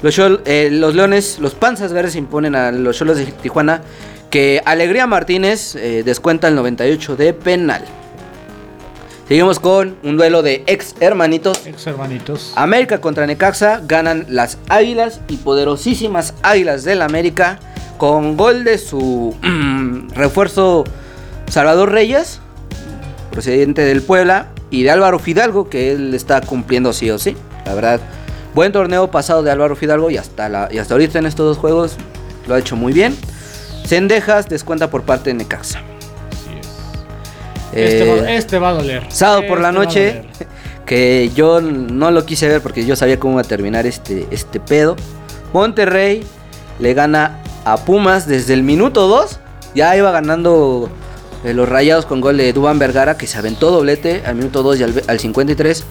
Los, 0.03 0.19
eh, 0.45 0.71
los 0.73 0.97
Leones, 0.97 1.39
los 1.39 1.55
Panzas 1.55 1.93
Verdes 1.93 2.17
imponen 2.17 2.57
a 2.57 2.73
los 2.73 2.99
Cholos 2.99 3.17
de 3.17 3.27
Tijuana. 3.27 3.83
Que 4.29 4.61
Alegría 4.65 5.07
Martínez 5.07 5.77
eh, 5.77 6.03
descuenta 6.05 6.49
el 6.49 6.57
98 6.57 7.15
de 7.15 7.33
penal. 7.33 7.85
Seguimos 9.29 9.61
con 9.61 9.95
un 10.03 10.17
duelo 10.17 10.43
de 10.43 10.65
ex 10.67 10.97
hermanitos. 10.99 11.65
Ex 11.65 11.87
hermanitos. 11.87 12.53
América 12.57 13.01
contra 13.01 13.25
Necaxa 13.25 13.83
ganan 13.87 14.27
las 14.29 14.59
Águilas 14.69 15.21
y 15.29 15.37
poderosísimas 15.37 16.35
Águilas 16.43 16.83
del 16.83 17.03
América 17.03 17.61
con 17.99 18.37
gol 18.37 18.65
de 18.65 18.79
su 18.79 19.37
refuerzo 20.17 20.83
Salvador 21.49 21.93
Reyes, 21.93 22.41
procedente 23.31 23.83
del 23.83 24.03
Puebla, 24.03 24.49
y 24.71 24.83
de 24.83 24.91
Álvaro 24.91 25.19
Fidalgo, 25.19 25.69
que 25.69 25.93
él 25.93 26.15
está 26.15 26.41
cumpliendo 26.41 26.93
sí 26.93 27.11
o 27.11 27.19
sí. 27.19 27.37
La 27.65 27.75
verdad, 27.75 28.01
buen 28.55 28.73
torneo 28.73 29.11
pasado 29.11 29.43
de 29.43 29.51
Álvaro 29.51 29.77
Fidalgo 29.77 30.11
y 30.11 30.17
hasta, 30.17 30.49
la, 30.49 30.69
y 30.71 30.79
hasta 30.79 30.95
ahorita 30.95 31.19
en 31.19 31.27
estos 31.27 31.47
dos 31.47 31.59
juegos 31.59 31.97
lo 32.47 32.55
ha 32.55 32.59
hecho 32.59 32.77
muy 32.77 32.93
bien. 32.93 33.17
Cendejas 33.87 34.49
descuenta 34.49 34.91
por 34.91 35.03
parte 35.03 35.31
de 35.31 35.35
Necaxa. 35.35 35.79
Así 35.79 36.59
es. 36.59 36.67
Este, 37.73 38.03
Eh, 38.03 38.21
va, 38.21 38.31
este 38.33 38.59
va 38.59 38.69
a 38.71 38.73
doler. 38.73 39.07
Sábado 39.09 39.47
por 39.49 39.61
la 39.61 39.69
Este 39.69 39.79
noche, 39.79 40.23
que 40.87 41.31
yo 41.35 41.61
no 41.61 42.11
lo 42.11 42.27
quise 42.27 42.49
ver 42.49 42.61
porque 42.61 42.85
yo 42.85 42.97
sabía 42.97 43.19
cómo 43.19 43.35
iba 43.35 43.43
a 43.43 43.45
terminar 43.45 43.87
este, 43.87 44.27
este 44.31 44.61
pedo. 44.61 44.97
Monterrey 45.53 46.25
le 46.79 46.93
gana 46.93 47.39
a 47.65 47.79
Pumas 47.79 48.27
desde 48.27 48.53
el 48.53 48.63
minuto 48.63 49.09
2. 49.09 49.41
Ya 49.75 49.97
iba 49.97 50.11
ganando 50.11 50.91
eh, 51.45 51.55
los 51.55 51.69
rayados 51.69 52.07
con 52.07 52.21
gol 52.21 52.37
de 52.37 52.53
Dubán 52.53 52.79
Vergara, 52.79 53.17
que 53.17 53.27
se 53.27 53.39
aventó 53.39 53.71
doblete 53.71 54.23
al 54.27 54.35
minuto 54.37 54.63
2 54.63 54.81
y 54.81 54.83
al, 54.83 54.93
ve- 54.93 55.05
al 55.07 55.19
53. 55.21 55.85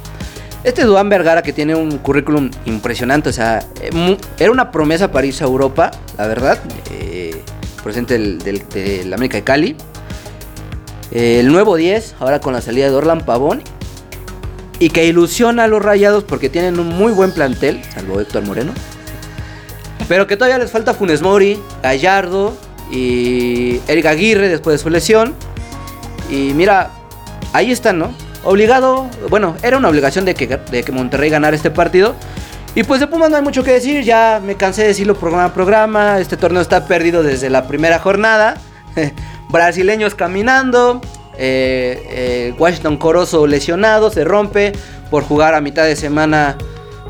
Este 0.63 0.83
Dubán 0.83 1.07
Vergara 1.09 1.43
que 1.43 1.53
tiene 1.53 1.75
un 1.75 1.97
currículum 1.99 2.49
impresionante, 2.65 3.29
o 3.29 3.33
sea, 3.33 3.63
eh, 3.81 4.17
era 4.39 4.51
una 4.51 4.71
promesa 4.71 5.11
para 5.11 5.25
irse 5.27 5.43
a 5.43 5.47
Europa, 5.47 5.91
la 6.17 6.27
verdad. 6.27 6.59
eh, 6.91 7.41
presente 7.83 8.17
del 8.17 9.13
América 9.13 9.37
de 9.37 9.43
Cali. 9.43 9.75
Eh, 11.11 11.39
el 11.39 11.47
nuevo 11.51 11.77
10, 11.77 12.15
ahora 12.19 12.41
con 12.41 12.51
la 12.53 12.59
salida 12.61 12.89
de 12.89 12.95
Orlan 12.95 13.21
Pavón. 13.21 13.61
Y 14.79 14.89
que 14.89 15.05
ilusiona 15.05 15.63
a 15.63 15.67
los 15.67 15.81
rayados 15.81 16.23
porque 16.23 16.49
tienen 16.49 16.79
un 16.79 16.89
muy 16.89 17.11
buen 17.11 17.31
plantel, 17.31 17.81
salvo 17.95 18.19
Héctor 18.19 18.43
Moreno. 18.45 18.73
Pero 20.07 20.27
que 20.27 20.35
todavía 20.37 20.57
les 20.59 20.69
falta 20.69 20.93
Funes 20.93 21.21
Mori, 21.21 21.57
Gallardo 21.81 22.55
y 22.91 23.79
Eric 23.87 24.05
Aguirre 24.05 24.49
después 24.49 24.75
de 24.75 24.83
su 24.83 24.89
lesión. 24.89 25.35
Y 26.29 26.53
mira, 26.53 26.91
ahí 27.53 27.71
están, 27.71 27.99
¿no? 27.99 28.11
Obligado, 28.43 29.07
bueno, 29.29 29.55
era 29.61 29.77
una 29.77 29.89
obligación 29.89 30.25
de 30.25 30.35
que, 30.35 30.47
de 30.47 30.83
que 30.83 30.91
Monterrey 30.91 31.29
ganara 31.29 31.55
este 31.55 31.71
partido. 31.71 32.15
Y 32.75 32.83
pues 32.83 32.99
de 32.99 33.07
Pumas 33.07 33.29
no 33.29 33.37
hay 33.37 33.41
mucho 33.41 33.63
que 33.63 33.71
decir, 33.71 34.03
ya 34.03 34.39
me 34.43 34.55
cansé 34.55 34.83
de 34.83 34.89
decirlo 34.89 35.15
programa 35.15 35.45
a 35.45 35.53
programa. 35.53 36.19
Este 36.19 36.37
torneo 36.37 36.61
está 36.61 36.85
perdido 36.85 37.23
desde 37.23 37.49
la 37.49 37.67
primera 37.67 37.99
jornada. 37.99 38.57
Brasileños 39.49 40.15
caminando. 40.15 41.01
eh, 41.37 42.03
eh, 42.09 42.55
Washington 42.57 42.97
Corozo 42.97 43.45
lesionado, 43.47 44.09
se 44.09 44.23
rompe 44.23 44.73
por 45.11 45.23
jugar 45.23 45.53
a 45.55 45.61
mitad 45.61 45.85
de 45.85 45.95
semana. 45.95 46.57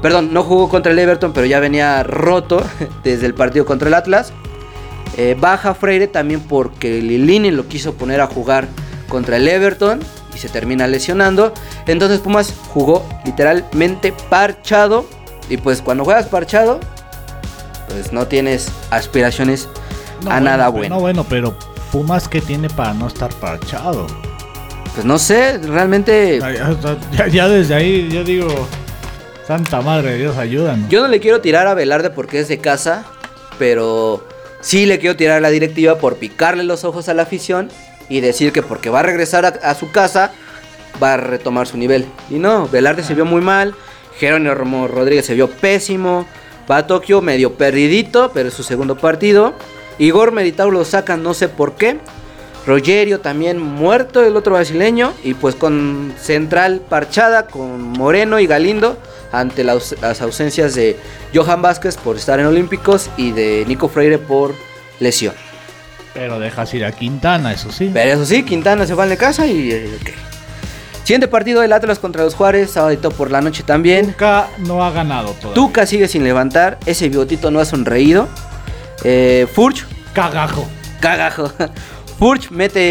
Perdón, 0.02 0.34
no 0.34 0.44
jugó 0.44 0.70
contra 0.70 0.92
el 0.92 1.00
Everton, 1.00 1.34
pero 1.34 1.46
ya 1.48 1.60
venía 1.60 2.04
roto 2.04 2.62
desde 3.04 3.26
el 3.26 3.34
partido 3.34 3.66
contra 3.66 3.88
el 3.88 3.94
Atlas. 3.94 4.34
Eh, 5.18 5.36
baja 5.40 5.74
Freire 5.74 6.08
también 6.08 6.42
porque 6.42 7.02
Lilini 7.02 7.52
lo 7.52 7.68
quiso 7.68 7.96
poner 7.96 8.22
a 8.22 8.28
jugar 8.28 8.68
contra 9.10 9.38
el 9.38 9.48
Everton 9.48 10.00
y 10.36 10.38
se 10.38 10.48
termina 10.50 10.88
lesionando. 10.88 11.54
Entonces 11.88 12.20
Pumas 12.20 12.54
jugó 12.70 13.04
literalmente 13.26 14.14
parchado. 14.30 15.06
Y 15.50 15.58
pues 15.58 15.82
cuando 15.82 16.04
juegas 16.06 16.28
parchado, 16.28 16.80
pues 17.90 18.12
no 18.12 18.28
tienes 18.28 18.70
aspiraciones 18.92 19.68
No, 20.24 20.30
a 20.30 20.34
bueno, 20.34 20.46
nada 20.46 20.68
bueno. 20.70 20.96
No, 20.96 21.02
bueno, 21.02 21.26
pero 21.28 21.58
Pumas 21.92 22.28
que 22.28 22.42
tiene 22.42 22.70
para 22.70 22.94
no 22.94 23.08
estar 23.08 23.34
parchado. 23.36 24.06
Pues 24.94 25.06
no 25.06 25.18
sé, 25.18 25.58
realmente 25.60 26.40
Ya, 26.40 26.52
ya- 26.52 26.98
ya- 27.16 27.28
ya 27.28 27.48
desde 27.48 27.76
ahí 27.76 28.10
yo 28.12 28.24
digo, 28.24 28.48
Santa 29.48 29.80
Madre 29.82 30.12
de 30.12 30.18
Dios, 30.18 30.38
ayúdanos. 30.38 30.90
yo 30.90 31.02
no 31.02 31.08
le 31.08 31.20
quiero 31.22 31.40
tirar 31.40 31.66
a 31.68 31.74
Velarde 31.74 32.10
porque 32.10 32.40
es 32.42 32.48
de 32.50 32.58
casa, 32.58 33.06
pero 33.58 34.28
sí 34.62 34.86
le 34.86 35.00
quiero 35.00 35.16
tirar 35.16 35.42
la 35.42 35.50
directiva 35.50 35.98
por 35.98 36.18
picarle 36.18 36.64
los 36.64 36.84
ojos 36.84 37.10
a 37.10 37.14
la 37.14 37.24
afición 37.24 37.70
y 38.10 38.22
decir 38.22 38.52
que 38.52 38.62
porque 38.62 38.90
va 38.90 39.00
a 39.02 39.04
regresar 39.04 39.46
a, 39.46 39.76
su 39.76 39.92
casa 39.92 40.32
va 41.02 41.14
a 41.14 41.18
retomar 41.18 41.68
su 41.68 41.78
nivel. 41.78 42.06
Y 42.30 42.36
no, 42.36 42.68
Velarde 42.68 43.04
se 43.04 43.14
vio 43.14 43.26
muy 43.26 43.42
mal, 43.42 43.76
Jerónimo 44.18 44.88
Rodríguez 44.88 45.26
se 45.26 45.36
vio 45.36 45.50
pésimo, 45.50 46.26
va 46.70 46.78
a 46.78 46.88
Tokio 46.88 47.22
medio 47.22 47.54
perdidito, 47.54 48.32
pero 48.34 48.50
es 48.50 48.54
su 48.54 48.64
segundo 48.64 48.98
partido. 48.98 49.54
Igor 50.00 50.32
Meritao 50.32 50.72
lo 50.72 50.86
sacan 50.86 51.24
no 51.24 51.34
sé 51.34 51.50
por 51.50 51.76
qué. 51.76 52.00
Rogerio 52.66 53.22
también 53.22 53.60
muerto, 53.62 54.24
el 54.24 54.36
otro 54.36 54.56
brasileño. 54.56 55.14
Y 55.24 55.34
pues 55.34 55.56
con 55.56 56.14
central 56.20 56.82
parchada, 56.88 57.48
con 57.48 57.82
Moreno 57.82 58.40
y 58.40 58.48
Galindo. 58.48 58.98
Ante 59.32 59.64
las 59.64 60.22
ausencias 60.22 60.76
de 60.76 60.98
Johan 61.34 61.62
Vázquez 61.62 61.98
por 61.98 62.16
estar 62.16 62.40
en 62.40 62.46
Olímpicos 62.46 63.10
y 63.18 63.32
de 63.32 63.66
Nico 63.68 63.90
Freire 63.90 64.18
por 64.18 64.56
lesión. 65.00 65.34
Pero 66.14 66.40
dejas 66.40 66.74
ir 66.74 66.84
a 66.86 66.92
Quintana, 66.92 67.54
eso 67.54 67.72
sí. 67.72 67.92
Pero 67.94 68.14
eso 68.14 68.26
sí, 68.26 68.44
Quintana 68.44 68.86
se 68.88 68.94
va 68.94 69.06
de 69.06 69.18
casa 69.18 69.46
y... 69.46 69.72
eh, 69.72 69.98
ok. 70.02 70.10
Siguiente 71.04 71.30
partido 71.30 71.62
del 71.62 71.72
Atlas 71.72 72.00
contra 72.00 72.24
los 72.26 72.36
Juárez, 72.36 72.72
sábado 72.72 73.12
por 73.12 73.32
la 73.32 73.40
noche 73.40 73.64
también. 73.64 74.08
Nunca 74.08 74.50
no 74.58 74.84
ha 74.84 74.92
ganado 74.92 75.30
todavía. 75.32 75.54
Tuca 75.54 75.86
sigue 75.86 76.08
sin 76.10 76.24
levantar, 76.26 76.78
ese 76.86 77.08
bigotito 77.08 77.50
no 77.50 77.62
ha 77.62 77.66
sonreído. 77.66 78.28
Eh, 79.06 79.48
Furch 79.54 79.86
Cagajo. 80.14 80.68
Cagajo. 81.00 81.50
Furch 82.20 82.50
mete 82.50 82.82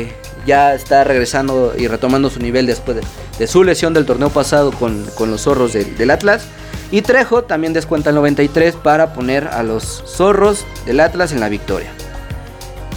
eh, 0.00 0.12
ya 0.46 0.74
está 0.74 1.04
regresando 1.04 1.74
y 1.76 1.86
retomando 1.88 2.30
su 2.30 2.40
nivel 2.40 2.66
después 2.66 2.98
de, 3.38 3.46
su 3.46 3.64
lesión 3.64 3.94
del 3.94 4.06
torneo 4.06 4.30
pasado 4.30 4.72
con, 4.72 5.04
con 5.16 5.30
los 5.30 5.42
zorros 5.42 5.72
del- 5.72 6.10
Atlas. 6.10 6.42
Y 6.90 7.02
Trejo 7.02 7.42
también 7.44 7.72
descuenta 7.74 8.10
el 8.10 8.16
93 8.16 8.74
para 8.76 9.12
poner 9.12 9.48
a 9.48 9.62
los 9.62 10.02
zorros 10.06 10.64
del 10.86 11.00
Atlas 11.00 11.32
en 11.32 11.40
la 11.40 11.48
victoria. 11.50 11.90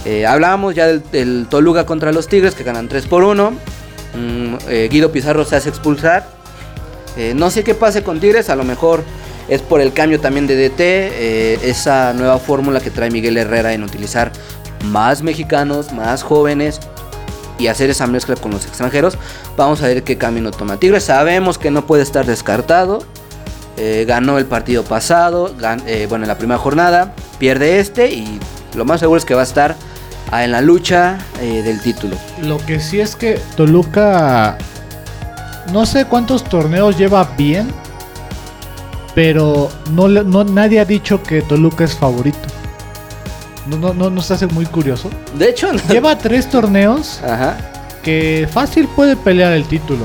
Eh, 0.04 0.26
hablábamos 0.26 0.74
ya 0.74 0.86
del, 0.86 1.02
del 1.12 1.46
Toluca 1.48 1.84
contra 1.86 2.10
los 2.10 2.26
Tigres 2.26 2.54
que 2.54 2.64
ganan 2.64 2.88
3 2.88 3.06
por 3.06 3.22
1. 3.22 3.50
Mm, 3.50 4.54
eh, 4.68 4.88
Guido 4.90 5.12
Pizarro 5.12 5.44
se 5.44 5.56
hace 5.56 5.68
expulsar. 5.68 6.26
Eh, 7.16 7.34
no 7.36 7.50
sé 7.50 7.62
qué 7.64 7.74
pase 7.74 8.02
con 8.02 8.18
Tigres, 8.18 8.48
a 8.48 8.56
lo 8.56 8.64
mejor 8.64 9.04
es 9.48 9.60
por 9.60 9.80
el 9.82 9.92
cambio 9.92 10.18
también 10.20 10.46
de 10.46 10.56
DT, 10.56 11.68
esa 11.68 12.14
nueva 12.14 12.38
fórmula 12.38 12.80
que 12.80 12.90
trae 12.90 13.10
Miguel 13.10 13.36
Herrera 13.36 13.74
en 13.74 13.82
utilizar 13.82 14.32
más 14.86 15.22
mexicanos, 15.22 15.92
más 15.92 16.22
jóvenes 16.22 16.80
y 17.62 17.68
hacer 17.68 17.90
esa 17.90 18.06
mezcla 18.08 18.34
con 18.34 18.50
los 18.50 18.66
extranjeros. 18.66 19.16
Vamos 19.56 19.82
a 19.82 19.86
ver 19.86 20.02
qué 20.02 20.18
camino 20.18 20.50
toma 20.50 20.78
Tigres. 20.78 21.04
Sabemos 21.04 21.58
que 21.58 21.70
no 21.70 21.86
puede 21.86 22.02
estar 22.02 22.26
descartado. 22.26 23.04
Eh, 23.76 24.04
ganó 24.06 24.36
el 24.38 24.46
partido 24.46 24.84
pasado, 24.84 25.54
eh, 25.86 26.06
bueno, 26.08 26.24
en 26.24 26.28
la 26.28 26.36
primera 26.36 26.58
jornada, 26.58 27.14
pierde 27.38 27.78
este 27.78 28.12
y 28.12 28.38
lo 28.74 28.84
más 28.84 29.00
seguro 29.00 29.16
es 29.16 29.24
que 29.24 29.34
va 29.34 29.40
a 29.40 29.44
estar 29.44 29.76
ah, 30.30 30.44
en 30.44 30.52
la 30.52 30.60
lucha 30.60 31.18
eh, 31.40 31.62
del 31.62 31.80
título. 31.80 32.16
Lo 32.42 32.58
que 32.58 32.80
sí 32.80 33.00
es 33.00 33.16
que 33.16 33.40
Toluca. 33.56 34.58
No 35.72 35.86
sé 35.86 36.04
cuántos 36.04 36.44
torneos 36.44 36.98
lleva 36.98 37.24
bien. 37.36 37.70
Pero 39.14 39.70
no 39.92 40.08
nadie 40.08 40.80
ha 40.80 40.86
dicho 40.86 41.22
que 41.22 41.42
Toluca 41.42 41.84
es 41.84 41.94
favorito. 41.94 42.51
No, 43.66 43.76
no, 43.76 43.94
no, 43.94 44.10
no 44.10 44.22
se 44.22 44.34
hace 44.34 44.46
muy 44.46 44.66
curioso. 44.66 45.08
De 45.38 45.48
hecho, 45.50 45.72
no- 45.72 45.80
Lleva 45.90 46.18
tres 46.18 46.50
torneos 46.50 47.20
Ajá. 47.22 47.56
que 48.02 48.48
fácil 48.52 48.88
puede 48.88 49.16
pelear 49.16 49.52
el 49.52 49.64
título. 49.64 50.04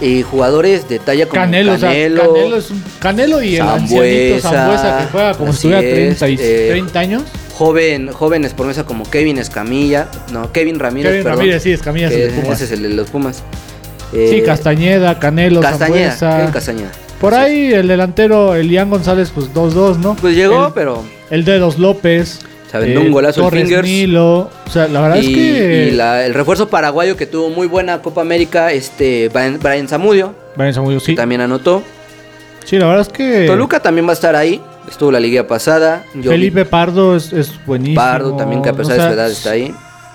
Y 0.00 0.22
jugadores 0.22 0.88
de 0.88 0.98
talla 0.98 1.24
como 1.26 1.40
Canelo, 1.40 1.72
o 1.72 1.78
sea, 1.78 1.88
Canelo, 1.88 2.20
Canelo, 2.34 2.56
es 2.58 2.70
un, 2.70 2.84
Canelo 3.00 3.42
y 3.42 3.56
el 3.56 3.62
ancianito 3.62 4.40
Zambuesa, 4.40 4.98
que 4.98 5.04
juega 5.10 5.34
como 5.34 5.52
si 5.54 5.62
tuviera 5.62 5.80
30, 5.80 6.28
y- 6.28 6.34
es, 6.34 6.40
eh, 6.42 6.66
30 6.70 7.00
años. 7.00 7.22
joven, 7.54 8.08
jóvenes 8.12 8.52
promesa 8.52 8.84
como 8.84 9.04
Kevin 9.04 9.38
Escamilla, 9.38 10.08
no, 10.32 10.52
Kevin 10.52 10.78
Ramírez, 10.78 11.12
Kevin 11.12 11.24
perdón, 11.24 11.38
Ramírez, 11.38 11.62
sí, 11.62 11.72
Escamilla 11.72 12.08
es 12.08 12.12
el 12.12 12.20
ese 12.52 12.64
es 12.64 12.72
el 12.72 12.82
de 12.82 12.88
los 12.90 13.08
Pumas. 13.08 13.36
Sí, 14.12 14.18
Eh, 14.18 14.42
Castañeda, 14.44 15.18
Canelo, 15.18 15.60
Castañeda, 15.62 16.10
Zambuesa. 16.12 16.36
Kevin 16.38 16.52
Castañeda. 16.52 16.92
Por 17.20 17.32
ahí 17.34 17.72
el 17.72 17.88
delantero 17.88 18.54
Elian 18.54 18.90
González, 18.90 19.32
pues 19.34 19.46
2-2, 19.54 19.96
¿no? 19.98 20.12
es. 20.12 20.20
Pues 20.20 20.36
llegó, 20.36 20.66
El, 20.66 20.72
pero 20.74 21.02
el 21.30 21.44
Dedos 21.46 21.78
López. 21.78 22.40
Se 22.78 22.84
aventó 22.84 23.00
un 23.00 23.12
golazo 23.12 23.40
el 23.40 23.46
Torres 23.46 23.68
Fingers. 23.68 24.16
O 24.66 24.70
sea, 24.70 24.88
la 24.88 25.00
verdad 25.00 25.16
y, 25.16 25.20
es 25.20 25.26
que. 25.26 25.88
y 25.88 25.90
la- 25.92 26.26
el 26.26 26.34
refuerzo 26.34 26.68
paraguayo 26.68 27.16
que 27.16 27.26
tuvo 27.26 27.50
muy 27.50 27.66
buena 27.66 28.02
Copa 28.02 28.20
América, 28.20 28.72
este 28.72 29.28
Brian, 29.28 29.58
Brian 29.62 29.88
Zamudio, 29.88 30.34
Brian 30.56 30.74
Zamudio, 30.74 31.00
sí. 31.00 31.14
también 31.14 31.40
anotó. 31.40 31.82
Sí, 32.64 32.78
la 32.78 32.86
verdad 32.86 33.02
es 33.02 33.08
que. 33.08 33.46
Toluca 33.46 33.80
también 33.80 34.06
va 34.06 34.10
a 34.10 34.14
estar 34.14 34.34
ahí, 34.34 34.60
estuvo 34.88 35.12
la 35.12 35.20
liga 35.20 35.46
pasada. 35.46 36.04
Yo 36.14 36.30
Felipe 36.30 36.64
Pardo 36.64 37.16
es, 37.16 37.32
es 37.32 37.52
buenísimo. 37.64 38.00
Pardo 38.00 38.36
también 38.36 38.62
que 38.62 38.70
a 38.70 38.72
pesar 38.72 38.94
O 38.94 38.96
sea, 38.96 39.04
de 39.06 39.10
su 39.12 39.14
edad 39.20 39.30
está 39.30 39.50
ahí. 39.52 39.74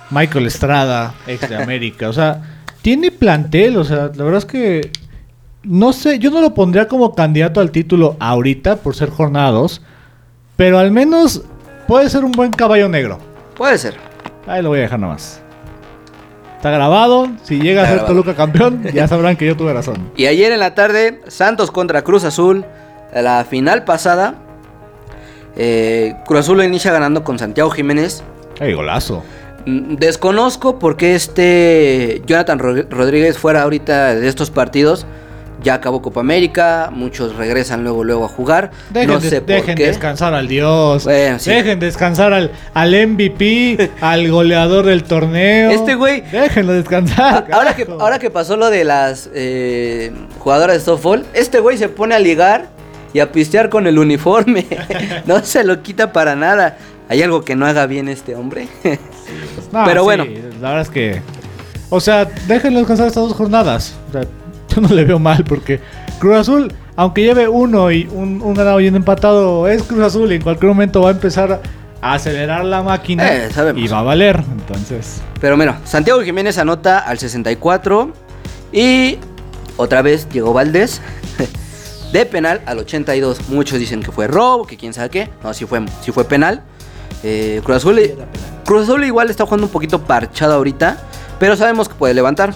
Michael 0.09 0.45
Estrada, 0.47 1.13
ex 1.27 1.47
de 1.47 1.55
América. 1.55 2.09
o 2.09 2.13
sea, 2.13 2.41
tiene 2.81 3.11
plantel. 3.11 3.77
O 3.77 3.83
sea, 3.85 4.11
la 4.13 4.23
verdad 4.23 4.39
es 4.39 4.45
que. 4.45 4.91
No 5.63 5.93
sé, 5.93 6.17
yo 6.17 6.31
no 6.31 6.41
lo 6.41 6.53
pondría 6.55 6.87
como 6.87 7.13
candidato 7.13 7.61
al 7.61 7.69
título 7.71 8.17
ahorita 8.19 8.77
por 8.77 8.95
ser 8.95 9.09
jornada 9.11 9.51
2. 9.51 9.81
Pero 10.55 10.79
al 10.79 10.91
menos 10.91 11.43
puede 11.91 12.09
ser 12.09 12.23
un 12.23 12.31
buen 12.31 12.51
caballo 12.51 12.87
negro. 12.87 13.17
Puede 13.57 13.77
ser. 13.77 13.95
Ahí 14.47 14.61
lo 14.61 14.69
voy 14.69 14.79
a 14.79 14.83
dejar 14.83 14.97
nomás. 14.97 15.41
Está 16.55 16.71
grabado. 16.71 17.27
Si 17.43 17.59
llega 17.59 17.81
a 17.81 17.85
ser 17.85 17.95
grabado. 17.95 18.13
Toluca 18.13 18.33
campeón, 18.33 18.81
ya 18.93 19.09
sabrán 19.09 19.35
que 19.35 19.45
yo 19.45 19.57
tuve 19.57 19.73
razón. 19.73 20.09
Y 20.15 20.27
ayer 20.27 20.53
en 20.53 20.61
la 20.61 20.73
tarde, 20.73 21.19
Santos 21.27 21.69
contra 21.69 22.01
Cruz 22.03 22.23
Azul, 22.23 22.63
la 23.13 23.43
final 23.43 23.83
pasada. 23.83 24.35
eh, 25.57 26.15
Cruz 26.25 26.39
Azul 26.39 26.55
lo 26.57 26.63
inicia 26.63 26.93
ganando 26.93 27.25
con 27.25 27.37
Santiago 27.37 27.69
Jiménez. 27.71 28.23
¡Ey, 28.61 28.71
golazo! 28.73 29.21
Mm, 29.65 29.95
Desconozco 29.95 30.79
por 30.79 30.95
qué 30.95 31.13
este 31.15 32.21
Jonathan 32.25 32.57
Ro- 32.59 32.85
Rodríguez 32.89 33.37
fuera 33.37 33.63
ahorita 33.63 34.15
de 34.15 34.29
estos 34.29 34.49
partidos. 34.49 35.05
Ya 35.63 35.75
acabó 35.75 36.01
Copa 36.01 36.21
América, 36.21 36.89
muchos 36.91 37.35
regresan 37.35 37.83
luego 37.83 38.03
luego 38.03 38.25
a 38.25 38.27
jugar. 38.27 38.71
Dejen, 38.89 39.09
no 39.09 39.19
de- 39.19 39.41
por 39.41 39.65
qué. 39.65 39.75
descansar 39.75 40.33
al 40.33 40.47
Dios. 40.47 41.03
Bueno, 41.03 41.37
sí. 41.39 41.51
Dejen 41.51 41.79
descansar 41.79 42.33
al, 42.33 42.51
al 42.73 43.07
MVP, 43.07 43.91
al 44.01 44.29
goleador 44.31 44.85
del 44.85 45.03
torneo. 45.03 45.69
Este 45.71 45.95
güey- 45.95 46.23
Déjenlo 46.31 46.73
descansar. 46.73 47.47
A- 47.51 47.55
Ahora 47.55 47.75
que, 47.75 47.87
ahora 47.99 48.17
que 48.19 48.29
pasó 48.29 48.57
lo 48.57 48.69
de 48.69 48.83
las 48.83 49.29
eh, 49.33 50.11
jugadoras 50.39 50.77
de 50.77 50.83
softball, 50.83 51.25
este 51.33 51.59
güey 51.59 51.77
se 51.77 51.89
pone 51.89 52.15
a 52.15 52.19
ligar 52.19 52.69
y 53.13 53.19
a 53.19 53.31
pistear 53.31 53.69
con 53.69 53.85
el 53.87 53.99
uniforme. 53.99 54.65
no 55.25 55.43
se 55.43 55.63
lo 55.63 55.83
quita 55.83 56.11
para 56.11 56.35
nada. 56.35 56.77
¿Hay 57.09 57.21
algo 57.21 57.43
que 57.43 57.55
no 57.57 57.65
haga 57.65 57.85
bien 57.87 58.07
este 58.07 58.35
hombre? 58.35 58.67
No, 59.71 59.85
pero 59.85 60.01
sí, 60.01 60.05
bueno. 60.05 60.25
La 60.59 60.69
verdad 60.69 60.81
es 60.81 60.89
que. 60.89 61.21
O 61.89 62.01
sea, 62.01 62.25
déjenlo 62.47 62.79
descansar 62.79 63.07
estas 63.07 63.23
dos 63.23 63.33
jornadas. 63.33 63.95
O 64.09 64.11
sea, 64.11 64.23
yo 64.75 64.81
no 64.81 64.89
le 64.89 65.03
veo 65.05 65.19
mal 65.19 65.43
porque 65.43 65.79
Cruz 66.19 66.35
Azul, 66.37 66.73
aunque 66.95 67.23
lleve 67.23 67.47
uno 67.47 67.91
y 67.91 68.07
un, 68.11 68.41
un 68.41 68.53
ganado 68.53 68.79
y 68.79 68.87
un 68.87 68.95
empatado, 68.95 69.67
es 69.67 69.83
Cruz 69.83 70.01
Azul 70.03 70.31
y 70.31 70.35
en 70.35 70.41
cualquier 70.41 70.69
momento 70.69 71.01
va 71.01 71.09
a 71.09 71.11
empezar 71.13 71.61
a 72.01 72.13
acelerar 72.13 72.65
la 72.65 72.81
máquina 72.81 73.23
Eh, 73.31 73.49
y 73.75 73.87
va 73.87 73.99
a 73.99 74.03
valer. 74.03 74.43
Entonces. 74.51 75.21
Pero 75.39 75.55
bueno, 75.55 75.75
Santiago 75.85 76.21
Jiménez 76.21 76.57
anota 76.57 76.99
al 76.99 77.19
64 77.19 78.11
y 78.71 79.17
otra 79.77 80.01
vez 80.01 80.27
llegó 80.29 80.53
Valdés 80.53 81.01
de 82.13 82.25
penal 82.25 82.61
al 82.65 82.79
82. 82.79 83.49
Muchos 83.49 83.79
dicen 83.79 84.01
que 84.01 84.11
fue 84.11 84.27
robo, 84.27 84.65
que 84.65 84.77
quién 84.77 84.93
sabe 84.93 85.09
qué. 85.09 85.29
No, 85.43 85.53
sí 85.53 85.65
fue, 85.65 85.81
sí 86.01 86.11
fue 86.11 86.25
penal. 86.25 86.61
Eh, 87.23 87.61
Cruz, 87.63 87.77
Azul, 87.77 87.99
Cruz 88.65 88.83
Azul 88.83 89.03
igual 89.03 89.29
está 89.29 89.45
jugando 89.45 89.67
un 89.67 89.71
poquito 89.71 90.01
parchado 90.01 90.53
ahorita, 90.55 90.97
pero 91.41 91.55
sabemos 91.57 91.89
que 91.89 91.95
puede 91.95 92.13
levantar. 92.13 92.53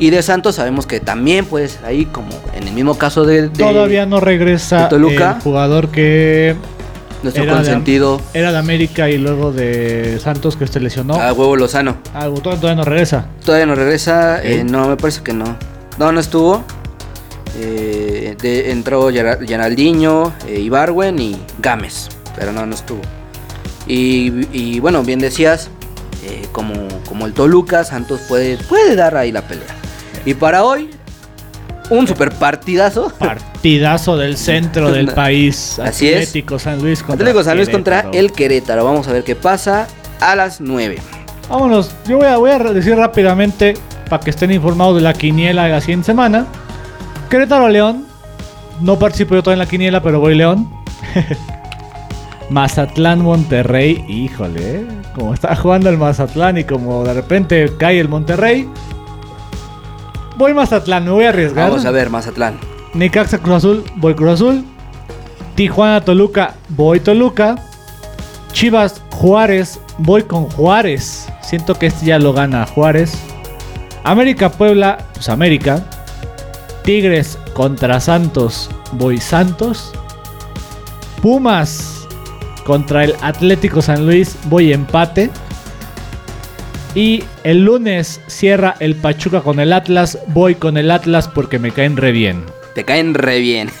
Y 0.00 0.10
de 0.10 0.20
Santos 0.22 0.56
sabemos 0.56 0.84
que 0.86 0.98
también 1.00 1.44
puede 1.46 1.68
ser 1.68 1.84
ahí, 1.86 2.06
como 2.06 2.28
en 2.54 2.66
el 2.66 2.74
mismo 2.74 2.98
caso 2.98 3.24
de, 3.24 3.42
de 3.42 3.48
Todavía 3.50 4.04
no 4.04 4.18
regresa 4.20 4.82
de 4.82 4.88
Toluca. 4.88 5.34
el 5.36 5.42
jugador 5.42 5.88
que 5.90 6.56
nuestro 7.22 7.44
era 7.44 7.52
de- 7.52 7.58
consentido 7.60 8.20
era 8.34 8.50
de 8.50 8.58
América 8.58 9.08
y 9.08 9.16
luego 9.18 9.52
de 9.52 10.18
Santos 10.20 10.56
que 10.56 10.66
se 10.66 10.80
lesionó. 10.80 11.14
a 11.14 11.32
huevo 11.32 11.54
Lozano. 11.56 11.98
Ah, 12.12 12.24
todavía 12.24 12.42
todavía 12.60 12.74
no 12.74 12.84
regresa. 12.84 13.26
Todavía 13.44 13.66
no 13.66 13.74
regresa, 13.76 14.42
eh, 14.42 14.64
no, 14.64 14.88
me 14.88 14.96
parece 14.96 15.22
que 15.22 15.32
no. 15.32 15.56
No, 15.98 16.10
no 16.10 16.18
estuvo. 16.18 16.64
Eh, 17.58 18.36
de- 18.42 18.70
entró 18.72 19.08
Gera- 19.10 19.38
Geraldinho, 19.46 20.32
eh, 20.48 20.60
Ibarwen 20.60 21.18
y 21.20 21.36
Gámez, 21.60 22.08
pero 22.36 22.52
no, 22.52 22.66
no 22.66 22.74
estuvo. 22.74 23.00
Y, 23.86 24.46
y 24.52 24.80
bueno, 24.80 25.02
bien 25.04 25.20
decías, 25.20 25.70
eh, 26.24 26.46
como, 26.52 26.74
como 27.16 27.24
el 27.24 27.32
Toluca, 27.32 27.82
Santos 27.82 28.20
puede, 28.28 28.58
puede 28.58 28.94
dar 28.94 29.16
ahí 29.16 29.32
la 29.32 29.40
pelea. 29.40 29.64
Y 30.26 30.34
para 30.34 30.64
hoy, 30.64 30.90
un 31.88 32.06
super 32.06 32.30
partidazo. 32.30 33.10
Partidazo 33.18 34.18
del 34.18 34.36
centro 34.36 34.92
del 34.92 35.08
país. 35.14 35.78
Así 35.78 36.10
es. 36.10 36.28
Atlético 36.28 36.58
San 36.58 36.82
Luis 36.82 37.02
contra 37.02 37.24
Atlético 37.24 37.42
San 37.42 37.56
Luis 37.56 37.70
contra 37.70 38.02
Querétaro. 38.02 38.18
el 38.20 38.32
Querétaro. 38.32 38.84
Vamos 38.84 39.08
a 39.08 39.12
ver 39.14 39.24
qué 39.24 39.34
pasa 39.34 39.86
a 40.20 40.36
las 40.36 40.60
9. 40.60 40.98
Vámonos, 41.48 41.90
yo 42.06 42.18
voy 42.18 42.26
a, 42.26 42.36
voy 42.36 42.50
a 42.50 42.58
decir 42.58 42.94
rápidamente 42.94 43.78
para 44.10 44.22
que 44.22 44.28
estén 44.28 44.52
informados 44.52 44.96
de 44.96 45.00
la 45.00 45.14
quiniela 45.14 45.64
de 45.64 45.70
la 45.70 45.80
siguiente 45.80 46.04
semana. 46.04 46.44
Querétaro 47.30 47.70
León. 47.70 48.04
No 48.82 48.98
participo 48.98 49.34
yo 49.34 49.42
todavía 49.42 49.62
en 49.62 49.66
la 49.66 49.70
quiniela, 49.70 50.02
pero 50.02 50.20
voy 50.20 50.34
León. 50.34 50.70
Mazatlán 52.50 53.22
Monterrey. 53.22 54.04
Híjole, 54.08 54.76
¿eh? 54.76 54.86
como 55.14 55.34
está 55.34 55.54
jugando 55.56 55.88
el 55.90 55.98
Mazatlán 55.98 56.58
y 56.58 56.64
como 56.64 57.04
de 57.04 57.14
repente 57.14 57.72
cae 57.78 57.98
el 57.98 58.08
Monterrey. 58.08 58.68
Voy 60.36 60.54
Mazatlán, 60.54 61.04
me 61.04 61.10
voy 61.10 61.24
a 61.24 61.30
arriesgar. 61.30 61.70
Vamos 61.70 61.86
a 61.86 61.90
ver, 61.90 62.10
Mazatlán. 62.10 62.58
Necaxa 62.94 63.38
Cruz 63.38 63.56
Azul, 63.56 63.84
voy 63.96 64.14
Cruz 64.14 64.32
Azul. 64.32 64.64
Tijuana 65.54 66.02
Toluca, 66.02 66.54
voy 66.68 67.00
Toluca. 67.00 67.56
Chivas 68.52 69.02
Juárez, 69.10 69.80
voy 69.98 70.22
con 70.22 70.44
Juárez. 70.50 71.28
Siento 71.42 71.74
que 71.74 71.86
este 71.86 72.06
ya 72.06 72.18
lo 72.18 72.32
gana 72.32 72.66
Juárez. 72.66 73.18
América 74.04 74.50
Puebla, 74.50 74.98
pues 75.14 75.28
América. 75.28 75.82
Tigres 76.84 77.38
contra 77.54 77.98
Santos, 78.00 78.70
voy 78.92 79.18
Santos. 79.18 79.92
Pumas 81.20 81.95
contra 82.66 83.04
el 83.04 83.14
Atlético 83.22 83.80
San 83.80 84.06
Luis, 84.06 84.36
voy 84.46 84.72
empate. 84.72 85.30
Y 86.96 87.22
el 87.44 87.64
lunes 87.64 88.20
cierra 88.26 88.74
el 88.80 88.96
Pachuca 88.96 89.40
con 89.40 89.60
el 89.60 89.72
Atlas, 89.72 90.18
voy 90.28 90.56
con 90.56 90.76
el 90.76 90.90
Atlas 90.90 91.28
porque 91.28 91.60
me 91.60 91.70
caen 91.70 91.96
re 91.96 92.10
bien. 92.10 92.44
Te 92.74 92.84
caen 92.84 93.14
re 93.14 93.38
bien. 93.38 93.70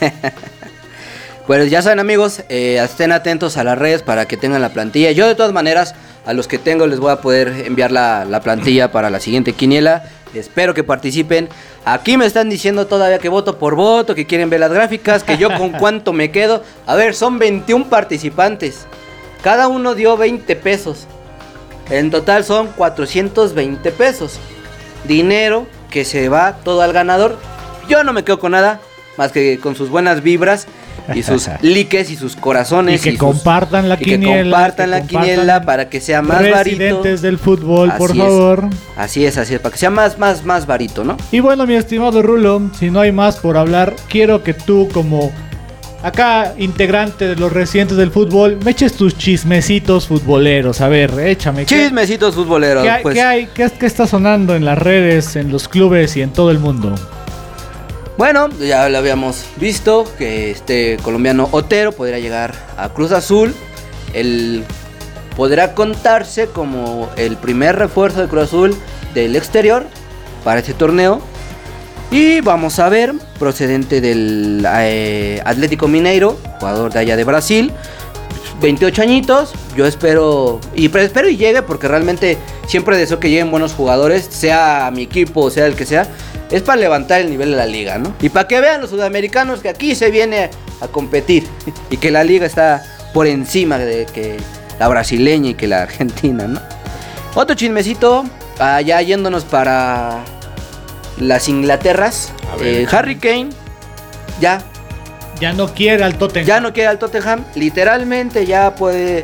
Pues 1.46 1.70
ya 1.70 1.80
saben 1.80 2.00
amigos, 2.00 2.42
eh, 2.48 2.80
estén 2.82 3.12
atentos 3.12 3.56
a 3.56 3.62
las 3.62 3.78
redes 3.78 4.02
para 4.02 4.26
que 4.26 4.36
tengan 4.36 4.60
la 4.60 4.70
plantilla. 4.70 5.12
Yo 5.12 5.28
de 5.28 5.36
todas 5.36 5.52
maneras, 5.52 5.94
a 6.24 6.32
los 6.32 6.48
que 6.48 6.58
tengo 6.58 6.88
les 6.88 6.98
voy 6.98 7.12
a 7.12 7.20
poder 7.20 7.66
enviar 7.66 7.92
la, 7.92 8.24
la 8.24 8.40
plantilla 8.40 8.90
para 8.90 9.10
la 9.10 9.20
siguiente 9.20 9.52
quiniela. 9.52 10.02
Espero 10.34 10.74
que 10.74 10.84
participen. 10.84 11.48
Aquí 11.84 12.16
me 12.16 12.26
están 12.26 12.48
diciendo 12.48 12.86
todavía 12.86 13.18
que 13.18 13.28
voto 13.28 13.58
por 13.58 13.74
voto, 13.74 14.14
que 14.14 14.26
quieren 14.26 14.50
ver 14.50 14.60
las 14.60 14.72
gráficas, 14.72 15.22
que 15.22 15.38
yo 15.38 15.56
con 15.56 15.70
cuánto 15.78 16.12
me 16.12 16.30
quedo. 16.30 16.62
A 16.86 16.94
ver, 16.94 17.14
son 17.14 17.38
21 17.38 17.88
participantes. 17.88 18.86
Cada 19.42 19.68
uno 19.68 19.94
dio 19.94 20.16
20 20.16 20.56
pesos. 20.56 21.06
En 21.90 22.10
total 22.10 22.44
son 22.44 22.68
420 22.68 23.92
pesos. 23.92 24.38
Dinero 25.04 25.66
que 25.90 26.04
se 26.04 26.28
va 26.28 26.56
todo 26.64 26.82
al 26.82 26.92
ganador. 26.92 27.38
Yo 27.88 28.02
no 28.02 28.12
me 28.12 28.24
quedo 28.24 28.40
con 28.40 28.52
nada 28.52 28.80
más 29.16 29.32
que 29.32 29.58
con 29.58 29.76
sus 29.76 29.88
buenas 29.88 30.22
vibras 30.22 30.66
y 31.14 31.22
sus 31.22 31.48
likes 31.62 32.06
y 32.10 32.16
sus 32.16 32.36
corazones. 32.36 33.04
Y 33.06 33.10
que 33.12 33.18
compartan 33.18 33.88
la 33.88 33.96
y 34.00 34.04
quiniela. 34.04 34.26
Que 34.36 34.42
compartan 34.50 34.86
que 34.86 34.90
la 34.90 34.98
compartan 35.00 35.22
quiniela 35.28 35.62
para 35.62 35.88
que 35.88 36.00
sea 36.00 36.22
más 36.22 36.38
varito. 36.42 36.56
Residentes 36.80 37.22
del 37.22 37.38
fútbol, 37.38 37.92
por 37.98 38.10
es. 38.10 38.16
favor. 38.16 38.64
Así 38.96 39.24
es, 39.24 39.36
así 39.38 39.54
es, 39.54 39.60
para 39.60 39.72
que 39.72 39.78
sea 39.78 39.90
más, 39.90 40.18
más, 40.18 40.44
más 40.44 40.66
varito, 40.66 41.04
¿no? 41.04 41.16
Y 41.32 41.40
bueno, 41.40 41.66
mi 41.66 41.74
estimado 41.74 42.22
Rulo, 42.22 42.70
si 42.78 42.90
no 42.90 43.00
hay 43.00 43.12
más 43.12 43.36
por 43.36 43.56
hablar, 43.56 43.94
quiero 44.08 44.42
que 44.42 44.54
tú 44.54 44.88
como 44.92 45.30
acá 46.02 46.54
integrante 46.58 47.26
de 47.26 47.34
los 47.36 47.52
residentes 47.52 47.96
del 47.96 48.10
fútbol, 48.12 48.58
me 48.64 48.70
eches 48.70 48.92
tus 48.92 49.16
chismecitos 49.18 50.06
futboleros. 50.06 50.80
A 50.80 50.88
ver, 50.88 51.10
échame. 51.18 51.66
¿qué- 51.66 51.84
Chismecitos 51.84 52.34
futboleros. 52.34 52.82
¿Qué, 52.84 52.90
hay- 52.90 53.02
pues. 53.02 53.14
qué 53.14 53.22
hay? 53.22 53.46
¿Qué, 53.52 53.68
qué 53.78 53.86
está 53.86 54.06
sonando 54.06 54.54
en 54.54 54.64
las 54.64 54.78
redes, 54.78 55.34
en 55.36 55.50
los 55.50 55.68
clubes 55.68 56.16
y 56.16 56.22
en 56.22 56.30
todo 56.30 56.50
el 56.50 56.58
mundo? 56.58 56.94
Bueno, 58.16 58.48
ya 58.48 58.88
lo 58.88 58.96
habíamos 58.96 59.44
visto 59.56 60.06
que 60.16 60.50
este 60.50 60.96
colombiano 61.02 61.50
Otero 61.52 61.92
podría 61.92 62.18
llegar 62.18 62.54
a 62.78 62.88
Cruz 62.88 63.12
Azul. 63.12 63.54
Él 64.14 64.64
podrá 65.36 65.74
contarse 65.74 66.46
como 66.46 67.10
el 67.16 67.36
primer 67.36 67.76
refuerzo 67.76 68.22
de 68.22 68.28
Cruz 68.28 68.44
Azul 68.44 68.76
del 69.12 69.36
exterior 69.36 69.84
para 70.44 70.60
este 70.60 70.72
torneo. 70.72 71.20
Y 72.10 72.40
vamos 72.40 72.78
a 72.78 72.88
ver, 72.88 73.12
procedente 73.38 74.00
del 74.00 74.66
eh, 74.66 75.42
Atlético 75.44 75.86
Mineiro, 75.86 76.38
jugador 76.58 76.94
de 76.94 77.00
allá 77.00 77.16
de 77.16 77.24
Brasil. 77.24 77.70
28 78.62 79.02
añitos, 79.02 79.52
yo 79.76 79.84
espero 79.84 80.60
y 80.74 80.88
pero 80.88 81.04
espero 81.04 81.28
y 81.28 81.36
llegue 81.36 81.60
porque 81.60 81.88
realmente 81.88 82.38
siempre 82.66 82.96
deseo 82.96 83.20
que 83.20 83.28
lleguen 83.28 83.50
buenos 83.50 83.74
jugadores, 83.74 84.24
sea 84.30 84.90
mi 84.94 85.02
equipo 85.02 85.50
sea 85.50 85.66
el 85.66 85.74
que 85.74 85.84
sea, 85.84 86.08
es 86.50 86.62
para 86.62 86.80
levantar 86.80 87.20
el 87.20 87.30
nivel 87.30 87.50
de 87.50 87.56
la 87.56 87.66
liga, 87.66 87.98
¿no? 87.98 88.14
Y 88.20 88.28
para 88.28 88.46
que 88.48 88.60
vean 88.60 88.80
los 88.80 88.90
sudamericanos 88.90 89.60
que 89.60 89.68
aquí 89.68 89.94
se 89.94 90.10
viene 90.10 90.50
a 90.80 90.88
competir 90.88 91.46
y 91.90 91.96
que 91.96 92.10
la 92.10 92.24
liga 92.24 92.46
está 92.46 92.82
por 93.12 93.26
encima 93.26 93.78
de 93.78 94.06
que 94.06 94.36
la 94.78 94.88
brasileña 94.88 95.50
y 95.50 95.54
que 95.54 95.66
la 95.66 95.82
argentina, 95.82 96.46
¿no? 96.46 96.60
Otro 97.34 97.54
chismecito, 97.56 98.24
allá 98.58 99.00
yéndonos 99.02 99.44
para 99.44 100.20
las 101.18 101.48
Inglaterras, 101.48 102.32
A 102.52 102.56
ver, 102.56 102.82
eh. 102.82 102.86
Harry 102.90 103.16
Kane 103.16 103.48
ya 104.40 104.62
Ya 105.40 105.52
no 105.52 105.72
quiere 105.72 106.04
al 106.04 106.16
Tottenham. 106.16 106.46
ya 106.46 106.60
no 106.60 106.72
queda 106.72 106.90
el 106.92 106.98
Tottenham. 106.98 107.44
Literalmente 107.54 108.46
ya 108.46 108.74
puede, 108.74 109.22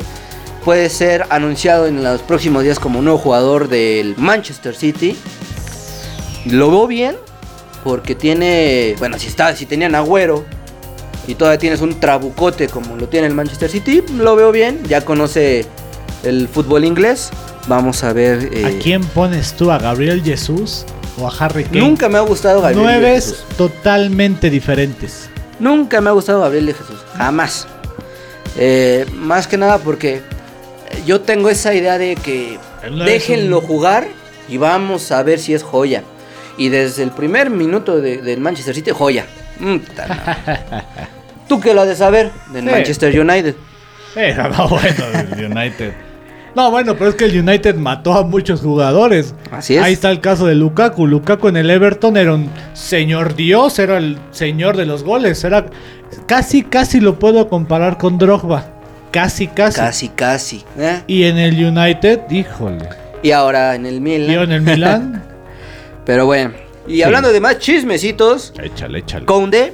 puede 0.65 0.89
ser 0.89 1.25
anunciado 1.29 1.87
en 1.87 2.03
los 2.03 2.21
próximos 2.21 2.63
días 2.63 2.79
como 2.79 3.01
nuevo 3.01 3.17
jugador 3.19 3.67
del 3.67 4.15
Manchester 4.17 4.75
City. 4.75 5.15
Lo 6.45 6.69
veo 6.71 6.87
bien 6.87 7.15
porque 7.83 8.15
tiene, 8.15 8.95
bueno, 8.99 9.17
si 9.19 9.27
está, 9.27 9.55
si 9.55 9.65
tenían 9.65 9.95
Agüero 9.95 10.45
y 11.27 11.35
todavía 11.35 11.57
tienes 11.59 11.81
un 11.81 11.99
trabucote 11.99 12.67
como 12.67 12.95
lo 12.97 13.07
tiene 13.07 13.27
el 13.27 13.33
Manchester 13.33 13.69
City, 13.69 14.03
lo 14.17 14.35
veo 14.35 14.51
bien. 14.51 14.81
Ya 14.87 15.03
conoce 15.05 15.65
el 16.23 16.47
fútbol 16.47 16.85
inglés. 16.85 17.29
Vamos 17.67 18.03
a 18.03 18.11
ver. 18.13 18.49
eh, 18.51 18.65
¿A 18.77 18.81
quién 18.83 19.03
pones 19.03 19.53
tú? 19.53 19.71
¿A 19.71 19.77
Gabriel 19.77 20.21
Jesús 20.21 20.85
o 21.17 21.27
a 21.29 21.33
Harry 21.39 21.63
Kane? 21.63 21.79
Nunca 21.79 22.09
me 22.09 22.17
ha 22.17 22.21
gustado 22.21 22.61
Gabriel 22.61 22.83
Nueves 22.83 23.25
Jesús. 23.25 23.45
totalmente 23.57 24.49
diferentes. 24.49 25.29
Nunca 25.59 26.01
me 26.01 26.09
ha 26.09 26.13
gustado 26.13 26.41
Gabriel 26.41 26.65
de 26.65 26.73
Jesús. 26.73 26.97
Jamás. 27.17 27.67
Eh, 28.57 29.05
más 29.13 29.47
que 29.47 29.57
nada 29.57 29.77
porque 29.77 30.21
yo 31.05 31.21
tengo 31.21 31.49
esa 31.49 31.73
idea 31.73 31.97
de 31.97 32.15
que 32.15 32.59
déjenlo 33.05 33.59
un- 33.59 33.65
jugar 33.65 34.07
y 34.49 34.57
vamos 34.57 35.11
a 35.11 35.23
ver 35.23 35.39
si 35.39 35.53
es 35.53 35.63
joya. 35.63 36.03
Y 36.57 36.69
desde 36.69 37.03
el 37.03 37.11
primer 37.11 37.49
minuto 37.49 37.99
de- 37.99 38.21
del 38.21 38.39
Manchester 38.39 38.75
City, 38.75 38.91
joya. 38.91 39.25
Mm. 39.59 39.77
¿Tú 41.47 41.59
qué 41.59 41.73
lo 41.73 41.81
has 41.81 41.87
de 41.87 41.95
saber? 41.95 42.31
Del 42.51 42.65
Sí. 42.65 42.71
Manchester 42.71 43.19
United. 43.19 43.55
Eh, 44.15 44.35
no, 44.57 44.67
bueno, 44.69 45.03
el 45.37 45.45
United. 45.51 45.93
No, 46.55 46.69
bueno, 46.69 46.95
pero 46.95 47.09
es 47.09 47.15
que 47.15 47.25
el 47.25 47.39
United 47.39 47.75
mató 47.75 48.13
a 48.13 48.23
muchos 48.23 48.61
jugadores. 48.61 49.33
Así 49.51 49.75
es. 49.75 49.81
Ahí 49.83 49.93
está 49.93 50.11
el 50.11 50.19
caso 50.21 50.45
de 50.45 50.53
Lukaku. 50.53 51.07
Lukaku 51.07 51.47
en 51.47 51.57
el 51.57 51.69
Everton 51.71 52.15
era 52.15 52.33
un 52.35 52.49
señor 52.73 53.35
Dios, 53.35 53.79
era 53.79 53.97
el 53.97 54.19
señor 54.29 54.77
de 54.77 54.85
los 54.85 55.03
goles. 55.03 55.43
Era 55.43 55.65
casi, 56.27 56.61
casi 56.61 56.99
lo 56.99 57.17
puedo 57.17 57.49
comparar 57.49 57.97
con 57.97 58.19
Drogba. 58.19 58.67
Casi, 59.09 59.47
casi. 59.47 59.79
Casi, 59.79 60.09
casi. 60.09 60.63
¿eh? 60.77 61.01
Y 61.07 61.23
en 61.23 61.39
el 61.39 61.55
United, 61.65 62.21
híjole. 62.29 62.87
Y 63.23 63.31
ahora 63.31 63.73
en 63.73 63.87
el 63.87 63.99
Milan. 63.99 64.29
Y 64.29 64.33
en 64.43 64.51
el 64.51 64.61
Milan, 64.61 65.23
Pero 66.05 66.25
bueno. 66.25 66.53
Y 66.87 67.01
hablando 67.01 67.31
de 67.31 67.39
más 67.39 67.59
chismecitos, 67.59 68.53
échale, 68.61 68.99
échale. 68.99 69.25
Conde 69.25 69.73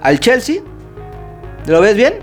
al 0.00 0.18
Chelsea. 0.18 0.62
¿Lo 1.66 1.80
ves 1.82 1.94
bien? 1.94 2.14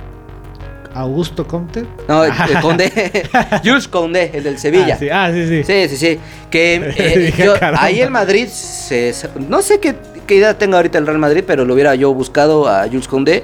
Augusto 0.96 1.46
Conte. 1.46 1.86
No, 2.08 2.24
el, 2.24 2.32
el 2.50 2.60
Conde. 2.60 3.30
Jules 3.64 3.88
Conde, 3.88 4.32
el 4.34 4.44
del 4.44 4.58
Sevilla. 4.58 4.96
Ah, 4.96 4.98
sí, 4.98 5.10
ah, 5.12 5.30
sí, 5.32 5.48
sí. 5.48 5.64
Sí, 5.64 5.90
sí, 5.90 5.98
sí. 5.98 6.20
Que 6.50 6.76
eh, 6.98 7.20
Dije, 7.20 7.46
yo- 7.46 7.54
caramba. 7.54 7.84
ahí 7.84 8.02
el 8.02 8.10
Madrid, 8.10 8.48
se- 8.48 9.14
no 9.48 9.62
sé 9.62 9.80
qué, 9.80 9.94
qué 10.26 10.36
idea 10.36 10.58
tenga 10.58 10.78
ahorita 10.78 10.98
el 10.98 11.06
Real 11.06 11.20
Madrid, 11.20 11.44
pero 11.46 11.66
lo 11.66 11.76
hubiera 11.76 11.94
yo 11.94 12.12
buscado 12.16 12.68
a 12.68 12.88
Jules 12.88 13.08
Condé. 13.08 13.44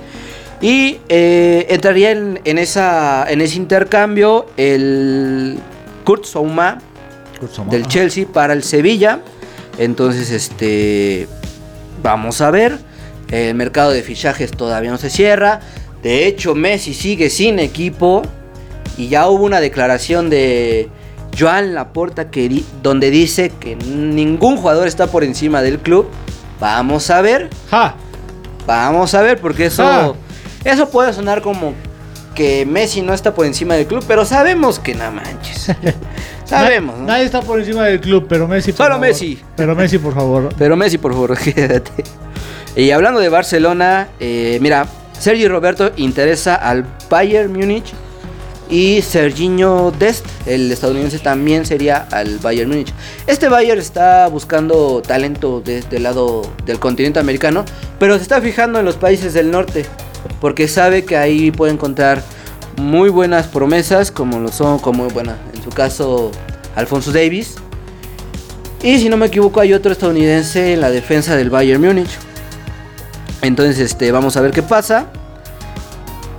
Y 0.62 0.98
eh, 1.10 1.68
entraría 1.70 2.10
en, 2.12 2.40
en 2.44 2.58
esa, 2.58 3.26
en 3.30 3.42
ese 3.42 3.58
intercambio 3.58 4.48
el 4.58 5.60
Kurt 6.06 6.24
Souma 6.26 6.80
del 7.70 7.86
Chelsea 7.88 8.26
para 8.26 8.54
el 8.54 8.64
Sevilla. 8.64 9.20
Entonces, 9.78 10.30
este, 10.32 11.28
vamos 12.02 12.42
a 12.42 12.52
ver. 12.52 12.78
El 13.32 13.56
mercado 13.56 13.92
de 13.92 14.04
fichajes 14.04 14.52
todavía 14.52 14.92
no 14.92 14.98
se 14.98 15.10
cierra. 15.10 15.60
De 16.04 16.28
hecho, 16.28 16.54
Messi 16.56 16.94
sigue 16.94 17.30
sin 17.30 17.60
equipo. 17.60 18.22
Y 18.98 19.08
ya 19.08 19.28
hubo 19.28 19.44
una 19.46 19.60
declaración 19.60 20.30
de 20.30 20.88
Joan 21.38 21.74
Laporta 21.74 22.30
que 22.30 22.48
di- 22.48 22.66
donde 22.84 23.10
dice 23.10 23.52
que 23.60 23.76
ningún 23.76 24.58
jugador 24.58 24.88
está 24.88 25.08
por 25.08 25.24
encima 25.24 25.64
del 25.64 25.80
club. 25.80 26.08
Vamos 26.60 27.10
a 27.10 27.22
ver. 27.22 27.50
Ja. 27.72 27.96
Vamos 28.68 29.14
a 29.16 29.22
ver, 29.24 29.42
porque 29.42 29.66
eso, 29.66 29.84
eso 30.64 30.90
puede 30.90 31.12
sonar 31.12 31.42
como 31.42 31.74
que 32.36 32.66
Messi 32.68 33.02
no 33.02 33.14
está 33.14 33.34
por 33.34 33.46
encima 33.48 33.74
del 33.74 33.88
club, 33.88 34.04
pero 34.08 34.26
sabemos 34.26 34.78
que 34.80 34.94
no 34.94 35.12
manches. 35.12 35.68
sabemos, 36.46 36.98
¿no? 37.00 37.06
Nadie 37.06 37.26
está 37.26 37.42
por 37.42 37.60
encima 37.60 37.86
del 37.86 38.00
club, 38.00 38.26
pero 38.28 38.48
Messi. 38.48 38.72
por 38.72 38.78
Solo 38.78 38.90
favor. 38.96 39.08
Messi. 39.08 39.40
Pero 39.56 39.76
Messi, 39.76 39.98
por 39.98 40.14
favor. 40.14 40.50
Pero 40.58 40.76
Messi, 40.76 40.98
por 40.98 41.12
favor, 41.14 41.38
quédate. 41.56 42.04
Y 42.76 42.92
hablando 42.92 43.20
de 43.20 43.30
Barcelona, 43.30 44.08
eh, 44.20 44.58
mira, 44.62 44.88
Sergi 45.20 45.48
Roberto 45.48 45.92
interesa 45.98 46.56
al 46.56 46.86
Bayern 47.10 47.54
Múnich 47.54 47.94
y 48.70 49.02
Serginho 49.04 49.92
Dest, 50.00 50.26
el 50.48 50.72
estadounidense, 50.72 51.20
también 51.20 51.66
sería 51.66 52.08
al 52.12 52.40
Bayern 52.40 52.70
Múnich. 52.70 52.92
Este 53.28 53.48
Bayern 53.48 53.80
está 53.80 54.28
buscando 54.28 55.02
talento 55.06 55.62
desde 55.64 55.98
el 55.98 56.04
lado 56.04 56.42
del 56.66 56.80
continente 56.80 57.20
americano, 57.20 57.64
pero 58.00 58.16
se 58.18 58.24
está 58.24 58.42
fijando 58.42 58.80
en 58.80 58.86
los 58.86 58.96
países 58.96 59.34
del 59.34 59.52
norte, 59.52 59.86
porque 60.42 60.68
sabe 60.68 61.06
que 61.06 61.16
ahí 61.18 61.52
puede 61.52 61.74
encontrar 61.74 62.24
muy 62.78 63.10
buenas 63.10 63.46
promesas, 63.48 64.10
como 64.12 64.40
lo 64.40 64.48
son, 64.52 64.80
como 64.80 65.08
bueno, 65.10 65.34
en 65.53 65.53
su 65.64 65.70
caso, 65.70 66.32
Alfonso 66.76 67.12
Davis. 67.12 67.56
Y 68.82 69.00
si 69.00 69.10
no 69.10 69.18
me 69.18 69.28
equivoco, 69.28 69.62
hay 69.62 69.74
otro 69.74 69.92
estadounidense 69.92 70.74
en 70.74 70.82
la 70.82 70.92
defensa 70.92 71.36
del 71.36 71.50
Bayern 71.50 71.82
Múnich. 71.82 72.10
Entonces, 73.42 73.80
este, 73.80 74.12
vamos 74.12 74.36
a 74.36 74.42
ver 74.42 74.52
qué 74.52 74.62
pasa. 74.62 75.08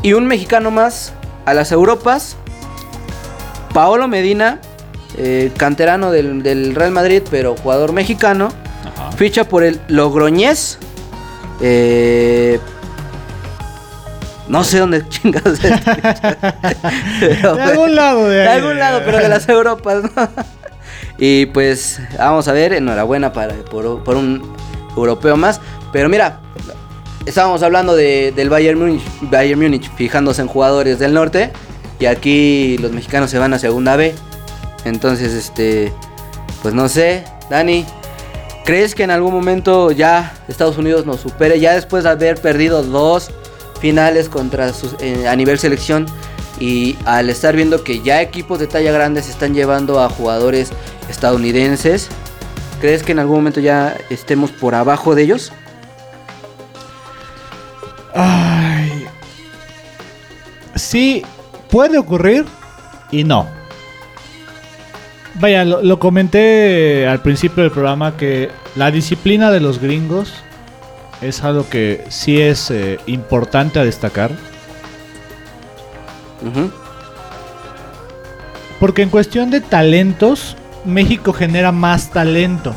Y 0.03 0.13
un 0.13 0.27
mexicano 0.27 0.71
más 0.71 1.13
a 1.47 1.55
las 1.55 1.73
Europas. 1.73 2.37
Paolo 3.73 4.07
Medina, 4.09 4.61
eh, 5.17 5.51
canterano 5.57 6.11
del, 6.11 6.43
del 6.43 6.75
Real 6.75 6.91
Madrid, 6.91 7.23
pero 7.31 7.57
jugador 7.57 7.93
mexicano. 7.93 8.53
Ajá. 8.85 9.13
Ficha 9.13 9.49
por 9.49 9.65
el 9.65 9.81
Logroñés. 9.89 10.79
Eh, 11.61 12.61
no 14.49 14.65
sé 14.65 14.79
dónde 14.79 15.09
chingados 15.09 15.61
De 15.61 15.73
algún 17.63 17.95
lado 17.95 18.29
de 18.29 18.37
de 18.37 18.49
ahí. 18.49 18.59
algún 18.59 18.79
lado, 18.79 19.03
pero 19.05 19.19
de 19.19 19.29
las 19.29 19.49
Europas, 19.49 20.03
¿no? 20.03 20.29
Y 21.19 21.47
pues, 21.47 22.01
vamos 22.19 22.49
a 22.49 22.53
ver, 22.53 22.73
enhorabuena 22.73 23.33
para, 23.33 23.55
por, 23.55 24.03
por 24.03 24.17
un 24.17 24.43
europeo 24.97 25.37
más. 25.37 25.61
Pero 25.93 26.09
mira, 26.09 26.41
estábamos 27.25 27.63
hablando 27.63 27.95
de, 27.95 28.33
del 28.35 28.51
Bayern 28.51 28.79
Múnich, 28.79 29.03
Bayern 29.23 29.61
Múnich 29.61 29.91
fijándose 29.95 30.43
en 30.43 30.49
jugadores 30.49 30.99
del 30.99 31.15
norte 31.15 31.53
y 32.01 32.07
aquí 32.07 32.79
los 32.79 32.91
mexicanos 32.91 33.31
se 33.31 33.39
van 33.39 33.55
a 33.55 33.59
segunda 33.59 33.97
B. 33.97 34.15
Entonces, 34.85 35.33
este, 35.33 35.93
pues 36.63 36.75
no 36.75 36.89
sé, 36.89 37.25
Dani, 37.49 37.87
¿crees 38.65 38.95
que 38.95 39.05
en 39.05 39.11
algún 39.11 39.33
momento 39.33 39.93
ya 39.93 40.35
Estados 40.49 40.77
Unidos 40.77 41.07
nos 41.07 41.21
supere 41.21 41.61
ya 41.61 41.75
después 41.75 42.05
de 42.05 42.11
haber 42.11 42.41
perdido 42.41 42.83
dos 42.83 43.31
finales 43.81 44.29
contra 44.29 44.73
sus, 44.73 44.97
eh, 45.01 45.29
a 45.29 45.37
nivel 45.37 45.59
selección 45.59 46.07
y 46.61 46.97
al 47.05 47.31
estar 47.31 47.57
viendo 47.57 47.83
que 47.83 48.01
ya 48.01 48.23
equipos 48.23 48.59
de 48.59 48.67
talla 48.67 48.93
grande 48.93 49.23
se 49.23 49.31
están 49.31 49.55
llevando 49.55 50.01
a 50.01 50.09
jugadores 50.09 50.71
estadounidenses, 51.09 52.09
¿crees 52.81 53.03
que 53.03 53.13
en 53.13 53.19
algún 53.19 53.37
momento 53.37 53.61
ya 53.61 53.97
estemos 54.11 54.51
por 54.53 54.75
abajo 54.75 55.15
de 55.15 55.23
ellos? 55.23 55.53
Ay. 58.15 59.05
Sí, 60.77 61.23
puede 61.71 61.99
ocurrir 61.99 62.45
y 63.11 63.25
no. 63.25 63.49
Vaya, 65.41 65.65
lo, 65.65 65.83
lo 65.83 65.99
comenté 65.99 67.09
al 67.09 67.21
principio 67.21 67.65
del 67.65 67.73
programa 67.73 68.17
que 68.17 68.51
la 68.77 68.93
disciplina 68.93 69.51
de 69.51 69.59
los 69.59 69.81
gringos 69.81 70.33
es 71.21 71.43
algo 71.43 71.69
que 71.69 72.05
sí 72.09 72.41
es 72.41 72.71
eh, 72.71 72.99
importante 73.07 73.79
a 73.79 73.85
destacar. 73.85 74.31
Porque 78.79 79.03
en 79.03 79.09
cuestión 79.09 79.51
de 79.51 79.61
talentos, 79.61 80.57
México 80.85 81.33
genera 81.33 81.73
más 81.73 82.11
talento, 82.11 82.75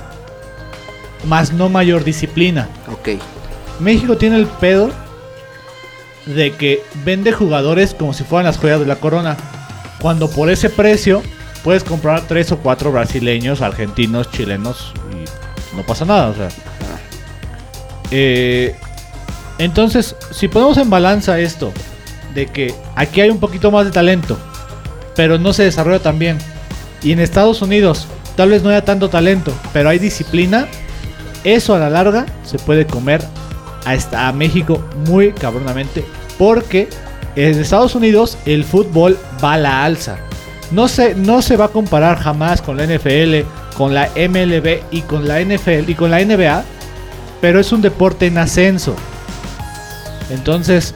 más 1.25 1.51
no 1.51 1.67
mayor 1.67 2.03
disciplina. 2.03 2.69
Ok. 2.91 3.21
México 3.79 4.17
tiene 4.17 4.38
el 4.38 4.47
pedo 4.47 4.89
de 6.25 6.53
que 6.53 6.83
vende 7.03 7.31
jugadores 7.31 7.93
como 7.93 8.13
si 8.13 8.23
fueran 8.23 8.45
las 8.45 8.57
joyas 8.57 8.79
de 8.79 8.85
la 8.85 8.97
corona. 8.97 9.35
Cuando 9.99 10.29
por 10.29 10.49
ese 10.49 10.69
precio 10.69 11.21
puedes 11.63 11.83
comprar 11.83 12.21
tres 12.27 12.51
o 12.51 12.59
cuatro 12.59 12.91
brasileños, 12.91 13.61
argentinos, 13.61 14.31
chilenos 14.31 14.93
y 15.11 15.75
no 15.75 15.83
pasa 15.83 16.05
nada. 16.05 16.29
O 16.29 16.33
sea. 16.33 16.49
Eh, 18.12 18.76
entonces, 19.58 20.16
si 20.32 20.47
ponemos 20.47 20.78
en 20.78 20.89
balanza 20.89 21.39
esto, 21.39 21.72
de 22.34 22.45
que 22.47 22.74
aquí 22.95 23.22
hay 23.22 23.30
un 23.30 23.39
poquito 23.39 23.72
más 23.72 23.86
de 23.86 23.91
talento, 23.91 24.38
pero 25.16 25.39
no 25.39 25.53
se 25.53 25.64
desarrolla 25.64 25.99
tan 25.99 26.20
bien, 26.20 26.38
y 27.01 27.12
en 27.12 27.20
Estados 27.20 27.62
Unidos 27.62 28.08
tal 28.36 28.49
vez 28.49 28.62
no 28.64 28.70
haya 28.70 28.86
tanto 28.86 29.10
talento, 29.10 29.51
pero 29.74 29.89
hay 29.89 29.97
disciplina, 29.99 30.68
eso 31.43 31.74
a 31.74 31.80
la 31.80 31.89
larga 31.89 32.26
se 32.43 32.60
puede 32.60 32.86
comer 32.86 33.24
a, 33.86 33.95
esta- 33.95 34.28
a 34.28 34.34
México 34.34 34.84
muy 35.08 35.32
cabronamente, 35.32 36.05
porque 36.38 36.88
en 37.36 37.60
Estados 37.60 37.95
Unidos 37.95 38.38
el 38.45 38.64
fútbol 38.64 39.18
va 39.43 39.53
a 39.53 39.58
la 39.58 39.84
alza. 39.86 40.18
No 40.72 40.88
se, 40.88 41.16
no 41.16 41.41
se 41.41 41.55
va 41.55 41.66
a 41.66 41.70
comparar 41.70 42.20
jamás 42.20 42.62
con 42.62 42.78
la 42.78 42.84
NFL, 42.86 43.41
con 43.78 43.93
la 43.93 44.10
MLB 44.16 44.82
y 44.91 45.01
con 45.01 45.28
la 45.28 45.39
NFL 45.41 45.89
y 45.89 45.95
con 45.95 46.12
la 46.12 46.20
NBA, 46.24 46.64
pero 47.41 47.59
es 47.59 47.71
un 47.71 47.81
deporte 47.81 48.27
en 48.27 48.38
ascenso. 48.38 48.95
Entonces, 50.29 50.93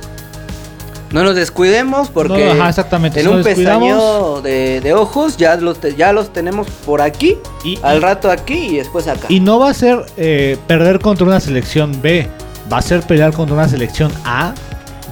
No 1.11 1.23
nos 1.23 1.35
descuidemos 1.35 2.09
porque 2.09 2.45
No, 2.45 2.51
ajá, 2.53 2.69
exactamente, 2.69 3.19
en 3.19 3.25
si 3.27 3.31
un 3.33 3.43
pestañeo 3.43 4.41
de, 4.41 4.79
de 4.81 4.93
ojos 4.93 5.35
ya 5.37 5.55
los, 5.57 5.79
te- 5.79 5.95
ya 5.95 6.13
los 6.13 6.31
tenemos 6.31 6.67
por 6.85 7.01
aquí, 7.01 7.37
y, 7.65 7.77
al 7.83 8.01
rato 8.01 8.31
aquí 8.31 8.53
y 8.53 8.77
después 8.77 9.07
acá. 9.07 9.25
y 9.29 9.39
no 9.41 9.59
va 9.59 9.69
a 9.69 9.73
ser 9.73 10.05
eh, 10.17 10.57
perder 10.67 10.99
contra 10.99 11.25
una 11.27 11.39
selección 11.41 12.01
B, 12.01 12.29
va 12.71 12.77
a 12.77 12.81
ser 12.81 13.01
pelear 13.01 13.33
contra 13.33 13.55
una 13.55 13.67
selección 13.67 14.11
A, 14.23 14.53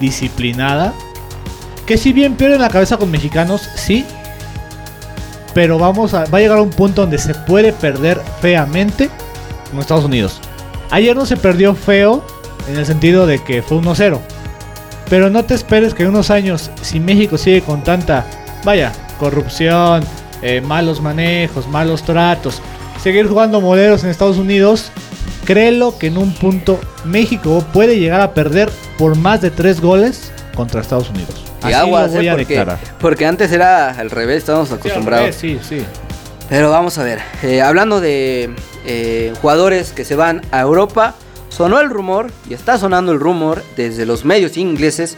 disciplinada, 0.00 0.94
que 1.86 1.98
si 1.98 2.12
bien 2.14 2.34
pierde 2.36 2.58
la 2.58 2.70
cabeza 2.70 2.96
con 2.96 3.10
mexicanos, 3.10 3.68
sí, 3.76 4.04
pero 5.52 5.78
vamos 5.78 6.14
a, 6.14 6.24
va 6.26 6.38
a 6.38 6.40
llegar 6.40 6.58
a 6.58 6.62
un 6.62 6.70
punto 6.70 7.02
donde 7.02 7.18
se 7.18 7.34
puede 7.34 7.72
perder 7.74 8.20
feamente 8.40 9.10
con 9.70 9.80
Estados 9.80 10.04
Unidos. 10.04 10.40
Ayer 10.90 11.14
no 11.16 11.26
se 11.26 11.36
perdió 11.36 11.74
feo 11.74 12.24
en 12.68 12.76
el 12.78 12.86
sentido 12.86 13.26
de 13.26 13.42
que 13.42 13.62
fue 13.62 13.78
1-0. 13.78 14.18
Pero 15.08 15.30
no 15.30 15.44
te 15.44 15.54
esperes 15.54 15.94
que 15.94 16.04
en 16.04 16.10
unos 16.10 16.30
años, 16.30 16.70
si 16.82 17.00
México 17.00 17.36
sigue 17.38 17.62
con 17.62 17.82
tanta, 17.82 18.24
vaya, 18.64 18.92
corrupción, 19.18 20.04
eh, 20.42 20.60
malos 20.60 21.00
manejos, 21.00 21.66
malos 21.68 22.02
tratos, 22.02 22.60
seguir 23.02 23.26
jugando 23.28 23.60
modelos 23.60 24.04
en 24.04 24.10
Estados 24.10 24.36
Unidos, 24.38 24.90
créelo 25.44 25.98
que 25.98 26.06
en 26.08 26.16
un 26.18 26.32
punto 26.32 26.78
México 27.04 27.64
puede 27.72 27.98
llegar 27.98 28.20
a 28.20 28.34
perder 28.34 28.70
por 28.98 29.16
más 29.16 29.40
de 29.40 29.50
tres 29.50 29.80
goles 29.80 30.30
contra 30.54 30.80
Estados 30.80 31.10
Unidos. 31.10 31.34
y 31.62 31.66
Así 31.66 31.74
aguas, 31.74 32.10
lo 32.12 32.16
voy 32.18 32.26
¿eh? 32.26 32.30
a 32.30 32.32
porque, 32.34 32.46
declarar. 32.54 32.78
porque 33.00 33.26
antes 33.26 33.50
era 33.52 33.90
al 33.90 34.10
revés, 34.10 34.38
estábamos 34.38 34.70
acostumbrados. 34.70 35.34
Sí, 35.34 35.58
sí. 35.66 35.82
Pero 36.50 36.72
vamos 36.72 36.98
a 36.98 37.04
ver, 37.04 37.20
eh, 37.44 37.62
hablando 37.62 38.00
de 38.00 38.50
eh, 38.84 39.32
jugadores 39.40 39.92
que 39.92 40.04
se 40.04 40.16
van 40.16 40.42
a 40.50 40.60
Europa, 40.62 41.14
sonó 41.48 41.80
el 41.80 41.88
rumor, 41.88 42.32
y 42.48 42.54
está 42.54 42.76
sonando 42.76 43.12
el 43.12 43.20
rumor 43.20 43.62
desde 43.76 44.04
los 44.04 44.24
medios 44.24 44.56
ingleses, 44.56 45.16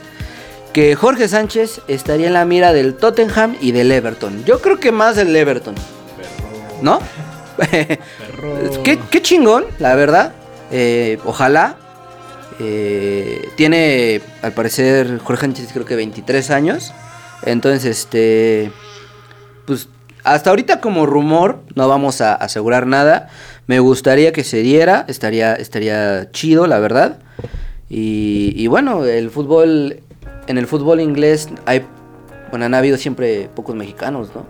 que 0.75 0.95
Jorge 0.95 1.29
Sánchez 1.29 1.81
estaría 1.89 2.27
en 2.27 2.35
la 2.35 2.45
mira 2.45 2.75
del 2.75 2.95
Tottenham 2.95 3.57
y 3.63 3.73
del 3.73 3.91
Everton. 3.93 4.45
Yo 4.45 4.61
creo 4.61 4.79
que 4.79 4.93
más 4.93 5.17
del 5.17 5.35
Everton. 5.35 5.75
¿No? 6.83 7.01
qué, 8.85 8.99
qué 9.11 9.23
chingón, 9.23 9.65
la 9.79 9.95
verdad. 9.95 10.35
Eh, 10.71 11.19
ojalá. 11.25 11.77
Tiene, 13.57 14.21
al 14.43 14.53
parecer, 14.53 15.19
Jorge 15.19 15.47
Sánchez 15.47 15.71
creo 15.73 15.87
que 15.87 15.97
23 15.97 16.51
años. 16.51 16.93
Entonces, 17.43 17.85
este... 17.87 18.71
Pues 19.67 19.89
hasta 20.25 20.51
ahorita 20.51 20.81
como 20.81 21.07
rumor, 21.07 21.61
no 21.75 21.89
vamos 21.89 22.21
a 22.21 22.35
asegurar 22.35 22.87
nada. 22.87 23.29
Me 23.67 23.79
gustaría 23.81 24.33
que 24.33 24.45
se 24.45 24.59
diera, 24.63 25.05
estaría, 25.09 25.55
estaría 25.55 26.31
chido, 26.33 26.67
la 26.67 26.79
verdad. 26.79 27.19
Y, 27.89 28.53
y 28.57 28.67
bueno, 28.69 29.05
el 29.05 29.31
fútbol, 29.31 30.01
en 30.47 30.59
el 30.59 30.67
fútbol 30.67 31.01
inglés 31.01 31.49
hay, 31.67 31.83
bueno, 32.51 32.65
han 32.67 32.75
habido 32.75 32.97
siempre 32.97 33.49
pocos 33.55 33.75
mexicanos, 33.77 34.31
¿no? 34.35 34.45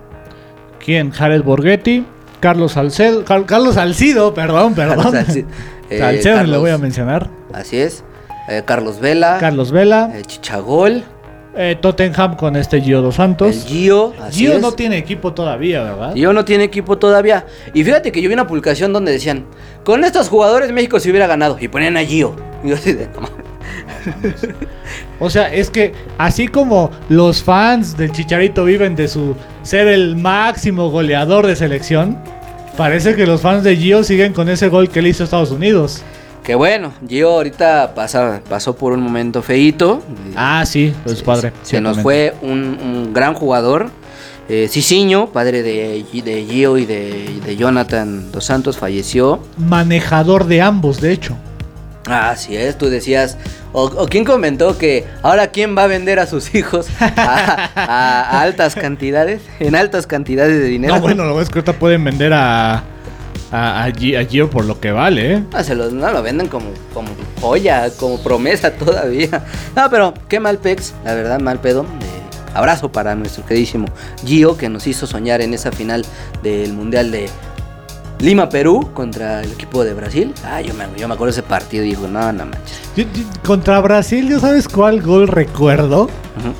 ¿Quién? 0.85 1.11
Jared 1.11 1.43
Borghetti, 1.43 2.05
Carlos 2.41 2.73
Salcedo, 2.73 3.25
Car- 3.25 3.47
Carlos 3.47 3.75
Salcido, 3.75 4.35
perdón, 4.35 4.75
perdón. 4.75 5.13
Salci- 5.13 5.45
eh, 5.91 5.99
Salcedo 5.99 6.37
Carlos- 6.37 6.51
le 6.53 6.59
voy 6.59 6.71
a 6.71 6.79
mencionar. 6.79 7.29
Así 7.53 7.79
es. 7.79 8.05
Eh, 8.49 8.63
Carlos 8.65 8.99
Vela, 8.99 9.39
Carlos 9.39 9.71
Vela, 9.71 10.11
eh, 10.15 10.23
Chichagol, 10.27 11.05
eh, 11.55 11.77
Tottenham 11.81 12.37
con 12.37 12.57
este 12.57 12.81
Gio 12.81 13.03
dos 13.03 13.17
Santos. 13.17 13.57
el 13.57 13.63
Gio. 13.65 14.13
Así 14.21 14.41
Gio 14.41 14.55
es. 14.55 14.63
no 14.63 14.73
tiene 14.73 14.99
equipo 14.99 15.33
todavía, 15.33 15.83
¿verdad? 15.83 16.15
Gio 16.15 16.33
no 16.33 16.45
tiene 16.45 16.65
equipo 16.65 16.99
todavía. 16.99 17.47
Y 17.75 17.85
fíjate 17.85 18.13
que 18.13 18.23
yo 18.23 18.29
vi 18.29 18.35
una 18.35 18.47
publicación 18.47 18.93
donde 18.93 19.13
decían, 19.13 19.45
con 19.85 20.05
estos 20.05 20.29
jugadores 20.29 20.73
México 20.73 20.99
se 21.01 21.11
hubiera 21.11 21.27
ganado. 21.27 21.57
Y 21.61 21.69
ponían 21.69 21.97
a 21.97 22.05
Gio. 22.05 22.35
Y 22.65 22.69
yo 22.71 22.75
así 22.75 22.93
de. 22.93 23.09
O 25.21 25.31
sea, 25.31 25.53
es 25.53 25.71
que 25.71 25.93
así 26.19 26.49
como 26.49 26.91
los 27.09 27.43
fans 27.43 27.97
del 27.97 28.11
Chicharito 28.13 28.65
viven 28.65 28.97
de 28.97 29.09
su 29.09 29.37
ser 29.63 29.87
el 29.89 30.17
máximo 30.17 30.91
goleador 30.91 31.47
de 31.47 31.55
selección, 31.55 32.19
parece 32.77 33.15
que 33.15 33.27
los 33.27 33.41
fans 33.41 33.63
de 33.63 33.77
Gio 33.77 34.03
siguen 34.03 34.33
con 34.33 34.49
ese 34.49 34.69
gol 34.69 34.89
que 34.89 35.03
le 35.03 35.11
hizo 35.11 35.25
Estados 35.25 35.51
Unidos. 35.53 36.03
Que 36.43 36.55
bueno, 36.57 36.93
Gio 37.09 37.31
ahorita 37.31 37.95
pasa, 37.95 38.41
pasó 38.49 38.75
por 38.75 38.93
un 38.93 39.01
momento 39.01 39.43
feíto. 39.43 40.03
Ah, 40.35 40.65
sí, 40.67 40.93
pues 41.05 41.23
padre. 41.23 41.53
Se 41.63 41.81
nos 41.81 42.01
fue 42.01 42.35
un, 42.43 42.79
un 42.83 43.13
gran 43.15 43.35
jugador. 43.35 43.91
Eh, 44.49 44.67
Cicinho, 44.69 45.29
padre 45.29 45.63
de, 45.63 46.05
de 46.13 46.45
Gio 46.45 46.77
y 46.79 46.85
de, 46.85 47.41
de 47.47 47.57
Jonathan 47.57 48.33
Dos 48.33 48.45
Santos, 48.45 48.77
falleció. 48.77 49.41
Manejador 49.57 50.47
de 50.47 50.61
ambos, 50.63 51.01
de 51.01 51.13
hecho. 51.13 51.37
Así 52.07 52.57
es, 52.57 52.77
tú 52.77 52.91
decías. 52.91 53.39
O, 53.73 53.85
o 53.85 54.07
quién 54.09 54.25
comentó 54.25 54.77
que 54.77 55.07
ahora 55.23 55.47
quién 55.47 55.79
va 55.79 55.85
a 55.85 55.87
vender 55.87 56.19
a 56.19 56.27
sus 56.27 56.53
hijos 56.57 56.89
a, 56.99 57.71
a- 57.77 58.23
a 58.23 58.43
altas 58.43 58.75
cantidades, 58.75 59.43
en 59.61 59.77
altas 59.77 60.09
cantidades 60.09 60.59
de 60.59 60.65
dinero. 60.67 60.97
No, 60.97 61.01
bueno, 61.01 61.25
lo 61.25 61.41
es 61.41 61.49
que 61.49 61.61
ahorita 61.61 61.75
pueden 61.75 62.03
vender 62.03 62.33
a, 62.35 62.83
a, 63.53 63.85
a 63.85 63.91
Gi- 63.93 64.17
a 64.17 64.25
Gio 64.25 64.49
por 64.51 64.65
lo 64.65 64.81
que 64.81 64.91
vale, 64.91 65.35
¿eh? 65.35 65.43
No, 65.53 65.63
se 65.63 65.75
los, 65.75 65.93
no 65.93 66.11
lo 66.11 66.23
venden 66.23 66.49
como, 66.49 66.67
como 66.95 67.09
joya, 67.41 67.91
como 67.99 68.19
promesa 68.23 68.73
todavía. 68.73 69.45
No, 69.77 69.89
pero 69.91 70.15
qué 70.29 70.41
mal 70.41 70.59
pex, 70.59 70.95
la 71.05 71.15
verdad, 71.15 71.39
mal 71.41 71.61
pedo. 71.61 71.83
Eh, 71.83 72.55
abrazo 72.55 72.91
para 72.93 73.15
nuestro 73.15 73.45
queridísimo 73.47 73.87
Gio 74.25 74.57
que 74.57 74.69
nos 74.69 74.87
hizo 74.87 75.07
soñar 75.07 75.41
en 75.41 75.55
esa 75.55 75.71
final 75.73 76.05
del 76.43 76.73
Mundial 76.73 77.11
de 77.11 77.29
Lima, 78.21 78.49
Perú 78.49 78.91
contra 78.95 79.43
el 79.43 79.51
equipo 79.53 79.83
de 79.85 79.95
Brasil. 79.95 80.33
Ah, 80.45 80.61
yo 80.61 80.75
me, 80.75 80.85
yo 80.97 81.09
me 81.09 81.15
acuerdo 81.15 81.35
de 81.35 81.41
ese 81.41 81.43
partido 81.49 81.85
y 81.85 81.89
digo, 81.89 82.07
no, 82.07 82.33
no 82.33 82.45
manches. 82.47 82.81
Yo- 82.97 83.05
yo- 83.05 83.25
contra 83.45 83.81
Brasil, 83.81 84.29
¿ya 84.29 84.39
sabes 84.39 84.69
cuál 84.69 85.03
gol 85.03 85.27
recuerdo? 85.29 86.05
Ujú. 86.05 86.53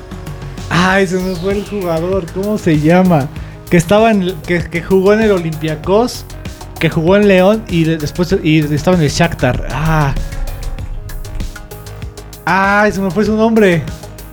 Ay, 0.69 1.07
se 1.07 1.17
me 1.19 1.35
fue 1.35 1.53
el 1.53 1.65
jugador, 1.65 2.25
¿cómo 2.33 2.57
se 2.57 2.79
llama? 2.79 3.27
Que 3.69 3.77
estaba 3.77 4.11
en 4.11 4.23
el- 4.23 4.35
que, 4.45 4.61
que 4.69 4.81
jugó 4.83 5.13
en 5.13 5.21
el 5.21 5.31
Olympiacos, 5.31 6.25
que 6.83 6.89
jugó 6.89 7.15
en 7.15 7.29
León 7.29 7.63
y 7.69 7.85
de- 7.85 7.95
después 7.95 8.35
y 8.43 8.59
estaba 8.75 8.97
en 8.97 9.03
el 9.03 9.09
Shakhtar. 9.09 9.67
Ah. 9.71 10.13
Ay, 12.45 12.91
se 12.91 12.99
me 12.99 13.09
fue 13.09 13.23
su 13.23 13.37
nombre. 13.37 13.81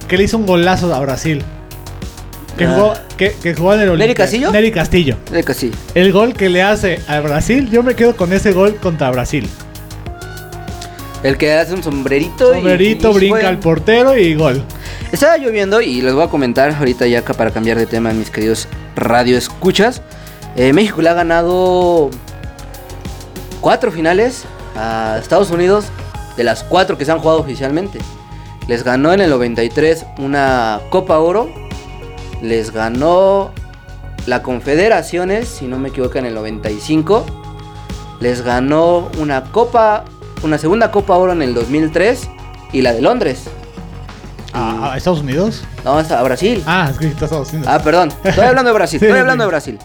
Que 0.08 0.16
le 0.16 0.24
hizo 0.24 0.36
un 0.36 0.46
golazo 0.46 0.92
a 0.92 0.98
Brasil. 0.98 1.44
Que, 2.58 2.64
Ah. 2.64 2.72
jugó, 2.74 2.94
que, 3.16 3.36
que 3.40 3.54
jugó 3.54 3.74
en 3.74 3.82
el 3.82 3.86
¿Neri 3.90 4.02
Olimpia- 4.02 4.14
Castillo? 4.16 4.50
Neri 4.50 4.72
Castillo. 4.72 5.16
Que 5.46 5.54
sí. 5.54 5.70
El 5.94 6.10
gol 6.12 6.34
que 6.34 6.48
le 6.48 6.60
hace 6.60 6.98
a 7.06 7.20
Brasil, 7.20 7.70
yo 7.70 7.84
me 7.84 7.94
quedo 7.94 8.16
con 8.16 8.32
ese 8.32 8.50
gol 8.50 8.74
contra 8.82 9.12
Brasil. 9.12 9.48
El 11.22 11.36
que 11.36 11.52
hace 11.52 11.72
un 11.74 11.84
sombrerito. 11.84 12.50
y- 12.50 12.54
Sombrerito, 12.56 13.10
y 13.12 13.14
brinca 13.14 13.38
fue- 13.38 13.46
al 13.46 13.58
portero 13.60 14.18
y 14.18 14.34
gol. 14.34 14.60
Estaba 15.12 15.36
lloviendo 15.38 15.80
y 15.80 16.00
les 16.02 16.14
voy 16.14 16.24
a 16.24 16.26
comentar 16.26 16.74
ahorita 16.74 17.06
ya 17.06 17.20
acá 17.20 17.32
para 17.32 17.52
cambiar 17.52 17.78
de 17.78 17.86
tema, 17.86 18.12
mis 18.12 18.30
queridos 18.30 18.66
radio 18.96 19.38
escuchas. 19.38 20.02
Eh, 20.56 20.72
México 20.72 21.00
le 21.00 21.10
ha 21.10 21.14
ganado 21.14 22.10
cuatro 23.60 23.92
finales 23.92 24.44
a 24.76 25.18
Estados 25.20 25.50
Unidos 25.50 25.86
de 26.36 26.44
las 26.44 26.62
cuatro 26.64 26.96
que 26.96 27.04
se 27.04 27.12
han 27.12 27.18
jugado 27.18 27.40
oficialmente. 27.40 27.98
Les 28.66 28.84
ganó 28.84 29.12
en 29.12 29.20
el 29.20 29.30
93 29.30 30.06
una 30.18 30.80
Copa 30.90 31.18
Oro. 31.18 31.50
Les 32.42 32.72
ganó 32.72 33.50
la 34.26 34.42
Confederaciones, 34.42 35.48
si 35.48 35.66
no 35.66 35.78
me 35.78 35.88
equivoco, 35.88 36.18
en 36.18 36.26
el 36.26 36.34
95. 36.34 37.26
Les 38.20 38.42
ganó 38.42 39.10
una 39.18 39.44
Copa, 39.44 40.04
una 40.42 40.58
segunda 40.58 40.90
Copa 40.90 41.16
Oro 41.16 41.32
en 41.32 41.42
el 41.42 41.54
2003 41.54 42.28
y 42.72 42.82
la 42.82 42.92
de 42.92 43.02
Londres. 43.02 43.44
¿A, 44.52 44.92
a 44.92 44.96
Estados 44.96 45.20
Unidos? 45.20 45.64
No, 45.84 45.98
a 45.98 46.22
Brasil. 46.22 46.62
Ah, 46.66 46.88
es 46.90 46.98
que 46.98 47.06
está 47.06 47.26
Estados 47.26 47.52
Unidos. 47.52 47.68
Ah, 47.70 47.80
perdón. 47.82 48.12
Estoy 48.24 48.44
hablando 48.44 48.70
de 48.70 48.74
Brasil. 48.74 48.96
Estoy 49.02 49.18
hablando 49.18 49.44
de 49.44 49.48
Brasil. 49.48 49.78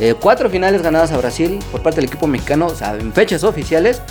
Eh, 0.00 0.14
cuatro 0.18 0.50
finales 0.50 0.82
ganadas 0.82 1.12
a 1.12 1.16
Brasil 1.16 1.60
por 1.70 1.82
parte 1.82 2.00
del 2.00 2.08
equipo 2.08 2.26
mexicano, 2.26 2.66
o 2.66 2.74
sea, 2.74 2.94
en 2.94 3.12
fechas 3.12 3.44
oficiales. 3.44 4.02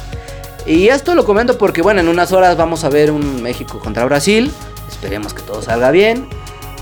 Y 0.65 0.87
esto 0.87 1.13
lo 1.13 1.25
comento 1.25 1.57
porque, 1.57 1.81
bueno, 1.81 1.99
en 1.99 2.07
unas 2.07 2.31
horas 2.31 2.55
vamos 2.55 2.83
a 2.83 2.89
ver 2.89 3.11
un 3.11 3.41
México 3.41 3.79
contra 3.79 4.05
Brasil. 4.05 4.51
Esperemos 4.89 5.33
que 5.33 5.41
todo 5.41 5.61
salga 5.61 5.91
bien. 5.91 6.27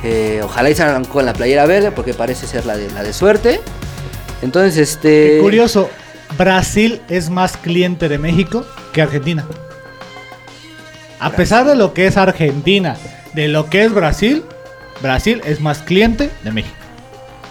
Eh, 0.03 0.41
ojalá 0.43 0.69
y 0.69 0.75
salgan 0.75 1.05
con 1.05 1.25
la 1.25 1.33
playera 1.33 1.65
verde 1.65 1.91
porque 1.91 2.13
parece 2.13 2.47
ser 2.47 2.65
la 2.65 2.77
de, 2.77 2.91
la 2.91 3.03
de 3.03 3.13
suerte. 3.13 3.59
Entonces, 4.41 4.77
este... 4.77 5.35
Qué 5.35 5.39
curioso, 5.41 5.89
Brasil 6.37 7.01
es 7.09 7.29
más 7.29 7.57
cliente 7.57 8.09
de 8.09 8.17
México 8.17 8.65
que 8.93 9.01
Argentina. 9.01 9.45
A 11.19 11.31
pesar 11.31 11.65
de 11.65 11.75
lo 11.75 11.93
que 11.93 12.07
es 12.07 12.17
Argentina, 12.17 12.97
de 13.33 13.47
lo 13.47 13.69
que 13.69 13.83
es 13.83 13.93
Brasil, 13.93 14.43
Brasil 15.01 15.41
es 15.45 15.59
más 15.59 15.79
cliente 15.79 16.31
de 16.43 16.51
México. 16.51 16.75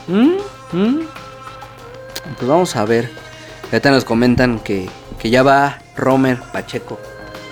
¿Mm? 0.08 0.32
¿Mm? 0.72 1.00
Pues 2.36 2.48
vamos 2.48 2.76
a 2.76 2.84
ver. 2.84 3.10
Ahorita 3.64 3.90
nos 3.90 4.04
comentan 4.04 4.58
que, 4.58 4.88
que 5.18 5.30
ya 5.30 5.42
va 5.42 5.78
Romer 5.96 6.38
Pacheco 6.52 6.98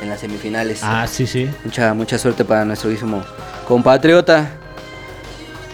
en 0.03 0.09
las 0.09 0.21
semifinales. 0.21 0.81
Ah, 0.83 1.07
sí, 1.07 1.27
sí. 1.27 1.49
Mucha, 1.65 1.95
mucha 1.95 2.19
suerte 2.19 2.45
para 2.45 2.65
nuestro 2.65 2.91
guísimo 2.91 3.23
compatriota. 3.67 4.51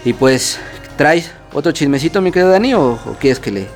Y 0.04 0.12
pues, 0.12 0.58
¿traes 0.96 1.30
otro 1.52 1.72
chismecito, 1.72 2.20
mi 2.20 2.30
querido 2.30 2.50
Dani? 2.50 2.74
¿O, 2.74 2.92
o 2.92 3.16
quieres 3.18 3.38
que 3.38 3.50
le.? 3.50 3.66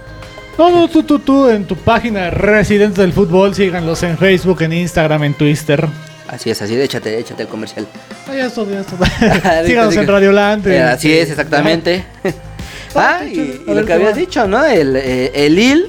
No, 0.58 0.70
no, 0.70 0.88
tú, 0.88 1.04
tú, 1.04 1.20
tú, 1.20 1.48
en 1.48 1.64
tu 1.66 1.76
página 1.76 2.24
de 2.24 2.30
Residentes 2.32 2.98
del 2.98 3.12
Fútbol, 3.12 3.54
síganlos 3.54 4.02
en 4.02 4.18
Facebook, 4.18 4.60
en 4.62 4.72
Instagram, 4.72 5.22
en 5.24 5.34
Twitter. 5.34 5.88
Así 6.26 6.50
es, 6.50 6.60
así, 6.60 6.78
échate, 6.78 7.16
échate 7.18 7.44
el 7.44 7.48
comercial. 7.48 7.86
Ah, 8.28 8.34
ya 8.34 8.46
está, 8.46 8.64
ya 8.64 8.80
está. 8.80 9.64
síganos 9.66 9.96
en 9.96 10.06
Radiolante. 10.06 10.76
Eh, 10.76 10.82
así 10.82 11.16
es, 11.16 11.30
exactamente. 11.30 12.04
ah, 12.94 13.20
y, 13.24 13.62
y 13.66 13.74
lo 13.74 13.84
que 13.84 13.92
habías 13.92 14.16
dicho, 14.16 14.46
¿no? 14.46 14.64
El, 14.64 14.96
eh, 14.96 15.32
el 15.34 15.54
Lille 15.54 15.88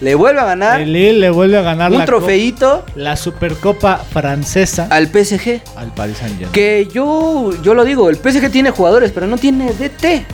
le 0.00 0.14
vuelve 0.14 0.40
a 0.40 0.44
ganar 0.44 0.80
El 0.80 0.92
Lille 0.92 1.14
le 1.14 1.30
vuelve 1.30 1.56
a 1.56 1.62
ganar 1.62 1.90
un 1.90 1.98
la, 1.98 2.04
trofeito 2.04 2.84
la 2.96 3.16
Supercopa 3.16 3.96
Francesa 3.96 4.88
al 4.90 5.06
PSG. 5.06 5.62
al 5.76 5.92
Paris 5.94 6.18
Saint-Germain. 6.18 6.52
Que 6.52 6.86
yo, 6.92 7.50
yo 7.62 7.74
lo 7.74 7.84
digo, 7.84 8.10
el 8.10 8.16
PSG 8.16 8.50
tiene 8.50 8.70
jugadores, 8.70 9.12
pero 9.12 9.26
no 9.26 9.38
tiene 9.38 9.72
DT. 9.72 10.26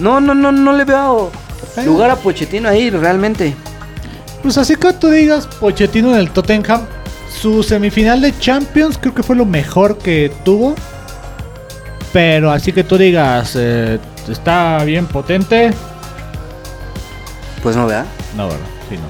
No, 0.00 0.20
no, 0.20 0.34
no, 0.34 0.52
no 0.52 0.72
le 0.74 0.84
veo 0.84 1.30
lugar 1.84 2.10
a 2.10 2.16
Pochettino 2.16 2.68
ahí 2.68 2.90
realmente. 2.90 3.54
Pues 4.42 4.58
así 4.58 4.76
que 4.76 4.92
tú 4.92 5.08
digas, 5.08 5.46
Pochettino 5.46 6.10
en 6.10 6.20
el 6.20 6.30
Tottenham, 6.30 6.82
su 7.40 7.62
semifinal 7.62 8.20
de 8.20 8.38
Champions 8.38 8.98
creo 8.98 9.14
que 9.14 9.22
fue 9.22 9.34
lo 9.34 9.44
mejor 9.44 9.98
que 9.98 10.30
tuvo. 10.44 10.74
Pero 12.12 12.50
así 12.50 12.72
que 12.72 12.84
tú 12.84 12.96
digas, 12.96 13.54
eh, 13.56 13.98
está 14.32 14.82
bien 14.84 15.06
potente. 15.06 15.70
Pues 17.62 17.76
no, 17.76 17.86
¿verdad? 17.86 18.06
No, 18.36 18.46
verdad, 18.48 18.66
sí, 18.88 18.96
no. 18.96 19.02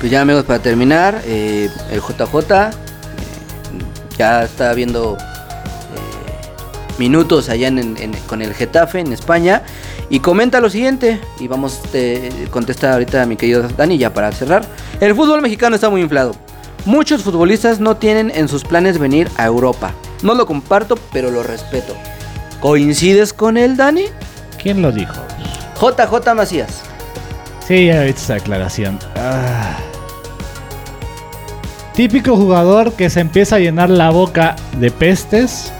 Pues 0.00 0.10
ya 0.10 0.20
amigos, 0.22 0.44
para 0.44 0.58
terminar, 0.60 1.22
eh, 1.24 1.68
el 1.90 2.00
JJ 2.00 2.34
eh, 2.50 2.70
ya 4.18 4.42
está 4.42 4.72
viendo 4.74 5.16
eh, 5.16 6.98
minutos 6.98 7.48
allá 7.48 7.68
en, 7.68 7.78
en- 7.78 8.12
con 8.26 8.42
el 8.42 8.52
Getafe 8.54 8.98
en 9.00 9.12
España 9.12 9.62
y 10.10 10.18
comenta 10.20 10.60
lo 10.60 10.68
siguiente 10.70 11.20
y 11.38 11.46
vamos 11.48 11.80
te 11.92 12.30
contesta 12.50 12.92
ahorita 12.92 13.22
a 13.22 13.26
mi 13.26 13.36
querido 13.36 13.62
Dani 13.76 13.96
ya 13.96 14.12
para 14.12 14.32
cerrar. 14.32 14.64
El 15.00 15.14
fútbol 15.14 15.40
mexicano 15.40 15.76
está 15.76 15.88
muy 15.88 16.00
inflado. 16.02 16.34
Muchos 16.84 17.22
futbolistas 17.22 17.78
no 17.78 17.96
tienen 17.96 18.32
en 18.34 18.48
sus 18.48 18.64
planes 18.64 18.98
venir 18.98 19.30
a 19.36 19.46
Europa. 19.46 19.92
No 20.22 20.34
lo 20.34 20.46
comparto, 20.46 20.96
pero 21.12 21.30
lo 21.30 21.44
respeto. 21.44 21.94
¿Coincides 22.62 23.32
con 23.32 23.56
él, 23.58 23.76
Dani? 23.76 24.04
¿Quién 24.62 24.80
lo 24.82 24.92
dijo? 24.92 25.14
JJ 25.80 26.34
Macías. 26.34 26.82
Sí, 27.66 27.86
ya 27.86 28.02
viste 28.04 28.22
esa 28.22 28.34
declaración. 28.34 28.98
Ah. 29.16 29.76
Típico 31.94 32.36
jugador 32.36 32.92
que 32.92 33.10
se 33.10 33.20
empieza 33.20 33.56
a 33.56 33.58
llenar 33.58 33.90
la 33.90 34.10
boca 34.10 34.56
de 34.78 34.90
pestes, 34.90 35.72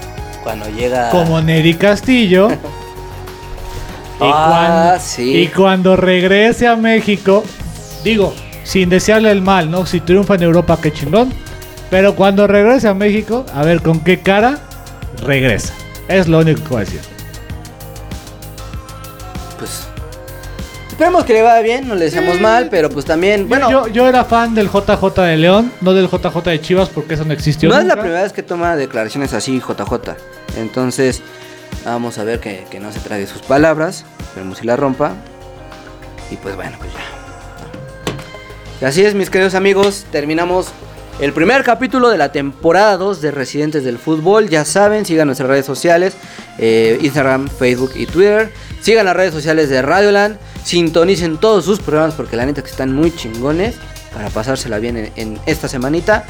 Cuando 0.43 0.69
llega... 0.69 1.09
como 1.09 1.41
Neri 1.41 1.73
Castillo. 1.75 2.49
y, 4.19 4.21
Ah, 4.21 4.97
sí. 5.01 5.37
y 5.37 5.47
cuando 5.47 5.95
regrese 5.95 6.67
a 6.67 6.75
México, 6.75 7.43
digo, 8.03 8.33
sin 8.65 8.89
desearle 8.89 9.31
el 9.31 9.41
mal, 9.41 9.71
¿no? 9.71 9.85
Si 9.85 10.01
triunfa 10.01 10.35
en 10.35 10.43
Europa, 10.43 10.77
qué 10.81 10.91
chingón. 10.91 11.33
Pero 11.89 12.13
cuando 12.15 12.45
regrese 12.45 12.89
a 12.89 12.93
México, 12.93 13.45
a 13.55 13.63
ver 13.63 13.81
con 13.81 14.01
qué 14.01 14.19
cara 14.19 14.59
regresa. 15.23 15.73
Es 16.07 16.27
lo 16.27 16.39
único 16.39 16.61
que 16.63 16.69
voy 16.69 16.77
a 16.77 16.85
decir. 16.85 17.01
pues 19.57 19.87
esperemos 20.89 21.25
que 21.25 21.33
le 21.33 21.41
vaya 21.41 21.61
bien, 21.61 21.87
no 21.87 21.95
le 21.95 22.05
deseamos 22.05 22.39
mal, 22.39 22.67
pero 22.69 22.89
pues 22.89 23.03
también, 23.05 23.49
bueno, 23.49 23.69
yo, 23.69 23.87
yo 23.87 24.07
era 24.07 24.23
fan 24.25 24.53
del 24.53 24.69
JJ 24.69 25.21
de 25.21 25.37
León, 25.37 25.71
no 25.81 25.93
del 25.93 26.07
JJ 26.07 26.43
de 26.43 26.61
Chivas, 26.61 26.89
porque 26.89 27.15
eso 27.15 27.25
no 27.25 27.33
existió. 27.33 27.69
no 27.69 27.79
es 27.79 27.85
la 27.85 27.95
primera 27.95 28.21
vez 28.21 28.31
que 28.31 28.43
toma 28.43 28.75
declaraciones 28.75 29.33
así 29.33 29.59
JJ. 29.59 30.15
Entonces, 30.57 31.21
vamos 31.83 32.19
a 32.19 32.23
ver 32.23 32.39
que, 32.39 32.65
que 32.69 32.79
no 32.79 32.91
se 32.91 32.99
trague 32.99 33.25
sus 33.25 33.41
palabras, 33.41 34.05
esperemos 34.19 34.59
si 34.59 34.65
la 34.67 34.75
rompa. 34.75 35.13
Y 36.29 36.35
pues 36.37 36.55
bueno, 36.55 36.77
pues 36.79 36.91
ya. 36.93 36.99
Y 38.81 38.85
así 38.85 39.03
es, 39.03 39.15
mis 39.15 39.29
queridos 39.29 39.55
amigos, 39.55 40.05
terminamos 40.11 40.67
el 41.19 41.31
primer 41.33 41.63
capítulo 41.63 42.09
de 42.09 42.17
la 42.17 42.31
temporada 42.31 42.97
2 42.97 43.21
de 43.21 43.31
Residentes 43.31 43.83
del 43.83 43.97
Fútbol. 43.97 44.49
Ya 44.49 44.65
saben, 44.65 45.05
sigan 45.05 45.27
nuestras 45.27 45.49
redes 45.49 45.65
sociales, 45.65 46.15
eh, 46.57 46.97
Instagram, 47.01 47.47
Facebook 47.47 47.91
y 47.95 48.05
Twitter. 48.05 48.51
Sigan 48.81 49.05
las 49.05 49.15
redes 49.15 49.33
sociales 49.33 49.69
de 49.69 49.81
Radioland. 49.81 50.37
Sintonicen 50.63 51.37
todos 51.37 51.65
sus 51.65 51.79
programas 51.79 52.15
porque 52.15 52.35
la 52.35 52.45
neta 52.45 52.63
que 52.63 52.69
están 52.69 52.93
muy 52.93 53.15
chingones 53.15 53.75
para 54.13 54.29
pasársela 54.29 54.79
bien 54.79 54.97
en, 54.97 55.11
en 55.15 55.39
esta 55.45 55.67
semanita. 55.67 56.25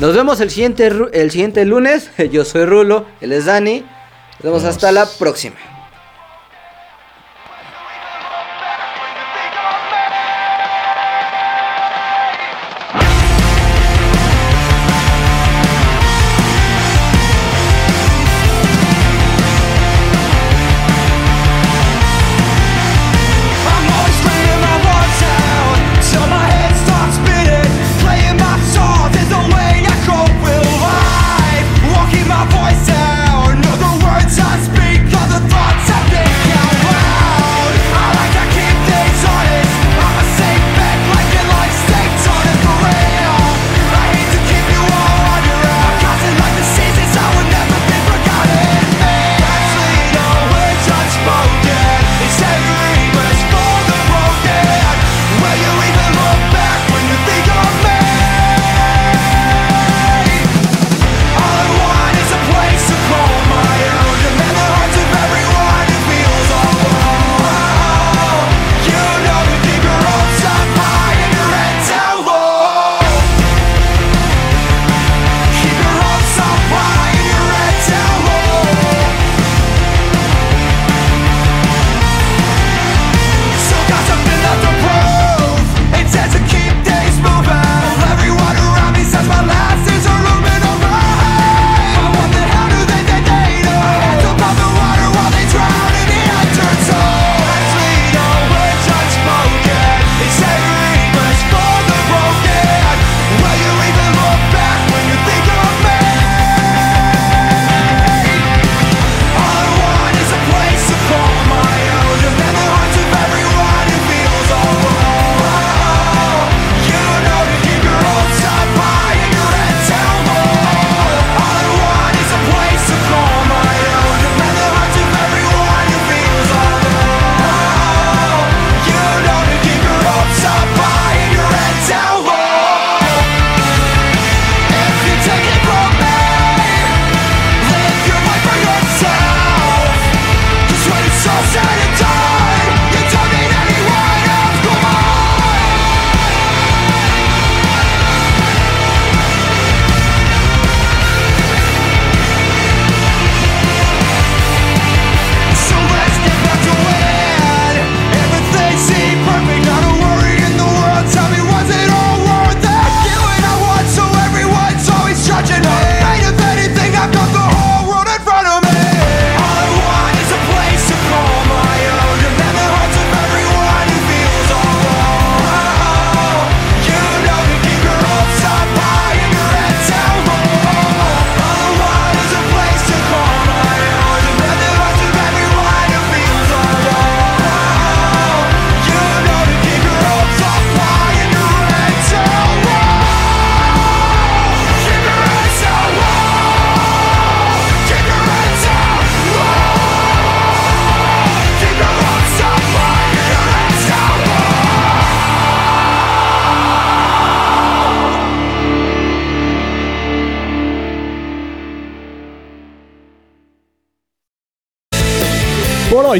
Nos 0.00 0.14
vemos 0.14 0.40
el 0.40 0.50
siguiente, 0.50 0.90
el 1.12 1.30
siguiente 1.30 1.64
lunes. 1.64 2.10
Yo 2.30 2.44
soy 2.44 2.66
Rulo, 2.66 3.06
él 3.20 3.32
es 3.32 3.46
Dani. 3.46 3.80
Nos 3.80 4.42
vemos 4.42 4.64
hasta 4.64 4.92
la 4.92 5.06
próxima. 5.06 5.56